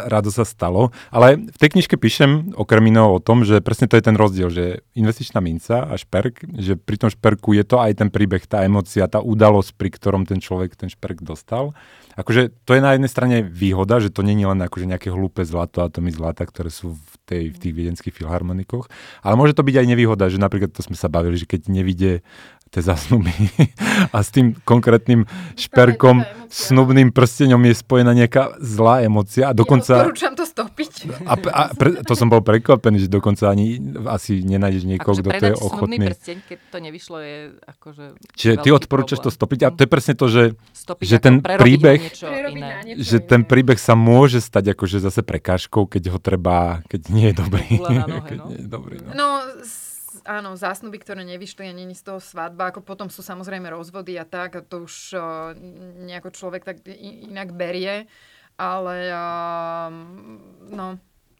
rado 0.09 0.33
sa 0.33 0.41
stalo. 0.41 0.89
Ale 1.13 1.37
v 1.37 1.57
tej 1.57 1.77
knižke 1.77 1.95
píšem 2.01 2.57
okrem 2.57 2.89
iného 2.89 3.13
o 3.13 3.21
tom, 3.21 3.45
že 3.45 3.61
presne 3.61 3.85
to 3.85 3.95
je 3.95 4.03
ten 4.05 4.17
rozdiel, 4.17 4.49
že 4.49 4.81
investičná 4.97 5.37
minca 5.37 5.85
a 5.85 5.93
šperk, 5.93 6.49
že 6.57 6.73
pri 6.75 6.97
tom 6.97 7.09
šperku 7.13 7.53
je 7.53 7.63
to 7.67 7.77
aj 7.77 8.01
ten 8.01 8.09
príbeh, 8.09 8.41
tá 8.49 8.65
emocia, 8.65 9.05
tá 9.05 9.21
udalosť, 9.21 9.77
pri 9.77 9.89
ktorom 9.93 10.25
ten 10.25 10.41
človek 10.41 10.73
ten 10.73 10.89
šperk 10.89 11.21
dostal. 11.21 11.77
Akože 12.17 12.49
to 12.65 12.73
je 12.73 12.81
na 12.81 12.97
jednej 12.97 13.11
strane 13.11 13.37
výhoda, 13.45 14.01
že 14.01 14.09
to 14.09 14.25
není 14.25 14.41
len 14.41 14.57
akože 14.57 14.89
nejaké 14.89 15.13
hlúpe 15.13 15.45
zlato, 15.45 15.85
atomy 15.85 16.09
zlata, 16.09 16.49
ktoré 16.49 16.73
sú 16.73 16.97
v, 16.97 17.07
tej, 17.27 17.43
v 17.51 17.57
tých 17.59 17.73
viedenských 17.75 18.15
filharmonikoch, 18.15 18.87
ale 19.19 19.35
môže 19.35 19.51
to 19.51 19.67
byť 19.67 19.75
aj 19.83 19.87
nevýhoda, 19.91 20.31
že 20.31 20.39
napríklad 20.39 20.71
to 20.71 20.79
sme 20.79 20.95
sa 20.95 21.11
bavili, 21.11 21.35
že 21.35 21.43
keď 21.43 21.67
nevidie 21.67 22.23
tie 22.71 22.81
zasnuby 22.83 23.31
a 24.15 24.17
s 24.19 24.29
tým 24.31 24.55
konkrétnym 24.63 25.27
šperkom, 25.55 26.23
snubným 26.47 27.11
prsteňom 27.11 27.59
je 27.67 27.73
spojená 27.75 28.11
nejaká 28.15 28.55
zlá 28.59 29.03
emócia 29.03 29.51
a 29.51 29.53
dokonca... 29.55 30.07
Odporúčam 30.07 30.35
to 30.35 30.47
stopiť. 30.47 30.86
A, 31.25 31.33
a 31.35 31.61
pre, 31.73 32.03
to 32.03 32.13
som 32.13 32.27
bol 32.27 32.43
prekvapený, 32.43 33.05
že 33.05 33.09
dokonca 33.09 33.49
ani 33.49 33.79
asi 34.07 34.43
nenájdeš 34.43 34.83
niekoho, 34.85 35.15
Akože 35.15 35.21
kto 35.23 35.29
to 35.31 35.45
je 35.45 35.55
ochotný. 35.57 35.97
prsteň, 36.07 36.37
keď 36.45 36.57
to 36.71 36.77
nevyšlo, 36.83 37.17
je 37.23 37.37
akože 37.63 38.03
Čiže 38.35 38.53
ty 38.61 38.69
odporúčaš 38.73 39.19
to 39.23 39.29
stopiť 39.31 39.59
a 39.65 39.69
to 39.73 39.81
je 39.85 39.89
presne 39.89 40.13
to, 40.13 40.25
že, 40.27 40.43
Stopiť 40.73 41.05
že 41.07 41.17
ten 41.17 41.35
príbeh- 41.39 42.03
niečo 42.03 42.27
že 42.97 43.17
ten 43.23 43.41
príbeh 43.47 43.79
sa 43.79 43.95
môže 43.95 44.39
stať 44.43 44.75
akože 44.75 44.97
zase 45.01 45.21
prekážkou, 45.23 45.87
keď 45.87 46.13
ho 46.15 46.19
treba, 46.19 46.85
keď 46.87 47.01
nie 47.09 47.31
je 47.31 47.35
dobrý. 47.35 47.67
Nohe, 47.79 48.21
keď 48.25 48.37
no. 48.39 48.47
nie 48.51 48.59
je 48.61 48.67
dobrý 48.67 48.95
no. 49.01 49.09
No, 49.15 49.27
áno, 50.27 50.59
zásnuby, 50.59 50.99
ktoré 50.99 51.23
nevyšli 51.23 51.69
a 51.69 51.73
není 51.73 51.95
z 51.95 52.03
toho 52.03 52.19
svadba, 52.19 52.69
ako 52.69 52.83
potom 52.83 53.07
sú 53.07 53.23
samozrejme 53.23 53.71
rozvody 53.71 54.19
a 54.19 54.25
tak, 54.27 54.59
a 54.59 54.61
to 54.61 54.83
už 54.85 55.15
uh, 55.15 55.53
nejako 56.03 56.29
človek 56.35 56.67
tak 56.67 56.83
inak 56.87 57.55
berie, 57.55 58.09
ale 58.57 58.97
uh, 59.09 59.89
no, 60.67 60.97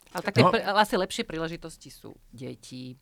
Ale 0.07 0.23
také 0.23 0.39
No. 0.39 0.53
asi 0.53 0.95
lepšie 0.95 1.23
príležitosti 1.23 1.89
sú 1.89 2.13
deti, 2.31 2.95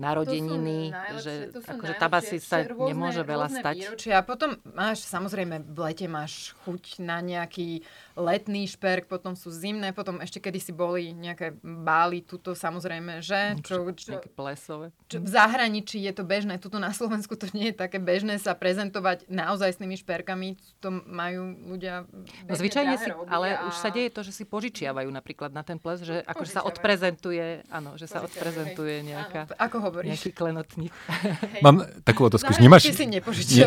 narodeniny, 0.00 0.88
že 1.20 1.32
akože 1.52 1.94
tam 1.94 2.12
asi 2.16 2.40
sa 2.40 2.64
rôzne- 2.64 2.88
nemôže 2.88 3.20
veľa 3.20 3.52
stať. 3.52 3.74
výročia. 3.76 4.14
A 4.16 4.24
potom 4.24 4.56
máš, 4.72 5.04
samozrejme, 5.04 5.60
v 5.60 5.78
lete 5.78 6.08
máš 6.08 6.56
chuť 6.64 7.04
na 7.04 7.20
nejaký 7.20 7.84
letný 8.20 8.64
šperk, 8.64 9.06
potom 9.06 9.32
sú 9.32 9.48
zimné, 9.48 9.90
potom 9.90 10.20
ešte 10.20 10.38
kedysi 10.38 10.70
boli 10.70 11.10
nejaké 11.10 11.56
bály, 11.60 12.20
tuto 12.20 12.52
samozrejme, 12.52 13.18
že? 13.18 13.56
Čo, 13.60 13.88
čo, 13.92 14.14
Nejaké 14.14 14.28
plesové. 14.28 14.92
čo, 15.06 15.18
v 15.18 15.26
zahraničí 15.26 15.98
je 15.98 16.12
to 16.12 16.22
bežné, 16.22 16.56
tuto 16.56 16.76
na 16.76 16.90
Slovensku 16.90 17.34
to 17.34 17.48
nie 17.50 17.70
je 17.70 17.76
také 17.76 17.96
bežné 17.96 18.36
sa 18.36 18.52
prezentovať 18.52 19.26
naozaj 19.26 19.72
s 19.72 19.78
tými 19.78 19.96
šperkami, 19.96 20.54
to 20.78 20.92
majú 21.04 21.42
ľudia 21.66 22.04
No 22.44 22.52
zvyčajne 22.52 22.94
si, 22.94 23.08
ale 23.26 23.54
a- 23.54 23.66
už 23.66 23.74
sa 23.74 23.88
deje 23.88 24.10
to, 24.10 24.20
že 24.20 24.32
si 24.32 24.44
požičiavajú 24.44 25.08
napríklad 25.08 25.50
na 25.50 25.62
ten 25.62 25.80
ples, 25.80 26.02
že 26.02 26.20
akože 26.22 26.52
sa 26.52 26.62
odprezentuje, 26.62 27.64
áno, 27.68 27.96
že 27.96 28.04
sa 28.04 28.20
odprezentuje 28.20 29.02
nejaká, 29.02 29.46
Áno, 29.46 29.56
ako 29.56 29.76
hovoríš? 29.80 30.10
nejaký 30.12 30.30
klenotník. 30.30 30.92
Hej. 30.92 31.62
Mám 31.62 31.76
takú 32.02 32.26
otázku, 32.26 32.52
nemáš, 32.58 32.84
si 32.84 33.06
ne, 33.06 33.20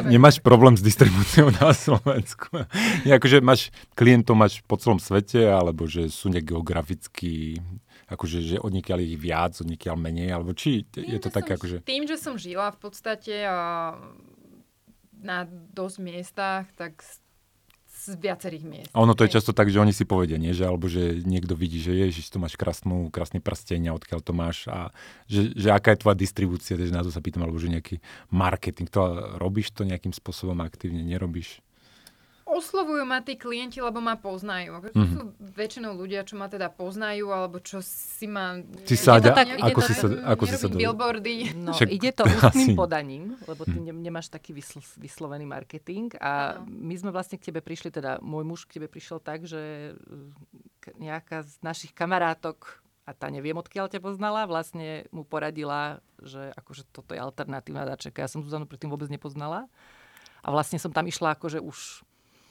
nemáš 0.05 0.37
problém 0.37 0.75
s 0.75 0.83
distribúciou 0.83 1.49
na 1.49 1.71
Slovensku? 1.73 2.67
Nie, 3.03 3.15
akože 3.19 3.39
máš 3.39 3.73
klientov 3.93 4.35
máš 4.43 4.59
po 4.67 4.75
celom 4.75 4.99
svete, 4.99 5.47
alebo 5.47 5.87
že 5.87 6.11
sú 6.11 6.27
nejak 6.27 6.51
geograficky, 6.51 7.63
akože 8.11 8.43
že 8.43 8.55
odnikiaľ 8.59 8.99
ich 8.99 9.15
viac, 9.15 9.55
odnikiaľ 9.63 9.95
menej, 9.95 10.29
alebo 10.35 10.51
či 10.51 10.83
je 10.91 11.19
to 11.19 11.31
že 11.31 11.35
také 11.39 11.55
som, 11.55 11.59
akože... 11.63 11.77
Tým, 11.87 12.03
že 12.03 12.19
som 12.19 12.35
žila 12.35 12.75
v 12.75 12.79
podstate 12.83 13.47
a, 13.47 13.95
na 15.23 15.47
dosť 15.47 15.97
miestach, 16.03 16.67
tak 16.75 16.99
z, 17.01 17.23
viacerých 18.19 18.65
miest. 18.67 18.91
A 18.91 18.99
ono 18.99 19.15
to 19.15 19.23
je 19.23 19.39
často 19.39 19.55
tak, 19.55 19.71
že 19.71 19.79
oni 19.79 19.95
si 19.95 20.03
povedia, 20.03 20.35
nie? 20.35 20.51
Že, 20.51 20.65
alebo 20.67 20.91
že 20.91 21.23
niekto 21.23 21.55
vidí, 21.55 21.79
že 21.79 21.95
ježiš, 21.95 22.35
tu 22.35 22.37
máš 22.41 22.59
krásnu, 22.59 23.07
krásny 23.07 23.39
prsteň 23.39 23.87
a 23.87 23.95
odkiaľ 23.95 24.19
to 24.19 24.35
máš 24.35 24.67
a 24.67 24.91
že, 25.31 25.55
že 25.55 25.71
aká 25.71 25.95
je 25.95 26.03
tvoja 26.03 26.17
distribúcia, 26.19 26.75
takže 26.75 26.91
na 26.91 27.05
to 27.07 27.15
sa 27.15 27.23
pýtam, 27.23 27.47
alebo 27.47 27.55
že 27.55 27.71
nejaký 27.71 28.03
marketing, 28.27 28.91
to 28.91 28.99
robíš 29.39 29.71
to 29.71 29.87
nejakým 29.87 30.11
spôsobom 30.11 30.59
aktívne, 30.59 30.99
nerobíš? 30.99 31.63
Oslovujú 32.45 33.01
ma 33.01 33.17
tí 33.17 33.33
klienti, 33.33 33.79
lebo 33.79 33.97
ma 33.97 34.13
poznajú. 34.13 34.75
Mhm. 34.85 35.07
sú 35.09 35.21
väčšinou 35.39 35.93
ľudia, 35.93 36.21
čo 36.21 36.35
ma 36.35 36.45
teda 36.45 36.67
poznajú, 36.67 37.27
alebo 37.27 37.57
čo 37.57 37.79
si 37.79 38.25
ma... 38.25 38.59
Ty 38.59 38.83
Ja- 38.89 38.99
Sáďa, 38.99 39.25
ja- 39.25 39.33
tak- 39.33 39.49
ja- 39.49 39.57
ako 39.65 39.81
si 39.81 39.93
sa- 39.93 40.11
ako 40.27 40.43
si 40.45 40.55
sa 40.55 40.67
do- 40.67 40.75
billboardy. 40.75 41.35
No, 41.55 41.71
Však 41.71 41.87
ide 41.89 42.11
to 42.11 42.23
to 42.27 42.35
ústnym 42.49 42.75
podaním, 42.75 43.23
lebo 43.41 43.63
ty 43.63 43.77
ne, 43.77 43.91
nemáš 43.91 44.27
taký 44.27 44.51
vysl, 44.51 44.83
vyslovený 44.95 45.45
marketing 45.45 46.11
a 46.17 46.57
Áno. 46.57 46.67
my 46.67 46.93
sme 46.93 47.09
vlastne 47.09 47.35
k 47.35 47.47
tebe 47.47 47.59
prišli, 47.59 47.89
teda 47.89 48.19
môj 48.19 48.43
muž 48.43 48.59
k 48.63 48.75
tebe 48.75 48.87
prišiel 48.87 49.17
tak, 49.17 49.43
že 49.43 49.95
k- 50.77 50.95
nejaká 50.97 51.41
z 51.41 51.57
našich 51.59 51.91
kamarátok 51.91 52.83
a 53.03 53.11
tá 53.11 53.27
neviem, 53.27 53.51
odkiaľ 53.53 53.87
ťa 53.87 53.99
poznala, 53.99 54.43
vlastne 54.43 55.07
mu 55.09 55.23
poradila, 55.23 55.99
že 56.17 56.51
akože 56.53 56.87
toto 56.89 57.11
je 57.11 57.19
alternatívna 57.19 57.83
dačeka. 57.85 58.19
Ja 58.19 58.27
som 58.27 58.39
Zuzanu 58.39 58.63
predtým 58.63 58.87
vôbec 58.87 59.07
nepoznala. 59.07 59.67
A 60.39 60.47
vlastne 60.49 60.75
som 60.75 60.87
tam 60.89 61.03
išla 61.03 61.33
akože 61.33 61.59
už 61.59 62.03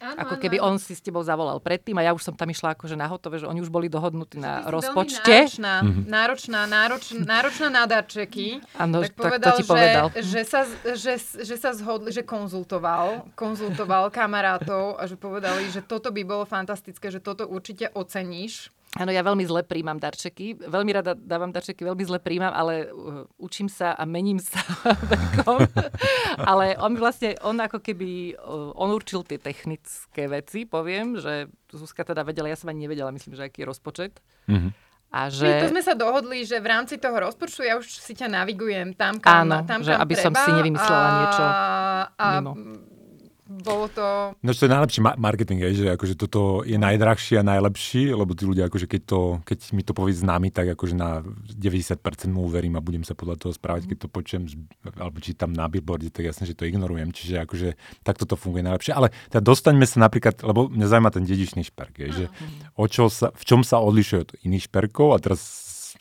Áno, 0.03 0.19
Ako 0.19 0.35
áno, 0.35 0.43
keby 0.43 0.59
áno. 0.59 0.75
on 0.75 0.75
si 0.83 0.99
s 0.99 1.01
tebou 1.01 1.23
zavolal 1.23 1.63
predtým 1.63 1.95
a 1.95 2.03
ja 2.03 2.11
už 2.11 2.27
som 2.27 2.35
tam 2.35 2.51
išla 2.51 2.75
akože 2.75 2.99
na 2.99 3.07
hotové, 3.07 3.39
že 3.39 3.47
oni 3.47 3.63
už 3.63 3.71
boli 3.71 3.87
dohodnutí 3.87 4.43
na 4.43 4.67
rozpočte. 4.67 5.47
Náročná, 5.47 5.87
náročná, 6.11 6.61
náročná, 6.67 7.23
náročná 7.23 7.69
na 7.71 7.87
darčeky. 7.87 8.59
Áno, 8.75 9.07
tak 9.07 9.15
tak 9.15 9.15
to 9.15 9.23
povedal, 9.23 9.55
ti 9.55 9.63
že, 9.63 9.71
povedal. 9.71 10.07
Že, 10.19 10.43
sa, 10.43 10.61
že, 10.99 11.15
že 11.47 11.55
sa 11.55 11.71
zhodli, 11.71 12.11
že 12.11 12.27
konzultoval, 12.27 13.31
konzultoval 13.39 14.11
kamarátov 14.11 14.99
a 14.99 15.07
že 15.07 15.15
povedali, 15.15 15.71
že 15.71 15.87
toto 15.87 16.11
by 16.11 16.23
bolo 16.27 16.43
fantastické, 16.43 17.07
že 17.15 17.23
toto 17.23 17.47
určite 17.47 17.87
oceníš. 17.95 18.75
Áno, 18.93 19.09
ja 19.09 19.25
veľmi 19.25 19.41
zle 19.49 19.65
príjmam 19.65 19.97
darčeky. 19.97 20.69
Veľmi 20.69 20.93
rada 20.93 21.17
dávam 21.17 21.49
darčeky, 21.49 21.81
veľmi 21.81 22.05
zle 22.05 22.21
príjmam, 22.21 22.53
ale 22.53 22.93
uh, 22.93 23.25
učím 23.41 23.73
sa 23.73 23.97
a 23.97 24.05
mením 24.05 24.37
sa 24.37 24.61
vekom. 25.13 25.65
ale 26.37 26.77
on 26.77 26.93
vlastne, 27.01 27.33
on 27.41 27.57
ako 27.57 27.81
keby, 27.81 28.37
uh, 28.37 28.77
on 28.77 28.93
určil 28.93 29.25
tie 29.25 29.41
technické 29.41 30.29
veci, 30.29 30.69
poviem, 30.69 31.17
že 31.17 31.49
Zuzka 31.73 32.05
teda 32.05 32.21
vedela, 32.21 32.53
ja 32.53 32.57
som 32.61 32.69
ani 32.69 32.85
nevedela, 32.85 33.09
myslím, 33.17 33.33
že 33.33 33.49
aký 33.49 33.65
je 33.65 33.71
rozpočet. 33.73 34.21
Mhm. 34.45 34.93
A 35.13 35.29
Že... 35.29 35.45
že... 35.45 35.61
To 35.61 35.73
sme 35.77 35.83
sa 35.85 35.93
dohodli, 35.93 36.41
že 36.41 36.57
v 36.57 36.73
rámci 36.73 36.97
toho 36.97 37.13
rozpočtu 37.13 37.61
ja 37.69 37.77
už 37.77 37.85
si 37.85 38.17
ťa 38.17 38.33
navigujem 38.33 38.97
tam, 38.97 39.21
kam, 39.21 39.45
Áno, 39.45 39.61
tam, 39.69 39.85
že 39.85 39.93
kam 39.93 40.01
aby 40.09 40.15
som 40.17 40.33
treba 40.33 40.41
si 40.41 40.51
nevymyslela 40.57 41.05
a, 41.05 41.13
niečo 41.21 41.45
a 42.17 42.27
mimo. 42.41 42.53
Bolo 43.61 43.93
to... 43.93 44.33
No 44.41 44.51
čo 44.57 44.65
je 44.65 44.73
najlepší 44.73 45.01
ma- 45.05 45.19
marketing, 45.21 45.61
je, 45.69 45.85
že 45.85 45.87
akože 45.93 46.15
toto 46.17 46.65
je 46.65 46.81
najdrahší 46.81 47.37
a 47.37 47.45
najlepší, 47.45 48.17
lebo 48.17 48.33
tí 48.33 48.49
ľudia, 48.49 48.73
akože 48.73 48.89
keď, 48.89 49.03
to, 49.05 49.21
keď 49.45 49.59
mi 49.77 49.83
to 49.85 49.93
povie 49.93 50.17
známy, 50.17 50.49
tak 50.49 50.73
akože 50.73 50.97
na 50.97 51.21
90% 51.53 52.01
mu 52.33 52.49
uverím 52.49 52.81
a 52.81 52.85
budem 52.85 53.05
sa 53.05 53.13
podľa 53.13 53.37
toho 53.37 53.53
správať, 53.53 53.93
keď 53.93 53.99
to 54.05 54.09
počujem 54.09 54.43
alebo 54.97 55.21
čítam 55.21 55.53
na 55.53 55.69
billboarde, 55.69 56.09
tak 56.09 56.33
jasne, 56.33 56.49
že 56.49 56.57
to 56.57 56.65
ignorujem. 56.65 57.13
Čiže 57.13 57.45
akože 57.45 57.69
takto 58.01 58.25
to 58.25 58.41
funguje 58.41 58.65
najlepšie. 58.65 58.97
Ale 58.97 59.13
teda 59.29 59.45
dostaňme 59.45 59.85
sa 59.85 60.01
napríklad, 60.01 60.41
lebo 60.41 60.73
mňa 60.73 60.87
zaujíma 60.89 61.11
ten 61.13 61.25
dedičný 61.29 61.63
šperk, 61.69 61.95
je, 62.01 62.09
že 62.11 62.25
o 62.81 62.89
čo 62.89 63.13
sa, 63.13 63.35
v 63.35 63.43
čom 63.45 63.61
sa 63.61 63.83
odlišuje 63.85 64.19
od 64.25 64.31
iných 64.47 64.73
šperkov 64.73 65.15
a 65.15 65.21
teraz 65.21 65.41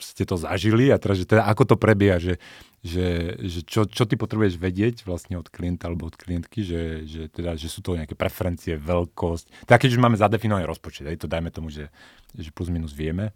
ste 0.02 0.26
to 0.26 0.34
zažili 0.34 0.90
a 0.90 0.98
teraz, 0.98 1.22
že 1.22 1.28
teda 1.28 1.46
ako 1.46 1.74
to 1.74 1.76
prebieha, 1.78 2.18
že, 2.18 2.42
že, 2.82 3.38
že 3.38 3.62
čo, 3.62 3.86
čo 3.86 4.02
ty 4.10 4.18
potrebuješ 4.18 4.58
vedieť 4.58 5.06
vlastne 5.06 5.38
od 5.38 5.46
klienta 5.46 5.86
alebo 5.86 6.10
od 6.10 6.18
klientky, 6.18 6.66
že, 6.66 7.06
že, 7.06 7.22
teda, 7.30 7.54
že 7.54 7.70
sú 7.70 7.78
to 7.78 7.94
nejaké 7.94 8.18
preferencie, 8.18 8.74
veľkosť. 8.74 9.70
Tak 9.70 9.86
keď 9.86 9.94
už 9.94 10.02
máme 10.02 10.18
zadefinovaný 10.18 10.66
rozpočet, 10.66 11.06
aj 11.06 11.22
to 11.22 11.30
dajme 11.30 11.54
tomu, 11.54 11.70
že, 11.70 11.94
že 12.34 12.50
plus 12.50 12.74
minus 12.74 12.90
vieme. 12.90 13.30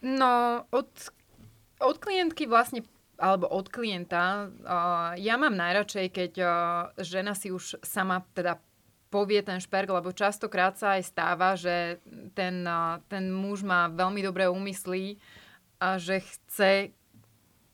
No, 0.00 0.62
od, 0.70 0.88
od 1.82 1.96
klientky 1.98 2.46
vlastne 2.46 2.86
alebo 3.20 3.52
od 3.52 3.68
klienta, 3.68 4.48
uh, 4.48 5.12
ja 5.20 5.36
mám 5.36 5.52
najradšej, 5.52 6.06
keď 6.08 6.32
uh, 6.40 6.50
žena 7.04 7.36
si 7.36 7.52
už 7.52 7.76
sama 7.84 8.24
teda 8.32 8.56
povie 9.12 9.44
ten 9.44 9.60
šperk, 9.60 9.92
lebo 9.92 10.14
častokrát 10.16 10.80
sa 10.80 10.96
aj 10.96 11.02
stáva, 11.04 11.52
že 11.52 12.00
ten, 12.32 12.64
uh, 12.64 12.96
ten 13.12 13.28
muž 13.28 13.60
má 13.60 13.92
veľmi 13.92 14.24
dobré 14.24 14.48
úmysly 14.48 15.20
a 15.76 16.00
že 16.00 16.24
chce 16.24 16.96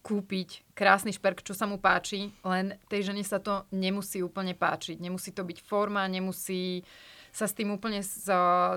kúpiť 0.07 0.70
krásny 0.78 1.11
šperk, 1.11 1.42
čo 1.42 1.50
sa 1.50 1.66
mu 1.66 1.82
páči, 1.82 2.30
len 2.46 2.78
tej 2.86 3.11
žene 3.11 3.26
sa 3.26 3.42
to 3.42 3.66
nemusí 3.74 4.22
úplne 4.22 4.54
páčiť. 4.54 5.02
Nemusí 5.02 5.34
to 5.34 5.42
byť 5.42 5.59
forma, 5.66 6.07
nemusí 6.07 6.86
sa 7.34 7.50
s 7.50 7.52
tým 7.52 7.74
úplne 7.74 8.00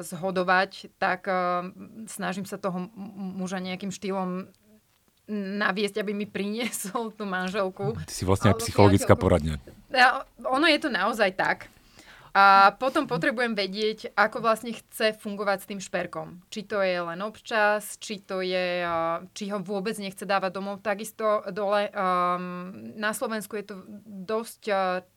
zhodovať, 0.04 0.98
tak 0.98 1.30
uh, 1.30 1.70
snažím 2.10 2.50
sa 2.50 2.58
toho 2.58 2.90
muža 3.38 3.62
nejakým 3.62 3.94
štýlom 3.94 4.50
naviesť, 5.62 6.02
aby 6.02 6.12
mi 6.18 6.26
priniesol 6.26 7.14
tú 7.14 7.24
manželku. 7.30 7.94
Ty 7.94 8.14
si 8.14 8.26
vlastne 8.26 8.52
aj 8.52 8.66
psychologická 8.66 9.14
poradňa. 9.14 9.62
Ono 10.50 10.66
je 10.66 10.80
to 10.82 10.90
naozaj 10.90 11.30
tak. 11.38 11.70
A 12.34 12.78
potom 12.78 13.10
potrebujem 13.10 13.58
vedieť, 13.58 14.14
ako 14.14 14.46
vlastne 14.46 14.70
chce 14.70 15.18
fungovať 15.18 15.58
s 15.66 15.70
tým 15.70 15.82
šperkom. 15.82 16.46
Či 16.54 16.62
to 16.70 16.78
je 16.78 17.02
len 17.02 17.20
občas, 17.26 17.98
či 17.98 18.22
to 18.22 18.46
je, 18.46 18.86
či 19.34 19.44
ho 19.50 19.58
vôbec 19.66 19.98
nechce 19.98 20.22
dávať 20.30 20.52
domov. 20.54 20.86
Takisto 20.86 21.42
dole 21.50 21.90
um, 21.90 22.70
na 22.94 23.18
Slovensku 23.18 23.58
je 23.58 23.66
to 23.74 23.76
dosť 24.06 24.62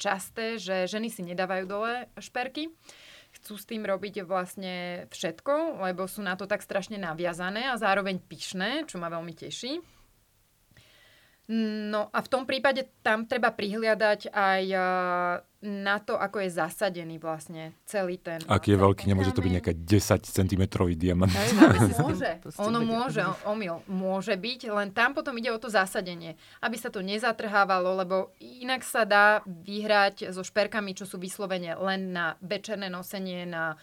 časté, 0.00 0.56
že 0.56 0.88
ženy 0.88 1.12
si 1.12 1.20
nedávajú 1.20 1.64
dole 1.68 2.08
šperky. 2.16 2.72
Chcú 3.32 3.56
s 3.56 3.64
tým 3.64 3.84
robiť 3.84 4.28
vlastne 4.28 5.08
všetko, 5.08 5.84
lebo 5.84 6.04
sú 6.04 6.20
na 6.20 6.36
to 6.36 6.44
tak 6.44 6.60
strašne 6.60 7.00
naviazané 7.00 7.68
a 7.68 7.80
zároveň 7.80 8.20
pyšné, 8.20 8.84
čo 8.88 9.00
ma 9.00 9.08
veľmi 9.08 9.32
teší. 9.32 9.80
No 11.52 12.08
a 12.08 12.18
v 12.24 12.28
tom 12.32 12.48
prípade 12.48 12.88
tam 13.04 13.28
treba 13.28 13.52
prihliadať 13.52 14.32
aj 14.32 14.62
na 15.62 16.00
to, 16.00 16.16
ako 16.16 16.40
je 16.42 16.50
zasadený 16.58 17.20
vlastne 17.20 17.76
celý 17.84 18.16
ten... 18.16 18.40
Ak 18.48 18.66
je 18.66 18.74
veľký, 18.74 19.04
nemôže 19.04 19.36
to 19.36 19.44
byť 19.44 19.52
nejaká 19.60 19.74
10 19.76 20.26
cm 20.26 20.62
diamant. 20.96 21.30
môže, 22.08 22.40
ono 22.56 22.80
môže, 22.80 23.20
omyl, 23.44 23.84
môže 23.84 24.32
byť, 24.32 24.60
len 24.72 24.96
tam 24.96 25.12
potom 25.12 25.36
ide 25.36 25.52
o 25.52 25.60
to 25.60 25.68
zasadenie, 25.68 26.40
aby 26.64 26.76
sa 26.80 26.88
to 26.88 27.04
nezatrhávalo, 27.04 28.00
lebo 28.00 28.32
inak 28.40 28.80
sa 28.80 29.04
dá 29.04 29.44
vyhrať 29.44 30.32
so 30.32 30.40
šperkami, 30.40 30.96
čo 30.96 31.04
sú 31.04 31.20
vyslovene 31.20 31.76
len 31.78 32.16
na 32.16 32.34
večerné 32.40 32.88
nosenie, 32.88 33.44
na 33.44 33.76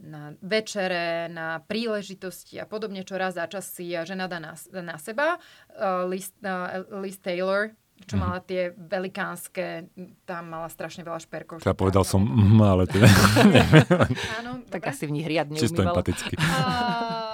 na 0.00 0.36
večere, 0.44 1.28
na 1.32 1.64
príležitosti 1.64 2.60
a 2.60 2.68
podobne, 2.68 3.02
čo 3.02 3.16
raz 3.16 3.36
za 3.36 3.48
čas 3.48 3.68
si 3.72 3.96
žena 3.96 4.28
dá 4.28 4.38
na, 4.40 4.52
na 4.72 4.96
seba. 5.00 5.40
Uh, 5.72 6.04
Liz, 6.08 6.32
uh, 6.44 6.84
Liz 7.00 7.16
Taylor, 7.20 7.72
čo 8.04 8.20
mhm. 8.20 8.20
mala 8.20 8.38
tie 8.44 8.76
velikánske, 8.76 9.88
tam 10.28 10.52
mala 10.52 10.68
strašne 10.68 11.00
veľa 11.00 11.20
šperkov. 11.24 11.64
Ja 11.64 11.72
povedal 11.72 12.04
som, 12.04 12.20
mm, 12.20 12.60
ale 12.60 12.84
teda... 12.84 13.08
Áno, 14.44 14.60
tak 14.68 14.92
asi 14.92 15.08
v 15.08 15.16
nich 15.16 15.26
riadne 15.26 15.56
Čisto 15.56 15.80
empaticky. 15.80 16.36
Uh, 16.36 17.25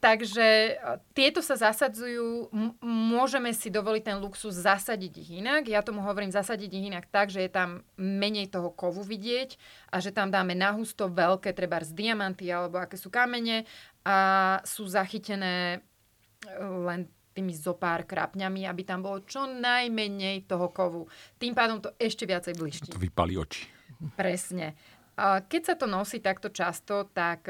takže 0.00 0.80
tieto 1.12 1.44
sa 1.44 1.60
zasadzujú, 1.60 2.48
m- 2.50 2.74
môžeme 2.82 3.52
si 3.52 3.68
dovoliť 3.68 4.02
ten 4.02 4.18
luxus 4.18 4.56
zasadiť 4.56 5.12
ich 5.20 5.30
inak. 5.44 5.68
Ja 5.68 5.84
tomu 5.84 6.00
hovorím 6.00 6.32
zasadiť 6.32 6.70
ich 6.72 6.88
inak 6.88 7.06
tak, 7.12 7.28
že 7.28 7.44
je 7.44 7.52
tam 7.52 7.84
menej 8.00 8.48
toho 8.48 8.72
kovu 8.72 9.04
vidieť 9.04 9.60
a 9.92 10.00
že 10.00 10.10
tam 10.10 10.32
dáme 10.32 10.56
nahusto 10.56 11.12
veľké, 11.12 11.52
treba 11.52 11.78
z 11.84 11.92
diamanty 11.92 12.48
alebo 12.48 12.80
aké 12.80 12.96
sú 12.96 13.12
kamene 13.12 13.68
a 14.02 14.58
sú 14.64 14.88
zachytené 14.88 15.78
e, 15.78 16.58
len 16.58 17.06
tými 17.30 17.54
zopár 17.54 18.08
krapňami, 18.08 18.66
aby 18.66 18.82
tam 18.82 19.06
bolo 19.06 19.22
čo 19.22 19.46
najmenej 19.46 20.50
toho 20.50 20.72
kovu. 20.74 21.06
Tým 21.38 21.54
pádom 21.54 21.78
to 21.78 21.94
ešte 21.94 22.26
viacej 22.26 22.58
bliští. 22.58 22.90
To 22.90 22.98
vypali 22.98 23.38
oči. 23.38 23.80
Presne. 24.16 24.74
Keď 25.20 25.62
sa 25.62 25.74
to 25.76 25.84
nosí 25.84 26.24
takto 26.24 26.48
často, 26.48 27.04
tak 27.12 27.44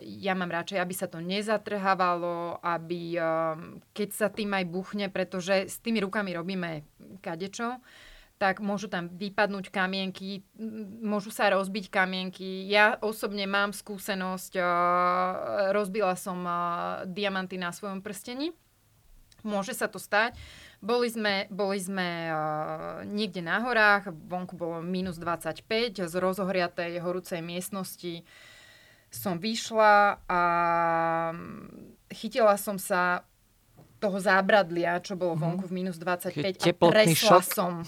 ja 0.00 0.32
mám 0.32 0.48
radšej, 0.48 0.80
aby 0.80 0.94
sa 0.96 1.04
to 1.04 1.20
nezatrhávalo, 1.20 2.64
aby 2.64 3.20
keď 3.92 4.08
sa 4.16 4.32
tým 4.32 4.56
aj 4.56 4.64
buchne, 4.72 5.12
pretože 5.12 5.68
s 5.68 5.76
tými 5.84 6.00
rukami 6.00 6.32
robíme 6.32 6.88
kadečo, 7.20 7.84
tak 8.40 8.64
môžu 8.64 8.88
tam 8.88 9.12
vypadnúť 9.12 9.68
kamienky, 9.68 10.46
môžu 11.04 11.28
sa 11.28 11.52
rozbiť 11.52 11.92
kamienky. 11.92 12.64
Ja 12.70 12.96
osobne 13.04 13.44
mám 13.44 13.76
skúsenosť, 13.76 14.56
rozbila 15.76 16.16
som 16.16 16.40
diamanty 17.04 17.60
na 17.60 17.74
svojom 17.74 18.00
prstení 18.00 18.56
Môže 19.46 19.70
sa 19.70 19.86
to 19.86 20.02
stať. 20.02 20.34
Boli 20.78 21.10
sme, 21.10 21.50
boli 21.50 21.82
sme 21.82 22.30
uh, 22.30 23.02
niekde 23.02 23.42
na 23.42 23.58
horách, 23.58 24.14
vonku 24.14 24.54
bolo 24.54 24.78
minus 24.78 25.18
25, 25.18 26.06
z 26.06 26.14
rozohriatej 26.14 27.02
horúcej 27.02 27.42
miestnosti 27.42 28.22
som 29.08 29.40
vyšla 29.40 30.20
a 30.28 30.40
mm, 31.32 32.12
chytila 32.12 32.54
som 32.60 32.76
sa 32.76 33.24
toho 33.98 34.22
zábradlia, 34.22 35.02
čo 35.02 35.18
bolo 35.18 35.34
mhm. 35.34 35.42
vonku 35.42 35.64
v 35.66 35.74
minus 35.74 35.98
25 35.98 36.62
a 36.62 36.70
tresla 36.70 37.40
som, 37.42 37.82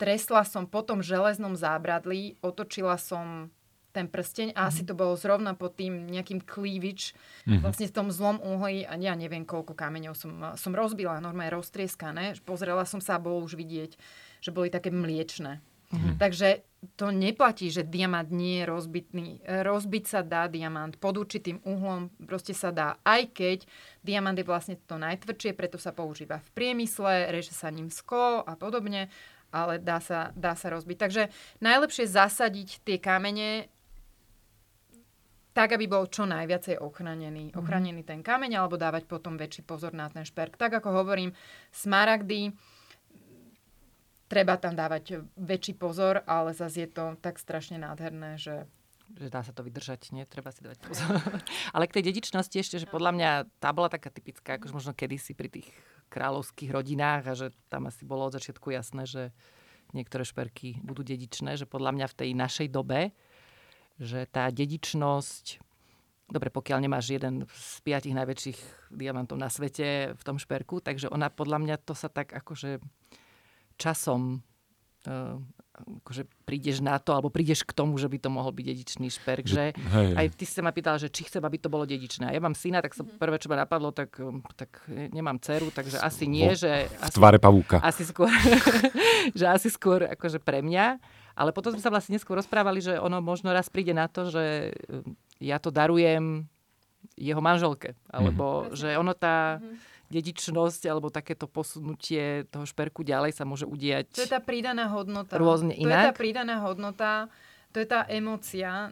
tresla 0.00 0.42
som 0.44 0.68
po 0.68 0.84
tom 0.84 1.00
železnom 1.00 1.56
zábradlí, 1.56 2.36
otočila 2.44 3.00
som 3.00 3.48
ten 3.90 4.06
prsteň 4.06 4.54
a 4.54 4.70
asi 4.70 4.82
mhm. 4.82 4.88
to 4.88 4.94
bolo 4.94 5.14
zrovna 5.18 5.52
pod 5.58 5.74
tým 5.74 6.06
nejakým 6.06 6.42
cleavage, 6.46 7.12
mm-hmm. 7.46 7.62
vlastne 7.62 7.86
v 7.90 7.94
tom 7.94 8.08
zlom 8.14 8.38
uhli 8.38 8.86
a 8.86 8.94
ja 8.96 9.14
neviem, 9.18 9.42
koľko 9.42 9.74
kameňov 9.74 10.14
som, 10.14 10.32
som 10.54 10.72
rozbila, 10.72 11.18
normálne 11.18 11.54
roztrieskané. 11.58 12.38
Pozrela 12.46 12.86
som 12.86 13.02
sa 13.02 13.18
a 13.18 13.22
bolo 13.22 13.42
už 13.42 13.58
vidieť, 13.58 13.98
že 14.40 14.50
boli 14.54 14.70
také 14.70 14.94
mliečne. 14.94 15.58
Mm-hmm. 15.90 16.22
Takže 16.22 16.62
to 16.94 17.10
neplatí, 17.10 17.66
že 17.66 17.82
diamant 17.82 18.30
nie 18.30 18.62
je 18.62 18.70
rozbitný. 18.70 19.28
Rozbiť 19.42 20.04
sa 20.06 20.20
dá 20.22 20.46
diamant 20.46 20.94
pod 20.96 21.18
určitým 21.18 21.58
uhlom, 21.66 22.14
proste 22.24 22.54
sa 22.54 22.70
dá, 22.70 22.96
aj 23.02 23.34
keď 23.34 23.58
diamant 24.06 24.38
je 24.38 24.46
vlastne 24.46 24.78
to 24.86 24.96
najtvrdšie, 24.96 25.52
preto 25.52 25.82
sa 25.82 25.90
používa 25.90 26.38
v 26.38 26.48
priemysle, 26.54 27.34
reže 27.34 27.52
sa 27.52 27.74
ním 27.74 27.90
sklo 27.90 28.46
a 28.46 28.54
podobne, 28.54 29.10
ale 29.50 29.82
dá 29.82 29.98
sa, 29.98 30.30
dá 30.38 30.54
sa 30.54 30.70
rozbiť. 30.70 30.96
Takže 30.96 31.22
najlepšie 31.58 32.06
zasadiť 32.06 32.86
tie 32.86 32.96
kamene 33.02 33.66
tak, 35.60 35.76
aby 35.76 35.84
bol 35.84 36.08
čo 36.08 36.24
najviacej 36.24 36.80
ochranený. 36.80 37.52
Mhm. 37.52 37.56
Ochranený 37.60 38.00
ten 38.08 38.24
kameň, 38.24 38.56
alebo 38.56 38.80
dávať 38.80 39.04
potom 39.04 39.36
väčší 39.36 39.60
pozor 39.68 39.92
na 39.92 40.08
ten 40.08 40.24
šperk. 40.24 40.56
Tak 40.56 40.80
ako 40.80 41.04
hovorím, 41.04 41.36
smaragdy, 41.68 42.56
treba 44.24 44.56
tam 44.56 44.72
dávať 44.72 45.20
väčší 45.36 45.76
pozor, 45.76 46.24
ale 46.24 46.56
zase 46.56 46.88
je 46.88 46.90
to 46.96 47.04
tak 47.20 47.36
strašne 47.36 47.76
nádherné, 47.76 48.40
že 48.40 48.64
že 49.10 49.26
dá 49.26 49.42
sa 49.42 49.50
to 49.50 49.66
vydržať, 49.66 50.14
nie? 50.14 50.22
Treba 50.22 50.54
si 50.54 50.62
dávať 50.62 50.86
pozor. 50.86 51.18
Ale 51.74 51.90
k 51.90 51.98
tej 51.98 52.14
dedičnosti 52.14 52.54
ešte, 52.54 52.78
že 52.78 52.86
podľa 52.86 53.10
mňa 53.10 53.30
tá 53.58 53.74
bola 53.74 53.90
taká 53.90 54.06
typická, 54.06 54.54
akože 54.54 54.70
možno 54.70 54.94
kedysi 54.94 55.34
pri 55.34 55.50
tých 55.50 55.66
kráľovských 56.14 56.70
rodinách 56.70 57.22
a 57.26 57.34
že 57.34 57.46
tam 57.66 57.90
asi 57.90 58.06
bolo 58.06 58.30
od 58.30 58.38
začiatku 58.38 58.70
jasné, 58.70 59.10
že 59.10 59.34
niektoré 59.90 60.22
šperky 60.22 60.78
budú 60.86 61.02
dedičné, 61.02 61.58
že 61.58 61.66
podľa 61.66 61.90
mňa 61.90 62.06
v 62.06 62.18
tej 62.22 62.30
našej 62.38 62.68
dobe 62.70 63.10
že 64.00 64.24
tá 64.32 64.48
dedičnosť, 64.48 65.60
dobre, 66.32 66.48
pokiaľ 66.48 66.78
nemáš 66.80 67.12
jeden 67.12 67.44
z 67.52 67.78
piatich 67.84 68.16
najväčších 68.16 68.58
diamantov 68.96 69.36
na 69.36 69.52
svete 69.52 70.16
v 70.16 70.22
tom 70.24 70.40
šperku, 70.40 70.80
takže 70.80 71.12
ona 71.12 71.28
podľa 71.28 71.60
mňa 71.60 71.76
to 71.84 71.92
sa 71.92 72.08
tak 72.08 72.32
akože 72.32 72.80
časom 73.76 74.40
uh, 75.04 75.36
akože 75.80 76.28
prídeš 76.44 76.84
na 76.84 77.00
to, 77.00 77.16
alebo 77.16 77.32
prídeš 77.32 77.64
k 77.64 77.72
tomu, 77.72 77.96
že 77.96 78.10
by 78.10 78.18
to 78.20 78.28
mohol 78.28 78.52
byť 78.52 78.64
dedičný 78.64 79.08
šperk, 79.08 79.44
že, 79.48 79.72
hej, 79.72 80.08
aj 80.16 80.26
ty 80.36 80.44
si 80.44 80.52
sa 80.52 80.62
ma 80.64 80.72
pýtal, 80.74 81.00
že 81.00 81.08
či 81.08 81.24
chcem, 81.24 81.40
aby 81.40 81.56
to 81.56 81.72
bolo 81.72 81.88
dedičné. 81.88 82.28
A 82.28 82.32
ja 82.34 82.40
mám 82.42 82.56
syna, 82.56 82.84
tak 82.84 82.92
sa 82.92 83.02
mm-hmm. 83.02 83.20
prvé, 83.20 83.36
čo 83.40 83.48
ma 83.48 83.56
napadlo, 83.56 83.90
tak, 83.94 84.20
tak 84.56 84.84
nemám 84.90 85.40
dceru, 85.40 85.72
takže 85.72 86.00
asi 86.00 86.28
nie, 86.28 86.52
že... 86.52 86.90
V 86.90 87.08
asi, 87.08 87.16
tvare 87.16 87.38
pavúka. 87.40 87.80
Asi 87.80 88.04
skôr, 88.04 88.28
že 89.38 89.44
asi 89.48 89.68
skôr 89.72 90.04
akože 90.04 90.42
pre 90.42 90.60
mňa. 90.60 91.00
Ale 91.40 91.56
potom 91.56 91.72
sme 91.72 91.80
sa 91.80 91.88
vlastne 91.88 92.20
neskôr 92.20 92.36
rozprávali, 92.36 92.84
že 92.84 93.00
ono 93.00 93.24
možno 93.24 93.48
raz 93.48 93.72
príde 93.72 93.96
na 93.96 94.12
to, 94.12 94.28
že 94.28 94.76
um, 94.92 95.16
ja 95.40 95.56
to 95.56 95.72
darujem 95.72 96.44
jeho 97.16 97.40
manželke. 97.40 97.96
Alebo 98.12 98.68
mm-hmm. 98.68 98.76
že 98.76 98.88
ono 99.00 99.16
tá 99.16 99.56
mm-hmm. 99.56 99.76
dedičnosť 100.12 100.82
alebo 100.84 101.08
takéto 101.08 101.48
posunutie 101.48 102.44
toho 102.52 102.68
šperku 102.68 103.00
ďalej 103.00 103.32
sa 103.32 103.48
môže 103.48 103.64
udiať. 103.64 104.20
To 104.20 104.24
je 104.28 104.28
tá 104.28 104.44
pridaná 104.44 104.92
hodnota. 104.92 105.40
Rôzne 105.40 105.72
inak. 105.72 105.88
To 105.88 105.88
je 105.88 106.08
tá 106.12 106.16
pridaná 106.20 106.60
hodnota 106.60 107.32
to 107.70 107.78
je 107.78 107.86
tá 107.86 108.02
emócia, 108.10 108.90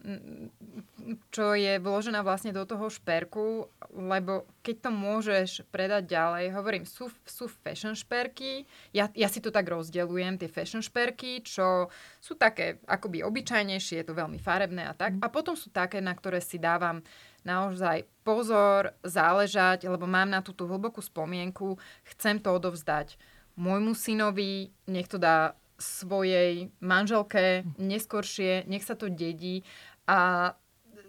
čo 1.35 1.59
je 1.59 1.83
vložená 1.83 2.22
vlastne 2.22 2.55
do 2.55 2.62
toho 2.62 2.87
šperku, 2.87 3.66
lebo 3.91 4.47
keď 4.62 4.76
to 4.87 4.91
môžeš 4.95 5.51
predať 5.74 6.14
ďalej, 6.14 6.55
hovorím, 6.55 6.85
sú, 6.87 7.11
sú 7.26 7.51
fashion 7.51 7.99
šperky, 7.99 8.70
ja, 8.95 9.11
ja 9.18 9.26
si 9.26 9.43
to 9.43 9.51
tak 9.51 9.66
rozdelujem, 9.66 10.39
tie 10.39 10.47
fashion 10.47 10.79
šperky, 10.79 11.43
čo 11.43 11.91
sú 12.22 12.39
také 12.39 12.79
akoby 12.87 13.26
obyčajnejšie, 13.26 14.03
je 14.03 14.07
to 14.07 14.14
veľmi 14.14 14.39
farebné 14.39 14.87
a 14.87 14.95
tak. 14.95 15.18
Mhm. 15.18 15.22
A 15.22 15.29
potom 15.29 15.59
sú 15.59 15.74
také, 15.74 15.99
na 15.99 16.14
ktoré 16.14 16.39
si 16.39 16.62
dávam 16.62 17.03
naozaj 17.43 18.07
pozor, 18.22 18.95
záležať, 19.03 19.91
lebo 19.91 20.07
mám 20.07 20.31
na 20.31 20.45
túto 20.45 20.68
hlbokú 20.70 21.03
spomienku, 21.03 21.81
chcem 22.14 22.39
to 22.39 22.55
odovzdať 22.55 23.18
môjmu 23.59 23.91
synovi, 23.99 24.70
nech 24.87 25.11
to 25.11 25.18
dá 25.18 25.59
svojej 25.79 26.74
manželke 26.83 27.62
neskoršie, 27.79 28.66
nech 28.66 28.83
sa 28.83 28.99
to 28.99 29.07
dedí. 29.09 29.62
A 30.11 30.53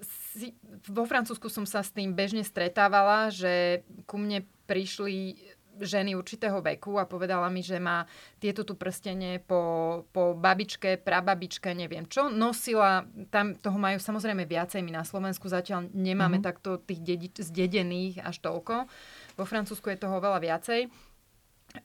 si, 0.06 0.54
vo 0.88 1.04
Francúzsku 1.04 1.50
som 1.50 1.66
sa 1.66 1.82
s 1.82 1.90
tým 1.90 2.14
bežne 2.14 2.46
stretávala, 2.46 3.34
že 3.34 3.82
ku 4.06 4.22
mne 4.22 4.46
prišli 4.70 5.36
ženy 5.80 6.12
určitého 6.16 6.60
veku 6.60 7.00
a 7.00 7.08
povedala 7.08 7.48
mi, 7.48 7.64
že 7.64 7.80
má 7.80 8.04
tieto 8.38 8.68
tu 8.68 8.76
prstenie 8.76 9.40
po, 9.40 10.04
po 10.12 10.36
babičke, 10.36 11.00
prababičke, 11.00 11.72
neviem 11.72 12.04
čo. 12.04 12.28
Nosila, 12.28 13.08
tam 13.32 13.56
toho 13.56 13.80
majú 13.80 13.98
samozrejme 13.98 14.44
viacej, 14.44 14.84
my 14.84 14.92
na 15.00 15.08
Slovensku 15.08 15.48
zatiaľ 15.48 15.88
nemáme 15.96 16.40
mm-hmm. 16.40 16.50
takto 16.52 16.84
tých 16.84 17.00
dedi- 17.00 17.32
zdedených 17.32 18.20
až 18.22 18.44
toľko. 18.44 18.92
Vo 19.40 19.46
Francúzsku 19.48 19.88
je 19.88 20.04
toho 20.04 20.20
veľa 20.20 20.44
viacej. 20.44 20.92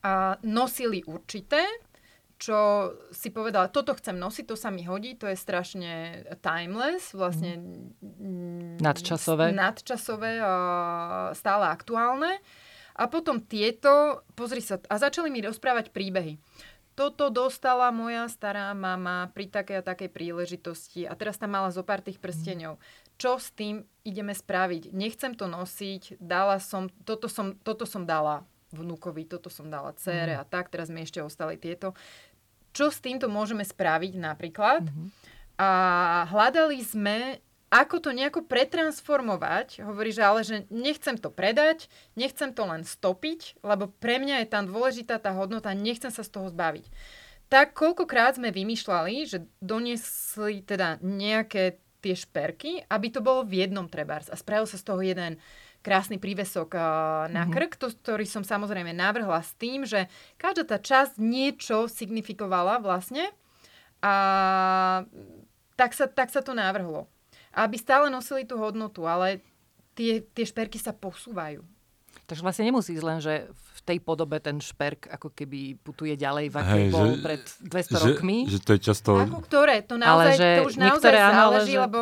A 0.02 0.40
nosili 0.42 1.04
určité, 1.04 1.60
čo 2.44 2.92
si 3.08 3.32
povedala, 3.32 3.72
toto 3.72 3.96
chcem 3.96 4.20
nosiť, 4.20 4.44
to 4.44 4.56
sa 4.60 4.68
mi 4.68 4.84
hodí, 4.84 5.16
to 5.16 5.24
je 5.24 5.32
strašne 5.32 6.20
timeless, 6.44 7.16
vlastne 7.16 7.56
mm. 8.04 8.84
nadčasové, 8.84 9.48
nadčasové 9.56 10.44
a 10.44 10.54
stále 11.32 11.72
aktuálne. 11.72 12.44
A 13.00 13.08
potom 13.08 13.40
tieto, 13.40 14.22
pozri 14.36 14.60
sa, 14.60 14.76
a 14.92 15.00
začali 15.00 15.32
mi 15.32 15.40
rozprávať 15.40 15.88
príbehy. 15.88 16.36
Toto 16.94 17.26
dostala 17.32 17.90
moja 17.90 18.30
stará 18.30 18.70
mama 18.70 19.32
pri 19.34 19.50
takej 19.50 19.82
a 19.82 19.86
takej 19.88 20.14
príležitosti 20.14 21.02
a 21.08 21.16
teraz 21.18 21.40
tam 21.40 21.56
mala 21.56 21.74
zo 21.74 21.82
pár 21.82 22.04
tých 22.04 22.22
prsteňov. 22.22 22.78
Čo 23.18 23.40
s 23.40 23.50
tým 23.50 23.82
ideme 24.06 24.30
spraviť? 24.30 24.94
Nechcem 24.94 25.34
to 25.34 25.50
nosiť, 25.50 26.22
dala 26.22 26.60
som, 26.62 26.86
toto 27.08 27.26
som, 27.26 27.58
toto 27.66 27.82
som 27.82 28.06
dala 28.06 28.46
vnúkovi, 28.70 29.26
toto 29.26 29.50
som 29.50 29.70
dala 29.70 29.94
cére 29.94 30.34
mm. 30.34 30.40
a 30.42 30.44
tak, 30.44 30.70
teraz 30.70 30.90
mi 30.90 31.02
ešte 31.06 31.22
ostali 31.22 31.58
tieto. 31.58 31.94
Čo 32.74 32.90
s 32.90 32.98
týmto 32.98 33.30
môžeme 33.30 33.62
spraviť 33.62 34.18
napríklad? 34.18 34.82
Mm-hmm. 34.84 35.08
A 35.62 35.70
hľadali 36.28 36.82
sme 36.82 37.38
ako 37.74 37.98
to 37.98 38.10
nejako 38.14 38.46
pretransformovať. 38.46 39.82
Hovorí, 39.82 40.14
že 40.14 40.22
ale 40.22 40.46
že 40.46 40.62
nechcem 40.70 41.18
to 41.18 41.26
predať, 41.26 41.90
nechcem 42.14 42.54
to 42.54 42.62
len 42.62 42.86
stopiť, 42.86 43.58
lebo 43.66 43.90
pre 43.98 44.22
mňa 44.22 44.46
je 44.46 44.48
tam 44.50 44.70
dôležitá 44.70 45.18
tá 45.18 45.34
hodnota, 45.34 45.74
nechcem 45.74 46.14
sa 46.14 46.22
z 46.22 46.30
toho 46.30 46.46
zbaviť. 46.54 46.86
Tak 47.50 47.74
koľkokrát 47.74 48.38
sme 48.38 48.54
vymýšľali, 48.54 49.14
že 49.26 49.42
doniesli 49.58 50.62
teda 50.62 51.02
nejaké 51.02 51.82
tie 51.98 52.14
šperky, 52.14 52.84
aby 52.86 53.08
to 53.10 53.24
bolo 53.24 53.42
v 53.42 53.66
jednom 53.66 53.90
trebárs 53.90 54.30
a 54.30 54.38
spravil 54.38 54.70
sa 54.70 54.78
z 54.78 54.84
toho 54.86 55.00
jeden 55.02 55.40
krásny 55.84 56.16
prívesok 56.16 56.72
na 57.28 57.44
mhm. 57.44 57.52
krk, 57.52 57.72
to, 57.76 57.92
ktorý 57.92 58.24
som 58.24 58.40
samozrejme 58.40 58.96
navrhla 58.96 59.44
s 59.44 59.52
tým, 59.60 59.84
že 59.84 60.08
každá 60.40 60.64
tá 60.64 60.78
časť 60.80 61.20
niečo 61.20 61.86
signifikovala 61.92 62.80
vlastne 62.80 63.28
a 64.00 64.14
tak 65.76 65.92
sa, 65.92 66.08
tak 66.08 66.32
sa 66.32 66.40
to 66.40 66.56
navrhlo 66.56 67.12
aby 67.54 67.76
stále 67.78 68.10
nosili 68.10 68.42
tú 68.42 68.58
hodnotu, 68.58 69.06
ale 69.06 69.40
tie, 69.94 70.20
tie 70.34 70.44
šperky 70.44 70.76
sa 70.76 70.90
posúvajú. 70.90 71.62
Takže 72.24 72.42
vlastne 72.42 72.66
nemusí 72.66 72.96
ísť 72.96 73.06
len, 73.06 73.18
že 73.20 73.34
v 73.52 73.80
tej 73.84 73.98
podobe 74.00 74.40
ten 74.40 74.56
šperk 74.56 75.12
ako 75.12 75.28
keby 75.36 75.76
putuje 75.76 76.16
ďalej, 76.16 76.50
v 76.50 76.56
akej 76.56 76.84
bol 76.88 77.08
že, 77.14 77.20
pred 77.20 77.42
200 77.68 77.68
že, 77.68 78.00
rokmi. 78.00 78.36
Že 78.48 78.60
to 78.64 78.70
je 78.74 78.80
často... 78.80 79.10
Ako 79.20 79.38
ktoré? 79.44 79.84
To, 79.84 80.00
naozaj, 80.00 80.34
ale 80.34 80.40
že 80.40 80.48
to 80.56 80.64
už 80.72 80.76
naozaj 80.80 81.12
záleží, 81.12 81.74
že... 81.76 81.82
lebo 81.84 81.98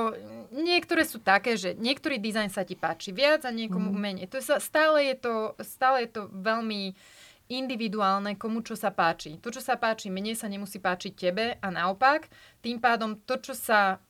niektoré 0.52 1.08
sú 1.08 1.18
také, 1.18 1.56
že 1.56 1.72
niektorý 1.74 2.20
dizajn 2.20 2.52
sa 2.52 2.62
ti 2.62 2.76
páči 2.76 3.10
viac 3.10 3.48
a 3.48 3.50
niekomu 3.50 3.90
mm. 3.90 3.98
menej. 3.98 4.26
To 4.30 4.38
sa, 4.38 4.60
stále, 4.60 5.08
je 5.08 5.16
to, 5.16 5.34
stále 5.64 6.04
je 6.04 6.10
to 6.12 6.22
veľmi 6.28 6.92
individuálne, 7.50 8.36
komu 8.36 8.64
čo 8.64 8.76
sa 8.78 8.92
páči. 8.92 9.36
To, 9.40 9.52
čo 9.52 9.60
sa 9.60 9.76
páči 9.76 10.08
mne, 10.08 10.32
sa 10.32 10.48
nemusí 10.48 10.80
páčiť 10.80 11.12
tebe 11.12 11.56
a 11.60 11.66
naopak. 11.68 12.28
Tým 12.64 12.80
pádom 12.80 13.18
to, 13.24 13.36
čo 13.40 13.52
sa 13.52 14.00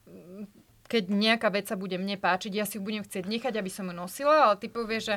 keď 0.83 1.09
nejaká 1.09 1.49
vec 1.49 1.65
sa 1.65 1.73
bude 1.73 1.97
mne 1.97 2.21
páčiť, 2.21 2.53
ja 2.53 2.69
si 2.69 2.77
ju 2.77 2.85
budem 2.85 3.01
chcieť 3.01 3.25
nechať, 3.25 3.57
aby 3.57 3.71
som 3.71 3.89
ju 3.89 3.95
nosila, 3.97 4.45
ale 4.51 4.61
ty 4.61 4.69
povieš, 4.69 5.03
že 5.09 5.15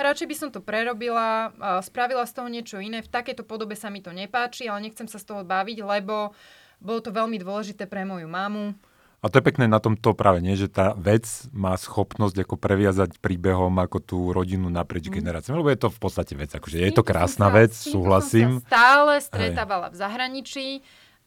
radšej 0.00 0.24
by 0.24 0.36
som 0.38 0.48
to 0.48 0.64
prerobila, 0.64 1.52
spravila 1.84 2.24
z 2.24 2.32
toho 2.32 2.48
niečo 2.48 2.80
iné, 2.80 3.04
v 3.04 3.12
takejto 3.12 3.44
podobe 3.44 3.76
sa 3.76 3.92
mi 3.92 4.00
to 4.00 4.08
nepáči, 4.08 4.70
ale 4.70 4.88
nechcem 4.88 5.04
sa 5.04 5.20
z 5.20 5.28
toho 5.28 5.42
baviť, 5.44 5.84
lebo 5.84 6.32
bolo 6.80 7.00
to 7.04 7.12
veľmi 7.12 7.36
dôležité 7.36 7.84
pre 7.84 8.08
moju 8.08 8.24
mamu. 8.24 8.72
A 9.18 9.26
to 9.26 9.42
je 9.42 9.48
pekné 9.50 9.66
na 9.66 9.82
tomto 9.82 10.14
práve, 10.14 10.38
nie? 10.38 10.54
že 10.54 10.70
tá 10.70 10.94
vec 10.94 11.26
má 11.50 11.74
schopnosť 11.74 12.46
ako 12.46 12.54
previazať 12.54 13.18
príbehom 13.18 13.74
ako 13.82 13.98
tú 13.98 14.18
rodinu 14.30 14.70
naprieč 14.70 15.10
mm. 15.10 15.14
generáciami, 15.18 15.58
lebo 15.58 15.74
je 15.74 15.82
to 15.82 15.90
v 15.90 15.98
podstate 15.98 16.38
vec, 16.38 16.54
akože 16.54 16.78
je 16.78 16.92
to 16.94 17.02
krásna 17.02 17.50
vec, 17.50 17.74
súhlasím. 17.74 18.62
Som 18.62 18.66
sa 18.66 18.70
stále 18.70 19.12
stretávala 19.18 19.86
Hej. 19.90 19.92
v 19.92 19.96
zahraničí, 19.98 20.66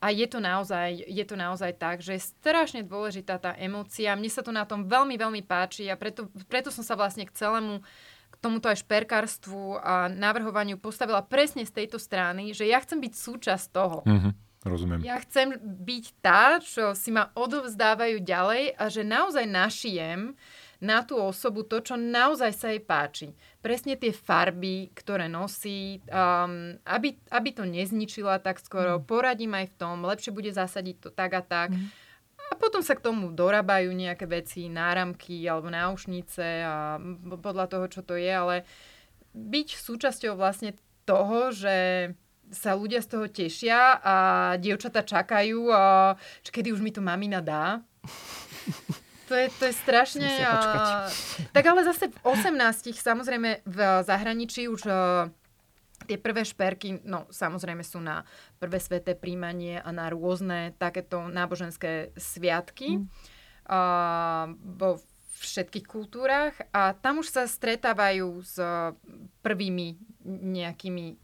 a 0.02 0.10
je 0.10 0.26
to, 0.26 0.42
naozaj, 0.42 0.98
je 0.98 1.22
to 1.30 1.38
naozaj 1.38 1.78
tak, 1.78 2.02
že 2.02 2.18
je 2.18 2.26
strašne 2.26 2.82
dôležitá 2.82 3.38
tá 3.38 3.54
emócia. 3.54 4.18
Mne 4.18 4.34
sa 4.34 4.42
to 4.42 4.50
na 4.50 4.66
tom 4.66 4.90
veľmi, 4.90 5.14
veľmi 5.14 5.46
páči 5.46 5.86
a 5.94 5.96
preto, 5.96 6.26
preto 6.50 6.74
som 6.74 6.82
sa 6.82 6.98
vlastne 6.98 7.30
k 7.30 7.38
celému 7.38 7.86
k 8.34 8.36
tomuto 8.42 8.66
aj 8.66 8.82
šperkárstvu 8.82 9.78
a 9.78 10.10
navrhovaniu 10.10 10.82
postavila 10.82 11.22
presne 11.22 11.70
z 11.70 11.86
tejto 11.86 12.02
strany, 12.02 12.56
že 12.58 12.66
ja 12.66 12.82
chcem 12.82 12.98
byť 12.98 13.14
súčasť 13.14 13.66
toho. 13.70 14.02
Mm-hmm. 14.08 14.34
Rozumiem. 14.62 15.02
Ja 15.02 15.18
chcem 15.26 15.58
byť 15.62 16.06
tá, 16.22 16.62
čo 16.62 16.94
si 16.94 17.10
ma 17.10 17.34
odovzdávajú 17.34 18.22
ďalej 18.22 18.78
a 18.78 18.84
že 18.94 19.02
naozaj 19.02 19.50
našijem 19.50 20.38
na 20.82 21.02
tú 21.06 21.18
osobu 21.18 21.66
to, 21.66 21.82
čo 21.82 21.98
naozaj 21.98 22.52
sa 22.54 22.74
jej 22.74 22.82
páči. 22.82 23.28
Presne 23.62 23.98
tie 23.98 24.14
farby, 24.14 24.90
ktoré 24.94 25.30
nosí, 25.30 26.02
um, 26.10 26.78
aby, 26.86 27.18
aby 27.30 27.50
to 27.54 27.66
nezničila 27.66 28.42
tak 28.42 28.58
skoro, 28.62 28.98
mm. 28.98 29.06
poradím 29.06 29.54
aj 29.58 29.74
v 29.74 29.78
tom, 29.78 30.06
lepšie 30.06 30.34
bude 30.34 30.50
zasadiť 30.50 30.96
to 30.98 31.10
tak 31.14 31.38
a 31.38 31.42
tak. 31.46 31.70
Mm. 31.74 31.90
A 32.50 32.54
potom 32.58 32.82
sa 32.82 32.98
k 32.98 33.06
tomu 33.06 33.34
dorábajú 33.34 33.94
nejaké 33.94 34.26
veci, 34.26 34.70
náramky 34.70 35.46
alebo 35.46 35.70
náušnice 35.70 36.46
a 36.66 37.02
podľa 37.40 37.66
toho, 37.70 37.86
čo 37.90 38.02
to 38.02 38.18
je, 38.18 38.30
ale 38.30 38.66
byť 39.38 39.68
súčasťou 39.78 40.34
vlastne 40.36 40.76
toho, 41.06 41.54
že 41.54 42.10
sa 42.52 42.76
ľudia 42.76 43.00
z 43.00 43.08
toho 43.08 43.26
tešia 43.32 43.98
a 44.04 44.16
dievčata 44.60 45.02
čakajú, 45.02 45.72
a, 45.72 46.14
kedy 46.44 46.76
už 46.76 46.84
mi 46.84 46.92
to 46.92 47.00
mamina 47.00 47.40
dá. 47.40 47.80
To 49.32 49.40
je, 49.40 49.48
to 49.56 49.64
je 49.72 49.74
strašne... 49.80 50.28
A... 50.44 51.08
Tak 51.56 51.64
ale 51.64 51.88
zase 51.88 52.12
v 52.12 52.18
18 52.28 52.92
samozrejme 52.92 53.64
v 53.64 53.80
zahraničí 54.04 54.68
už 54.68 54.84
uh, 54.92 55.32
tie 56.04 56.20
prvé 56.20 56.44
šperky, 56.44 57.00
no 57.08 57.32
samozrejme 57.32 57.80
sú 57.80 58.04
na 58.04 58.28
prvé 58.60 58.84
sveté 58.84 59.16
príjmanie 59.16 59.80
a 59.80 59.90
na 59.96 60.12
rôzne 60.12 60.76
takéto 60.76 61.32
náboženské 61.32 62.12
sviatky 62.20 63.00
mm. 63.00 63.08
uh, 63.72 64.52
vo 64.52 65.00
všetkých 65.42 65.88
kultúrach 65.90 66.54
a 66.70 66.94
tam 66.94 67.24
už 67.24 67.34
sa 67.34 67.50
stretávajú 67.50 68.46
s 68.46 68.62
prvými 69.42 69.98
nejakými 70.28 71.18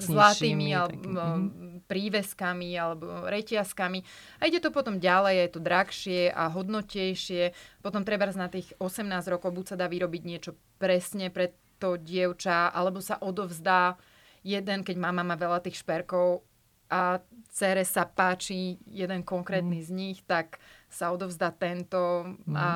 zlatými 0.00 0.74
alebo 0.74 1.08
mm-hmm. 1.10 1.86
príveskami 1.86 2.76
alebo 2.76 3.28
reťazkami. 3.28 3.98
A 4.40 4.48
ide 4.48 4.60
to 4.62 4.70
potom 4.72 4.98
ďalej, 4.98 5.34
je 5.36 5.48
to 5.52 5.60
drahšie 5.60 6.22
a 6.30 6.48
hodnotejšie. 6.48 7.52
Potom 7.84 8.02
treba 8.02 8.28
na 8.32 8.48
tých 8.48 8.72
18 8.78 9.06
rokov 9.32 9.50
buď 9.52 9.64
sa 9.74 9.76
dá 9.76 9.86
vyrobiť 9.86 10.22
niečo 10.24 10.52
presne 10.80 11.28
pre 11.28 11.52
to 11.80 11.96
dievča, 11.96 12.68
alebo 12.70 13.00
sa 13.00 13.16
odovzdá 13.24 13.96
jeden, 14.44 14.84
keď 14.84 14.96
mama 15.00 15.24
má 15.24 15.34
veľa 15.34 15.64
tých 15.64 15.80
šperkov 15.80 16.44
a 16.92 17.22
cere 17.48 17.86
sa 17.86 18.04
páči 18.04 18.76
jeden 18.90 19.22
konkrétny 19.22 19.80
mm. 19.80 19.86
z 19.86 19.90
nich, 19.94 20.18
tak 20.26 20.60
sa 20.90 21.14
odovzdá 21.14 21.54
tento. 21.54 22.26
Mm. 22.44 22.54
A 22.58 22.66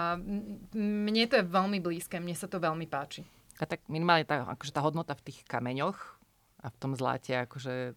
mne 0.79 1.25
to 1.27 1.37
je 1.37 1.45
veľmi 1.45 1.83
blízke, 1.83 2.23
mne 2.23 2.33
sa 2.39 2.47
to 2.47 2.63
veľmi 2.63 2.87
páči. 2.87 3.27
A 3.59 3.67
tak 3.67 3.83
minimálne 3.91 4.27
tá, 4.27 4.47
akože 4.51 4.75
tá 4.75 4.83
hodnota 4.83 5.15
v 5.15 5.31
tých 5.31 5.43
kameňoch, 5.47 5.99
a 6.65 6.73
v 6.73 6.77
tom 6.81 6.97
zlate 6.97 7.37
akože 7.45 7.93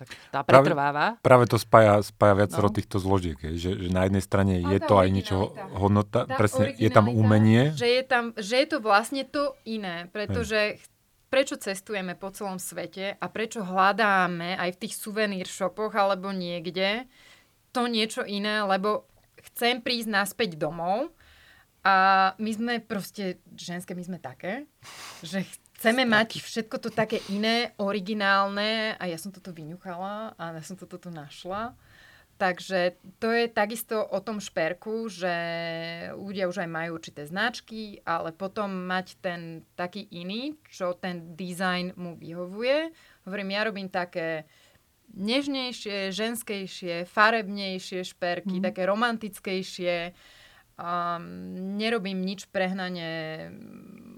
tak 0.00 0.08
tá 0.32 0.40
pretrváva. 0.40 1.20
Práve, 1.20 1.44
práve 1.44 1.44
to 1.44 1.60
spája, 1.60 2.00
spája 2.00 2.32
viacero 2.32 2.72
no. 2.72 2.74
týchto 2.74 2.96
zložiek, 2.96 3.36
že, 3.36 3.76
že 3.76 3.88
na 3.92 4.08
jednej 4.08 4.24
strane 4.24 4.56
a 4.56 4.72
je 4.72 4.80
to 4.80 4.96
aj 4.96 5.08
niečo 5.12 5.52
hodnota, 5.76 6.24
tá 6.24 6.40
presne 6.40 6.72
je 6.72 6.88
tam 6.88 7.12
umenie. 7.12 7.76
Že 7.76 7.88
je, 8.00 8.02
tam, 8.08 8.24
že 8.32 8.54
je 8.64 8.66
to 8.72 8.78
vlastne 8.80 9.28
to 9.28 9.52
iné, 9.68 10.08
pretože 10.08 10.80
prečo 11.28 11.60
cestujeme 11.60 12.16
po 12.16 12.32
celom 12.32 12.56
svete 12.56 13.20
a 13.20 13.26
prečo 13.28 13.60
hľadáme 13.60 14.56
aj 14.56 14.70
v 14.72 14.80
tých 14.80 14.94
suvenír 14.96 15.44
shopoch 15.44 15.92
alebo 15.92 16.32
niekde 16.32 17.04
to 17.70 17.86
niečo 17.86 18.24
iné, 18.24 18.64
lebo 18.64 19.06
chcem 19.52 19.84
prísť 19.84 20.08
naspäť 20.10 20.56
domov 20.56 21.12
a 21.86 22.32
my 22.36 22.50
sme 22.50 22.74
proste, 22.82 23.40
ženské 23.54 23.92
my 23.92 24.04
sme 24.04 24.18
také, 24.18 24.64
že 25.24 25.44
Chceme 25.80 26.04
mať 26.04 26.44
všetko 26.44 26.76
to 26.76 26.92
také 26.92 27.24
iné, 27.32 27.72
originálne 27.80 29.00
a 29.00 29.04
ja 29.08 29.16
som 29.16 29.32
toto 29.32 29.48
vyňuchala 29.48 30.36
a 30.36 30.44
ja 30.52 30.60
som 30.60 30.76
toto 30.76 31.00
tu 31.00 31.08
našla. 31.08 31.72
Takže 32.36 33.00
to 33.16 33.32
je 33.32 33.48
takisto 33.48 33.96
o 33.96 34.20
tom 34.20 34.44
šperku, 34.44 35.08
že 35.08 35.32
ľudia 36.12 36.52
už 36.52 36.64
aj 36.64 36.68
majú 36.68 37.00
určité 37.00 37.24
značky, 37.24 38.04
ale 38.04 38.36
potom 38.36 38.68
mať 38.68 39.24
ten 39.24 39.64
taký 39.72 40.04
iný, 40.12 40.60
čo 40.68 40.92
ten 41.00 41.32
dizajn 41.32 41.96
mu 41.96 42.12
vyhovuje. 42.12 42.92
Hovorím, 43.24 43.56
ja 43.56 43.64
robím 43.64 43.88
také 43.88 44.44
nežnejšie, 45.16 46.12
ženskejšie, 46.12 47.08
farebnejšie 47.08 48.04
šperky, 48.04 48.60
mm. 48.60 48.64
také 48.68 48.84
romantickejšie. 48.84 50.12
Um, 50.80 51.76
nerobím 51.76 52.24
nič 52.24 52.48
prehnane 52.52 53.48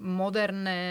moderné. 0.02 0.82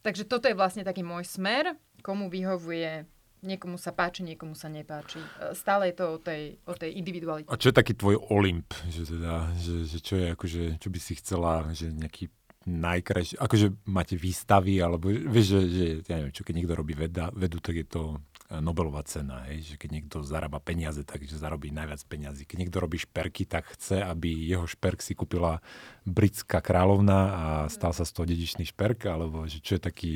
Takže 0.00 0.28
toto 0.28 0.48
je 0.48 0.56
vlastne 0.56 0.84
taký 0.84 1.04
môj 1.04 1.24
smer, 1.28 1.76
komu 2.00 2.32
vyhovuje 2.32 3.06
Niekomu 3.40 3.80
sa 3.80 3.96
páči, 3.96 4.20
niekomu 4.20 4.52
sa 4.52 4.68
nepáči. 4.68 5.16
E, 5.16 5.56
Stále 5.56 5.88
je 5.92 5.94
to 5.96 6.06
o 6.12 6.18
tej, 6.20 6.60
o 6.68 6.76
tej 6.76 6.92
individualite. 7.00 7.48
A 7.48 7.56
čo 7.56 7.72
je 7.72 7.78
taký 7.80 7.96
tvoj 7.96 8.20
Olymp? 8.28 8.68
Že, 8.92 9.16
teda, 9.16 9.34
že, 9.56 9.74
že 9.88 9.98
čo 10.04 10.14
je 10.20 10.26
akože, 10.36 10.62
čo 10.76 10.88
by 10.92 10.98
si 11.00 11.12
chcela, 11.16 11.64
že 11.72 11.88
nejaký 11.88 12.28
najkrajší, 12.68 13.40
akože 13.40 13.88
máte 13.88 14.20
výstavy, 14.20 14.84
alebo 14.84 15.08
vieš, 15.08 15.56
že, 15.56 15.60
že 15.72 15.84
ja 16.04 16.20
neviem, 16.20 16.36
čo 16.36 16.44
keď 16.44 16.54
niekto 16.60 16.76
robí 16.76 16.92
veda, 16.92 17.32
vedu, 17.32 17.56
tak 17.64 17.80
je 17.80 17.86
to 17.88 18.20
Nobelová 18.58 19.06
cena, 19.06 19.46
hej? 19.46 19.62
že 19.62 19.74
keď 19.78 19.90
niekto 19.94 20.16
zarába 20.26 20.58
peniaze, 20.58 21.06
takže 21.06 21.38
zarobí 21.38 21.70
najviac 21.70 22.02
peniazy. 22.10 22.42
Keď 22.42 22.56
niekto 22.58 22.82
robí 22.82 22.98
šperky, 22.98 23.46
tak 23.46 23.70
chce, 23.78 24.02
aby 24.02 24.26
jeho 24.26 24.66
šperk 24.66 24.98
si 24.98 25.14
kúpila 25.14 25.62
britská 26.02 26.58
kráľovna 26.58 27.20
a 27.30 27.44
stal 27.70 27.94
sa 27.94 28.02
z 28.02 28.10
toho 28.10 28.26
dedičný 28.26 28.66
šperk, 28.66 29.06
alebo 29.06 29.46
že 29.46 29.62
čo 29.62 29.78
je 29.78 29.82
taký, 29.86 30.14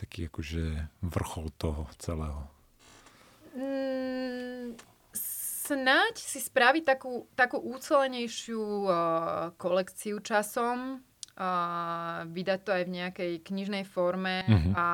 taký 0.00 0.32
akože 0.32 0.64
vrchol 1.04 1.52
toho 1.60 1.92
celého? 2.00 2.48
Mm, 3.52 4.80
snáď 5.12 6.16
si 6.16 6.40
spraviť 6.40 6.82
takú, 6.88 7.28
takú 7.36 7.60
úcelenejšiu 7.60 8.64
uh, 8.88 8.92
kolekciu 9.60 10.24
časom, 10.24 11.04
uh, 11.40 11.46
vydať 12.26 12.60
to 12.60 12.70
aj 12.70 12.82
v 12.82 12.92
nejakej 12.92 13.32
knižnej 13.42 13.84
forme 13.84 14.44
Mhm. 14.44 14.70
a... 14.72 14.86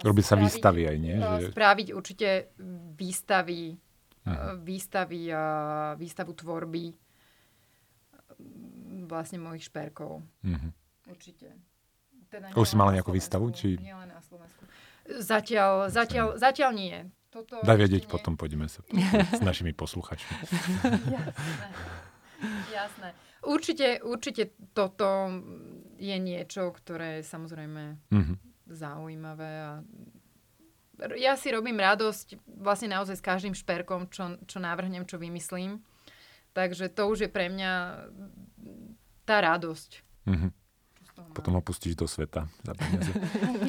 Robí 0.00 0.20
sa 0.20 0.34
výstavy 0.34 0.82
aj, 0.84 0.96
nie? 0.96 1.14
uh, 1.14 1.38
Že... 1.38 1.46
Spraviť 1.48 1.88
určite 1.92 2.28
výstavy, 2.92 3.78
Mhm. 4.22 4.34
uh, 4.34 4.54
výstavy, 4.58 5.20
uh, 5.28 5.38
výstavu 5.94 6.34
tvorby 6.34 6.84
vlastne 9.06 9.38
mojich 9.38 9.64
šperkov. 9.64 10.20
Mhm. 10.42 10.68
Určite. 11.06 11.48
Teda 12.26 12.50
Už 12.52 12.66
si 12.66 12.74
mala 12.74 12.90
nejakú 12.90 13.08
výstavu, 13.08 13.46
či- 13.50 13.78
Nielen 13.78 14.10
na 14.10 14.18
Slovensku. 14.20 14.66
Zatiaľ, 15.06 15.86
zatiaľ, 15.88 16.34
zatiaľ 16.34 16.70
nie. 16.72 16.96
Toto 17.30 17.62
Daj 17.62 17.78
vedieť, 17.78 18.02
nie. 18.02 18.10
potom 18.10 18.34
poďme 18.34 18.66
sa 18.66 18.82
s 19.30 19.40
našimi 19.40 19.70
posluchačmi. 19.70 20.34
Jasné. 21.06 21.66
Jasné. 22.68 23.08
Určite, 23.46 24.02
určite 24.02 24.42
toto 24.74 25.30
je 25.96 26.16
niečo, 26.18 26.74
ktoré 26.74 27.22
je 27.22 27.30
samozrejme 27.30 27.82
Mhm. 28.10 28.34
zaujímavé 28.66 29.50
a 29.62 29.72
ja 31.14 31.36
si 31.36 31.52
robím 31.52 31.76
radosť 31.76 32.40
vlastne 32.58 32.88
naozaj 32.88 33.20
s 33.20 33.24
každým 33.24 33.52
šperkom, 33.52 34.08
čo, 34.08 34.40
čo 34.48 34.58
navrhnem, 34.58 35.04
čo 35.04 35.20
vymyslím. 35.20 35.84
Takže 36.56 36.88
to 36.88 37.04
už 37.06 37.28
je 37.28 37.30
pre 37.30 37.52
mňa 37.52 37.72
tá 39.28 39.44
radosť. 39.44 39.90
Mhm. 40.24 40.48
mám. 41.16 41.32
Potom 41.32 41.52
ho 41.56 41.62
pustíš 41.62 41.96
do 41.96 42.04
sveta 42.04 42.48
za 42.64 42.72
peniaze. 42.76 43.12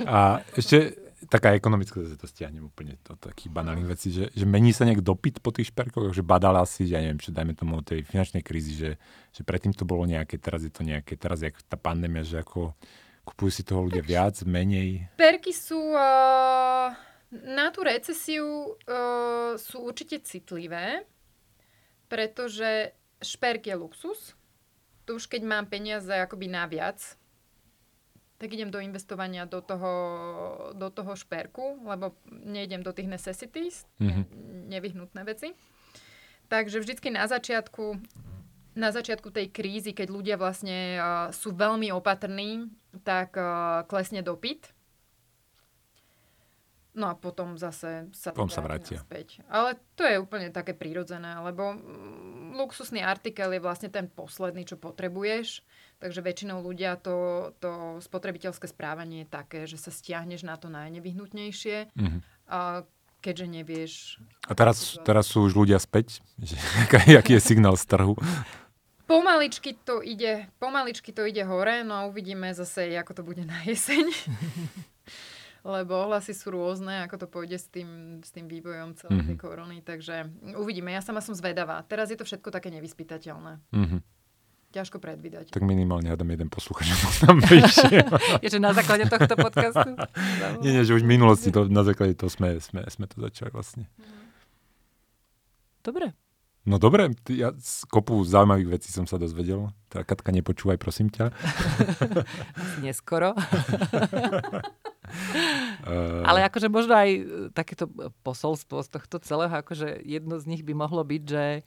A 0.07 0.39
ešte 0.55 1.06
taká 1.25 1.57
ekonomická, 1.57 2.05
to 2.13 2.29
stiahnem 2.29 2.69
úplne 2.69 3.01
do 3.01 3.17
takých 3.17 3.49
banálnych 3.49 3.89
vecí, 3.89 4.13
že, 4.13 4.29
že 4.29 4.45
mení 4.45 4.69
sa 4.69 4.85
nejak 4.85 5.01
dopyt 5.01 5.41
po 5.41 5.49
tých 5.49 5.73
šperkoch, 5.73 6.13
že 6.13 6.21
badala 6.21 6.61
si, 6.69 6.85
ja 6.85 7.01
neviem, 7.01 7.17
čo 7.17 7.33
dajme 7.33 7.57
tomu 7.57 7.81
od 7.81 7.85
tej 7.89 8.05
finančnej 8.05 8.45
krízy, 8.45 8.77
že, 8.77 8.91
že 9.33 9.41
predtým 9.41 9.73
to 9.73 9.81
bolo 9.81 10.05
nejaké, 10.05 10.37
teraz 10.37 10.61
je 10.61 10.69
to 10.69 10.85
nejaké, 10.85 11.17
teraz 11.17 11.41
je 11.41 11.49
tá 11.65 11.73
pandémia, 11.73 12.21
že 12.21 12.45
ako 12.45 12.77
kupujú 13.25 13.51
si 13.51 13.63
toho 13.65 13.89
ľudia 13.89 14.05
viac, 14.05 14.37
menej. 14.45 15.09
Perky 15.17 15.51
sú 15.51 15.97
uh, 15.97 16.93
na 17.33 17.67
tú 17.73 17.81
recesiu 17.81 18.77
uh, 18.77 19.57
sú 19.57 19.83
určite 19.83 20.21
citlivé, 20.21 21.03
pretože 22.07 22.93
šperk 23.19 23.67
je 23.67 23.75
luxus. 23.75 24.37
To 25.09 25.17
už 25.17 25.27
keď 25.27 25.41
mám 25.43 25.65
peniaze 25.67 26.11
akoby 26.11 26.47
naviac, 26.47 26.99
tak 28.37 28.49
idem 28.49 28.69
do 28.69 28.77
investovania 28.77 29.43
do 29.43 29.59
toho, 29.59 29.91
do 30.71 30.89
toho 30.89 31.13
šperku, 31.13 31.81
lebo 31.83 32.13
nejdem 32.29 32.81
do 32.81 32.91
tých 32.91 33.07
necessities, 33.07 33.85
Mhm. 33.97 34.21
nevyhnutné 34.67 35.21
veci. 35.23 35.53
Takže 36.47 36.79
vždycky 36.79 37.09
na 37.09 37.25
začiatku, 37.25 37.97
na 38.73 38.89
začiatku 38.89 39.29
tej 39.29 39.49
krízy, 39.49 39.91
keď 39.91 40.07
ľudia 40.07 40.35
vlastne 40.35 40.95
uh, 40.95 41.03
sú 41.29 41.51
veľmi 41.51 41.91
opatrní, 41.91 42.69
tak 43.01 43.33
uh, 43.33 43.45
klesne 43.83 44.21
dopyt. 44.21 44.71
No 46.93 47.07
a 47.07 47.15
potom 47.15 47.53
zase 47.55 48.09
sa 48.11 48.31
to 48.31 48.39
Potom 48.39 48.49
sa 48.49 48.57
vráti 48.59 48.93
vrátia. 48.93 48.97
naspäť. 48.97 49.27
Ale 49.47 49.77
to 49.93 50.01
je 50.01 50.17
úplne 50.17 50.49
také 50.49 50.73
prírodzené, 50.73 51.29
lebo 51.37 51.73
mm, 51.73 52.57
luxusný 52.57 53.05
artikel 53.05 53.51
je 53.51 53.59
vlastne 53.59 53.85
ten 53.87 54.07
posledný, 54.07 54.63
čo 54.63 54.77
potrebuješ. 54.77 55.61
Takže 55.97 56.21
väčšinou 56.21 56.61
ľudia 56.61 56.93
to, 56.95 57.15
to 57.57 57.71
spotrebiteľské 57.99 58.65
správanie 58.65 59.25
je 59.25 59.27
také, 59.27 59.59
že 59.65 59.75
sa 59.75 59.89
stiahneš 59.89 60.41
na 60.41 60.53
to 60.53 60.69
najnevyhnutnejšie. 60.69 61.89
Mhm. 61.93 62.19
A 62.47 62.85
keďže 63.17 63.45
nevieš... 63.47 63.93
A 64.45 64.53
teraz, 64.53 65.01
teraz 65.01 65.25
sú 65.25 65.41
už 65.43 65.57
ľudia 65.57 65.77
späť? 65.77 66.21
Aký- 66.85 67.33
je 67.33 67.41
signál 67.41 67.73
z 67.75 67.85
trhu? 67.87 68.13
Pomaličky 69.03 69.73
to 69.73 70.03
ide, 70.03 70.51
pomaličky 70.59 71.09
to 71.09 71.23
ide 71.23 71.39
hore, 71.41 71.81
no 71.81 71.95
a 71.95 72.05
uvidíme 72.05 72.51
zase, 72.51 72.91
ako 72.93 73.11
to 73.13 73.23
bude 73.23 73.41
na 73.41 73.55
jeseň. 73.63 74.03
Lebo 75.65 75.97
ohlasy 75.97 76.31
sú 76.31 76.51
rôzne, 76.51 77.03
ako 77.03 77.15
to 77.17 77.27
pôjde 77.27 77.57
s 77.57 77.67
tým, 77.67 78.21
s 78.21 78.29
tým 78.29 78.47
vývojom 78.47 78.95
celej 78.95 79.25
tej 79.25 79.35
Mhm. 79.35 79.41
korony. 79.41 79.77
Takže 79.81 80.15
uvidíme, 80.55 80.91
ja 80.91 81.01
sama 81.01 81.19
som 81.19 81.33
zvedavá. 81.33 81.83
Teraz 81.83 82.07
je 82.07 82.15
to 82.15 82.23
všetko 82.23 82.47
také 82.49 82.69
nevyspytateľné. 82.69 83.59
Mhm. 83.73 83.97
Ťažko 84.77 85.01
predvídať. 85.01 85.49
Tak 85.49 85.65
minimálne 85.65 86.05
hádam 86.13 86.29
jeden 86.29 86.53
posluchač, 86.53 86.93
tam 87.25 87.41
prišiel. 87.41 88.05
Je, 88.45 88.49
že 88.53 88.61
na 88.61 88.77
základe 88.77 89.09
tohto 89.09 89.33
podcastu. 89.33 89.97
Nie, 90.63 90.77
nie, 90.77 90.83
že 90.85 90.93
už 90.93 91.01
v 91.01 91.17
minulosti 91.17 91.49
to, 91.49 91.65
na 91.65 91.81
základe 91.81 92.13
toho 92.13 92.29
sme, 92.29 92.61
sme, 92.61 92.85
sme 92.85 93.05
to 93.09 93.17
začali 93.17 93.49
vlastne. 93.49 93.89
Dobre. 95.81 96.13
No 96.67 96.77
dobre, 96.77 97.15
ja 97.31 97.55
z 97.55 97.87
kopu 97.87 98.19
zaujímavých 98.27 98.77
vecí 98.77 98.91
som 98.91 99.07
sa 99.07 99.15
dozvedel. 99.15 99.71
Tá 99.87 100.03
Katka, 100.03 100.35
nepočúvaj, 100.35 100.75
prosím 100.75 101.07
ťa. 101.07 101.31
Neskoro. 102.83 103.31
Uh, 105.87 106.27
Ale 106.27 106.43
akože 106.43 106.67
možno 106.67 106.91
aj 106.91 107.09
e, 107.15 107.21
takéto 107.55 107.87
posolstvo 108.27 108.83
z 108.83 108.89
tohto 108.91 109.23
celého, 109.23 109.55
akože 109.55 110.03
jedno 110.03 110.35
z 110.35 110.45
nich 110.51 110.67
by 110.67 110.75
mohlo 110.75 110.99
byť, 111.07 111.23
že 111.23 111.63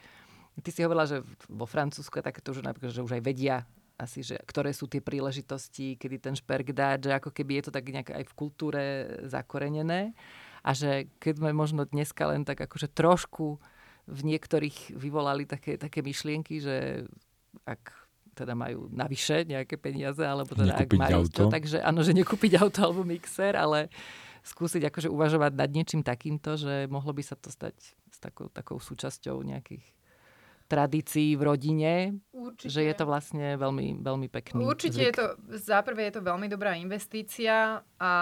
ty 0.61 0.71
si 0.71 0.85
hovorila, 0.85 1.09
že 1.09 1.25
vo 1.49 1.67
Francúzsku 1.67 2.21
je 2.21 2.25
takéto, 2.25 2.53
že, 2.53 2.63
napríklad, 2.65 2.93
že 2.93 3.05
už 3.05 3.17
aj 3.19 3.23
vedia 3.25 3.57
asi, 4.01 4.25
že 4.25 4.41
ktoré 4.49 4.73
sú 4.73 4.89
tie 4.89 5.05
príležitosti, 5.05 6.01
kedy 6.01 6.17
ten 6.17 6.35
šperk 6.37 6.73
dať, 6.73 6.99
že 7.05 7.13
ako 7.21 7.31
keby 7.37 7.61
je 7.61 7.65
to 7.69 7.73
tak 7.77 7.85
nejak 7.85 8.09
aj 8.17 8.25
v 8.25 8.37
kultúre 8.37 8.85
zakorenené 9.29 10.17
a 10.65 10.71
že 10.73 11.13
keď 11.21 11.45
sme 11.45 11.51
možno 11.53 11.85
dneska 11.85 12.25
len 12.33 12.49
tak 12.49 12.65
akože 12.65 12.89
trošku 12.93 13.61
v 14.09 14.21
niektorých 14.25 14.97
vyvolali 14.97 15.45
také, 15.45 15.77
také 15.77 16.01
myšlienky, 16.01 16.65
že 16.65 17.05
ak 17.69 17.93
teda 18.33 18.57
majú 18.57 18.89
navyše 18.89 19.45
nejaké 19.45 19.77
peniaze, 19.77 20.25
alebo 20.25 20.57
teda 20.57 20.73
ak 20.73 20.89
Nekúpiť 20.89 21.01
majú 21.01 21.21
auto. 21.29 21.37
to, 21.37 21.53
takže 21.53 21.79
áno, 21.85 22.01
že 22.01 22.17
nekúpiť 22.17 22.53
auto 22.57 22.81
alebo 22.81 23.05
mixer, 23.05 23.53
ale 23.53 23.93
skúsiť 24.41 24.89
akože 24.89 25.09
uvažovať 25.13 25.53
nad 25.53 25.69
niečím 25.69 26.01
takýmto, 26.01 26.57
že 26.57 26.89
mohlo 26.89 27.13
by 27.13 27.21
sa 27.21 27.37
to 27.37 27.53
stať 27.53 27.77
s 27.93 28.19
takou, 28.19 28.49
takou 28.49 28.81
súčasťou 28.81 29.37
nejakých 29.45 29.85
tradícií 30.71 31.35
v 31.35 31.43
rodine, 31.45 31.93
Určite. 32.31 32.71
že 32.71 32.81
je 32.81 32.95
to 32.95 33.05
vlastne 33.05 33.59
veľmi, 33.59 33.99
veľmi 33.99 34.29
pekný 34.31 34.63
Určite 34.63 34.95
zvyk. 34.95 35.07
je 35.07 35.13
to, 35.13 35.27
za 35.59 35.83
prvé 35.83 36.07
je 36.07 36.15
to 36.15 36.23
veľmi 36.23 36.47
dobrá 36.47 36.73
investícia 36.75 37.83
a 37.99 38.13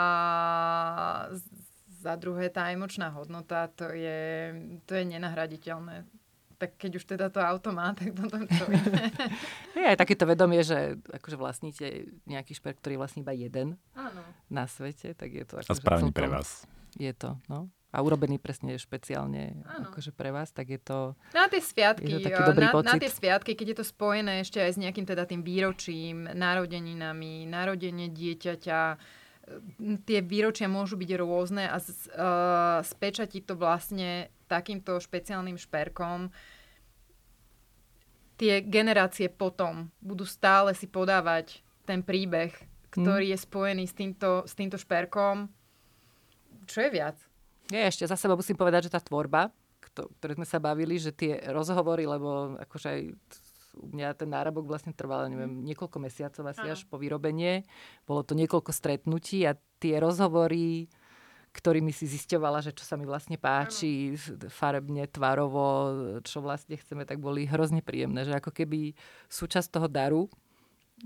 za 1.98 2.14
druhé 2.14 2.48
tá 2.48 2.70
emočná 2.70 3.10
hodnota, 3.10 3.68
to 3.68 3.90
je, 3.90 4.54
to 4.82 4.94
je 4.94 5.04
nenahraditeľné. 5.04 6.08
Tak 6.56 6.74
keď 6.74 6.90
už 6.96 7.04
teda 7.06 7.26
to 7.28 7.38
auto 7.38 7.70
má, 7.70 7.94
tak 7.94 8.10
potom 8.12 8.42
čo 8.42 8.66
iné. 8.66 9.14
Je 9.78 9.86
aj 9.86 9.94
takéto 9.96 10.26
vedomie, 10.26 10.58
že 10.60 10.98
akože 11.06 11.38
vlastníte 11.38 11.86
nejaký 12.24 12.50
šperk, 12.50 12.82
ktorý 12.82 12.98
je 12.98 13.02
vlastne 13.02 13.22
iba 13.22 13.30
jeden 13.30 13.78
Áno. 13.94 14.22
na 14.48 14.66
svete, 14.66 15.14
tak 15.14 15.30
je 15.30 15.46
to 15.46 15.54
a 15.54 15.62
akože 15.62 15.78
správne 15.78 16.10
celkom- 16.10 16.18
pre 16.18 16.26
vás. 16.26 16.66
Je 16.94 17.14
to, 17.14 17.38
no. 17.46 17.70
A 17.88 18.04
urobený 18.04 18.36
presne 18.36 18.76
špeciálne 18.76 19.64
akože 19.64 20.12
pre 20.12 20.28
vás, 20.28 20.52
tak 20.52 20.68
je 20.68 20.76
to... 20.76 21.16
Na 21.32 21.48
tie 21.48 21.56
sviatky, 21.56 22.20
Je 22.20 22.28
to 22.28 22.52
na, 22.52 22.68
na 22.68 22.72
pocit. 22.76 23.00
tie 23.00 23.08
sviatky, 23.08 23.56
keď 23.56 23.66
je 23.72 23.76
to 23.80 23.86
spojené 23.88 24.44
ešte 24.44 24.60
aj 24.60 24.76
s 24.76 24.78
nejakým 24.78 25.08
teda 25.08 25.24
tým 25.24 25.40
výročím, 25.40 26.28
narodeninami, 26.28 27.48
narodenie 27.48 28.12
dieťaťa, 28.12 28.80
m, 29.80 30.04
tie 30.04 30.20
výročia 30.20 30.68
môžu 30.68 31.00
byť 31.00 31.10
rôzne 31.16 31.64
a 31.64 31.80
z, 31.80 32.12
uh, 32.12 32.84
spečatiť 32.84 33.42
to 33.48 33.56
vlastne 33.56 34.28
takýmto 34.52 35.00
špeciálnym 35.00 35.56
šperkom. 35.56 36.28
Tie 38.36 38.60
generácie 38.68 39.32
potom 39.32 39.88
budú 40.04 40.28
stále 40.28 40.76
si 40.76 40.84
podávať 40.84 41.64
ten 41.88 42.04
príbeh, 42.04 42.52
ktorý 42.92 43.32
je 43.32 43.38
spojený 43.40 43.88
s 43.88 43.96
týmto, 43.96 44.44
s 44.44 44.52
týmto 44.52 44.76
šperkom. 44.76 45.48
Čo 46.68 46.84
je 46.84 46.90
viac? 46.92 47.16
Ja 47.68 47.88
ešte 47.88 48.08
za 48.08 48.16
seba 48.16 48.32
musím 48.32 48.56
povedať, 48.56 48.88
že 48.88 48.94
tá 48.96 49.00
tvorba, 49.00 49.52
kto, 49.84 50.08
ktoré 50.20 50.40
sme 50.40 50.48
sa 50.48 50.56
bavili, 50.56 50.96
že 50.96 51.12
tie 51.12 51.36
rozhovory, 51.52 52.08
lebo 52.08 52.56
akože 52.56 52.86
aj 52.88 53.00
u 53.78 53.86
mňa 53.94 54.16
ten 54.18 54.30
náramok 54.32 54.66
vlastne 54.66 54.90
trval, 54.90 55.30
neviem, 55.30 55.62
niekoľko 55.62 55.98
mesiacov 56.02 56.42
asi 56.50 56.66
Áno. 56.66 56.74
až 56.74 56.82
po 56.88 56.98
vyrobenie. 56.98 57.62
Bolo 58.08 58.26
to 58.26 58.34
niekoľko 58.34 58.74
stretnutí 58.74 59.46
a 59.46 59.54
tie 59.78 60.02
rozhovory, 60.02 60.90
ktorými 61.54 61.94
si 61.94 62.08
zisťovala, 62.08 62.64
že 62.64 62.74
čo 62.74 62.82
sa 62.82 62.98
mi 62.98 63.06
vlastne 63.06 63.38
páči, 63.38 64.18
farebne, 64.50 65.06
tvarovo, 65.06 65.66
čo 66.26 66.42
vlastne 66.42 66.74
chceme, 66.74 67.06
tak 67.06 67.22
boli 67.22 67.46
hrozne 67.46 67.84
príjemné. 67.84 68.26
Že 68.26 68.42
ako 68.42 68.50
keby 68.50 68.98
súčasť 69.30 69.68
toho 69.70 69.86
daru 69.86 70.22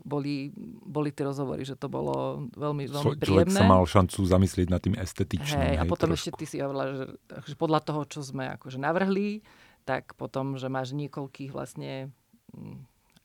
boli, 0.01 0.49
boli 0.81 1.13
tie 1.13 1.29
rozhovory, 1.29 1.69
že 1.69 1.77
to 1.77 1.93
bolo 1.93 2.49
veľmi, 2.57 2.89
veľmi 2.89 3.13
Člo- 3.13 3.21
Človek 3.21 3.53
príjemné. 3.53 3.61
sa 3.61 3.69
mal 3.69 3.85
šancu 3.85 4.25
zamyslieť 4.25 4.69
nad 4.73 4.81
tým 4.81 4.97
estetičným. 4.97 5.77
Hej, 5.77 5.77
a 5.81 5.85
potom 5.85 6.09
trošku. 6.09 6.33
ešte 6.33 6.41
ty 6.41 6.45
si 6.49 6.57
hovorila, 6.65 6.87
že, 6.97 7.05
že 7.45 7.55
podľa 7.61 7.81
toho, 7.85 8.01
čo 8.09 8.21
sme 8.25 8.49
akože 8.57 8.81
navrhli, 8.81 9.45
tak 9.85 10.17
potom, 10.17 10.57
že 10.57 10.73
máš 10.73 10.97
niekoľkých 10.97 11.53
vlastne 11.53 12.09
mm, 12.57 12.77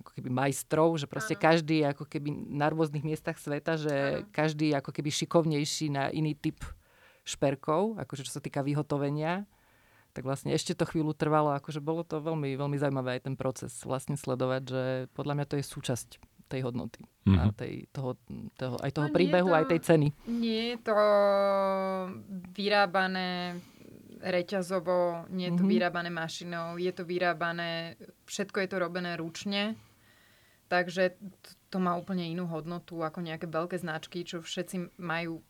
ako 0.04 0.12
keby 0.12 0.30
majstrov, 0.30 1.00
že 1.00 1.08
proste 1.08 1.40
každý 1.40 1.84
je 1.84 1.88
ako 1.96 2.06
keby 2.08 2.30
na 2.52 2.68
rôznych 2.68 3.06
miestach 3.06 3.40
sveta, 3.40 3.80
že 3.80 4.26
každý 4.36 4.74
je 4.74 4.80
ako 4.80 4.92
keby 4.92 5.10
šikovnejší 5.12 5.88
na 5.94 6.12
iný 6.12 6.36
typ 6.36 6.60
šperkov, 7.28 8.00
akože 8.00 8.28
čo 8.28 8.32
sa 8.32 8.44
týka 8.44 8.64
vyhotovenia. 8.64 9.48
Tak 10.16 10.26
vlastne 10.26 10.50
ešte 10.50 10.74
to 10.74 10.88
chvíľu 10.90 11.14
trvalo, 11.14 11.54
akože 11.54 11.78
bolo 11.78 12.02
to 12.02 12.18
veľmi, 12.18 12.58
veľmi 12.58 12.78
zaujímavé 12.82 13.20
aj 13.20 13.30
ten 13.30 13.36
proces 13.38 13.70
vlastne 13.86 14.18
sledovať, 14.18 14.62
že 14.66 14.84
podľa 15.14 15.34
mňa 15.38 15.46
to 15.46 15.56
je 15.62 15.66
súčasť 15.68 16.10
tej 16.48 16.62
hodnoty. 16.64 17.04
A 17.28 17.46
Mhm. 17.46 17.54
tej, 17.54 17.74
toho, 17.90 18.16
toho, 18.56 18.76
aj 18.80 18.92
toho 18.92 19.08
No 19.08 19.14
príbehu, 19.14 19.50
to- 19.50 19.54
aj 19.54 19.66
tej 19.68 19.80
ceny. 19.82 20.08
Nie 20.26 20.64
je 20.70 20.78
to 20.82 20.96
vyrábané 22.52 23.60
reťazovo, 24.20 25.30
nie 25.30 25.48
je 25.48 25.54
to 25.54 25.64
Mhm. 25.64 25.70
vyrábané 25.70 26.10
mašinou, 26.10 26.76
je 26.76 26.90
to 26.90 27.04
vyrábané, 27.04 27.96
všetko 28.26 28.58
je 28.60 28.68
to 28.68 28.78
robené 28.80 29.14
ručne, 29.14 29.78
takže 30.68 31.14
to 31.68 31.78
má 31.78 31.94
úplne 31.94 32.26
inú 32.26 32.48
hodnotu 32.48 32.98
ako 32.98 33.22
nejaké 33.22 33.46
veľké 33.46 33.78
značky, 33.78 34.24
čo 34.24 34.42
všetci 34.42 34.98
majú 34.98 35.44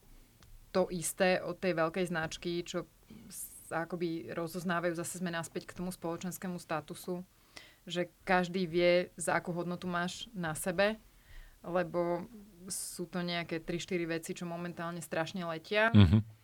to 0.69 0.91
isté 0.91 1.39
od 1.39 1.55
tej 1.55 1.73
veľkej 1.73 2.05
značky, 2.05 2.59
čo 2.61 2.85
sa 3.63 3.85
akoby 3.85 4.31
rozoznávajú, 4.31 4.93
zase 4.95 5.17
sme 5.17 5.29
naspäť 5.29 5.63
k 5.65 5.75
tomu 5.75 5.89
spoločenskému 5.89 6.57
statusu, 6.57 7.23
že 7.87 8.11
každý 8.27 8.67
vie, 8.67 9.09
za 9.15 9.39
akú 9.39 9.55
hodnotu 9.55 9.87
máš 9.87 10.27
na 10.35 10.51
sebe, 10.53 10.99
lebo 11.63 12.27
sú 12.67 13.07
to 13.07 13.23
nejaké 13.23 13.63
3-4 13.63 14.03
veci, 14.19 14.31
čo 14.35 14.43
momentálne 14.43 14.99
strašne 14.99 15.47
letia. 15.47 15.89
Mhm. 15.95 16.36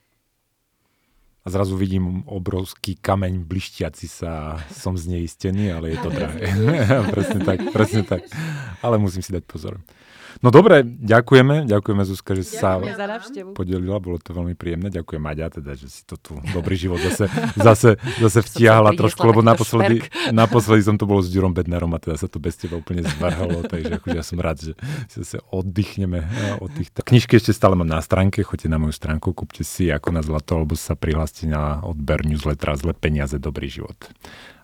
A 1.43 1.51
zrazu 1.51 1.75
vidím 1.75 2.23
obrovský 2.23 2.95
kameň 2.95 3.43
blištiaci 3.43 4.07
sa, 4.07 4.63
som 4.71 4.95
zneistený, 4.95 5.75
ale 5.75 5.91
je 5.91 5.97
to 5.99 6.09
drahé. 6.09 6.47
presne 7.15 7.39
tak, 7.43 7.59
presne 7.75 8.01
tak. 8.07 8.23
Ale 8.79 8.95
musím 8.95 9.19
si 9.19 9.35
dať 9.35 9.43
pozor. 9.43 9.83
No 10.41 10.49
dobre, 10.49 10.81
ďakujeme, 10.83 11.69
ďakujeme 11.69 12.03
Zuzka, 12.07 12.33
že 12.33 12.43
si 12.47 12.55
sa 12.57 12.81
podelila, 13.53 14.01
bolo 14.01 14.17
to 14.17 14.33
veľmi 14.33 14.57
príjemné. 14.57 14.89
Ďakujem 14.89 15.21
Maďa, 15.21 15.53
teda, 15.53 15.77
že 15.77 15.91
si 15.91 16.01
to 16.07 16.17
tu 16.17 16.35
dobrý 16.55 16.73
život 16.73 16.97
zase, 16.97 17.29
zase, 17.53 18.01
zase 18.17 18.39
vtiahla 18.41 18.97
trošku, 18.97 19.21
lebo 19.29 19.45
naposledy, 19.45 20.01
naposledy 20.33 20.81
som 20.81 20.97
to 20.97 21.05
bol 21.05 21.21
s 21.21 21.29
Ďurom 21.29 21.53
Bednarom 21.53 21.93
a 21.93 22.01
teda 22.01 22.17
sa 22.17 22.25
to 22.25 22.41
bez 22.41 22.57
teba 22.57 22.79
úplne 22.81 23.05
zvrhalo, 23.05 23.61
takže 23.71 24.01
akože 24.01 24.17
ja 24.17 24.25
som 24.25 24.37
rád, 24.41 24.57
že 24.59 24.73
si 25.11 25.21
zase 25.21 25.37
oddychneme 25.53 26.25
eh, 26.25 26.57
od 26.57 26.71
týchto. 26.73 27.05
Knižky 27.05 27.37
ešte 27.37 27.53
stále 27.53 27.77
mám 27.77 27.89
na 27.89 28.01
stránke, 28.01 28.41
choďte 28.41 28.67
na 28.67 28.81
moju 28.81 28.95
stránku, 28.95 29.35
kúpte 29.37 29.61
si 29.61 29.93
ako 29.93 30.09
na 30.11 30.25
zlato, 30.25 30.57
alebo 30.57 30.73
sa 30.73 30.97
prihláste 31.33 31.49
na 31.49 31.81
odber 31.83 32.25
newslettera 32.25 32.77
Zle 32.77 32.93
peniaze, 32.93 33.39
dobrý 33.39 33.69
život. 33.69 33.97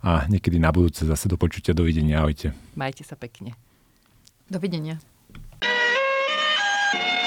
A 0.05 0.29
niekedy 0.29 0.61
na 0.61 0.71
budúce 0.71 1.05
zase 1.05 1.27
do 1.27 1.35
počutia, 1.35 1.73
dovidenia, 1.73 2.21
ahojte. 2.21 2.53
Majte 2.77 3.03
sa 3.03 3.17
pekne. 3.17 3.57
Dovidenia. 4.49 5.01
Thank 6.89 7.18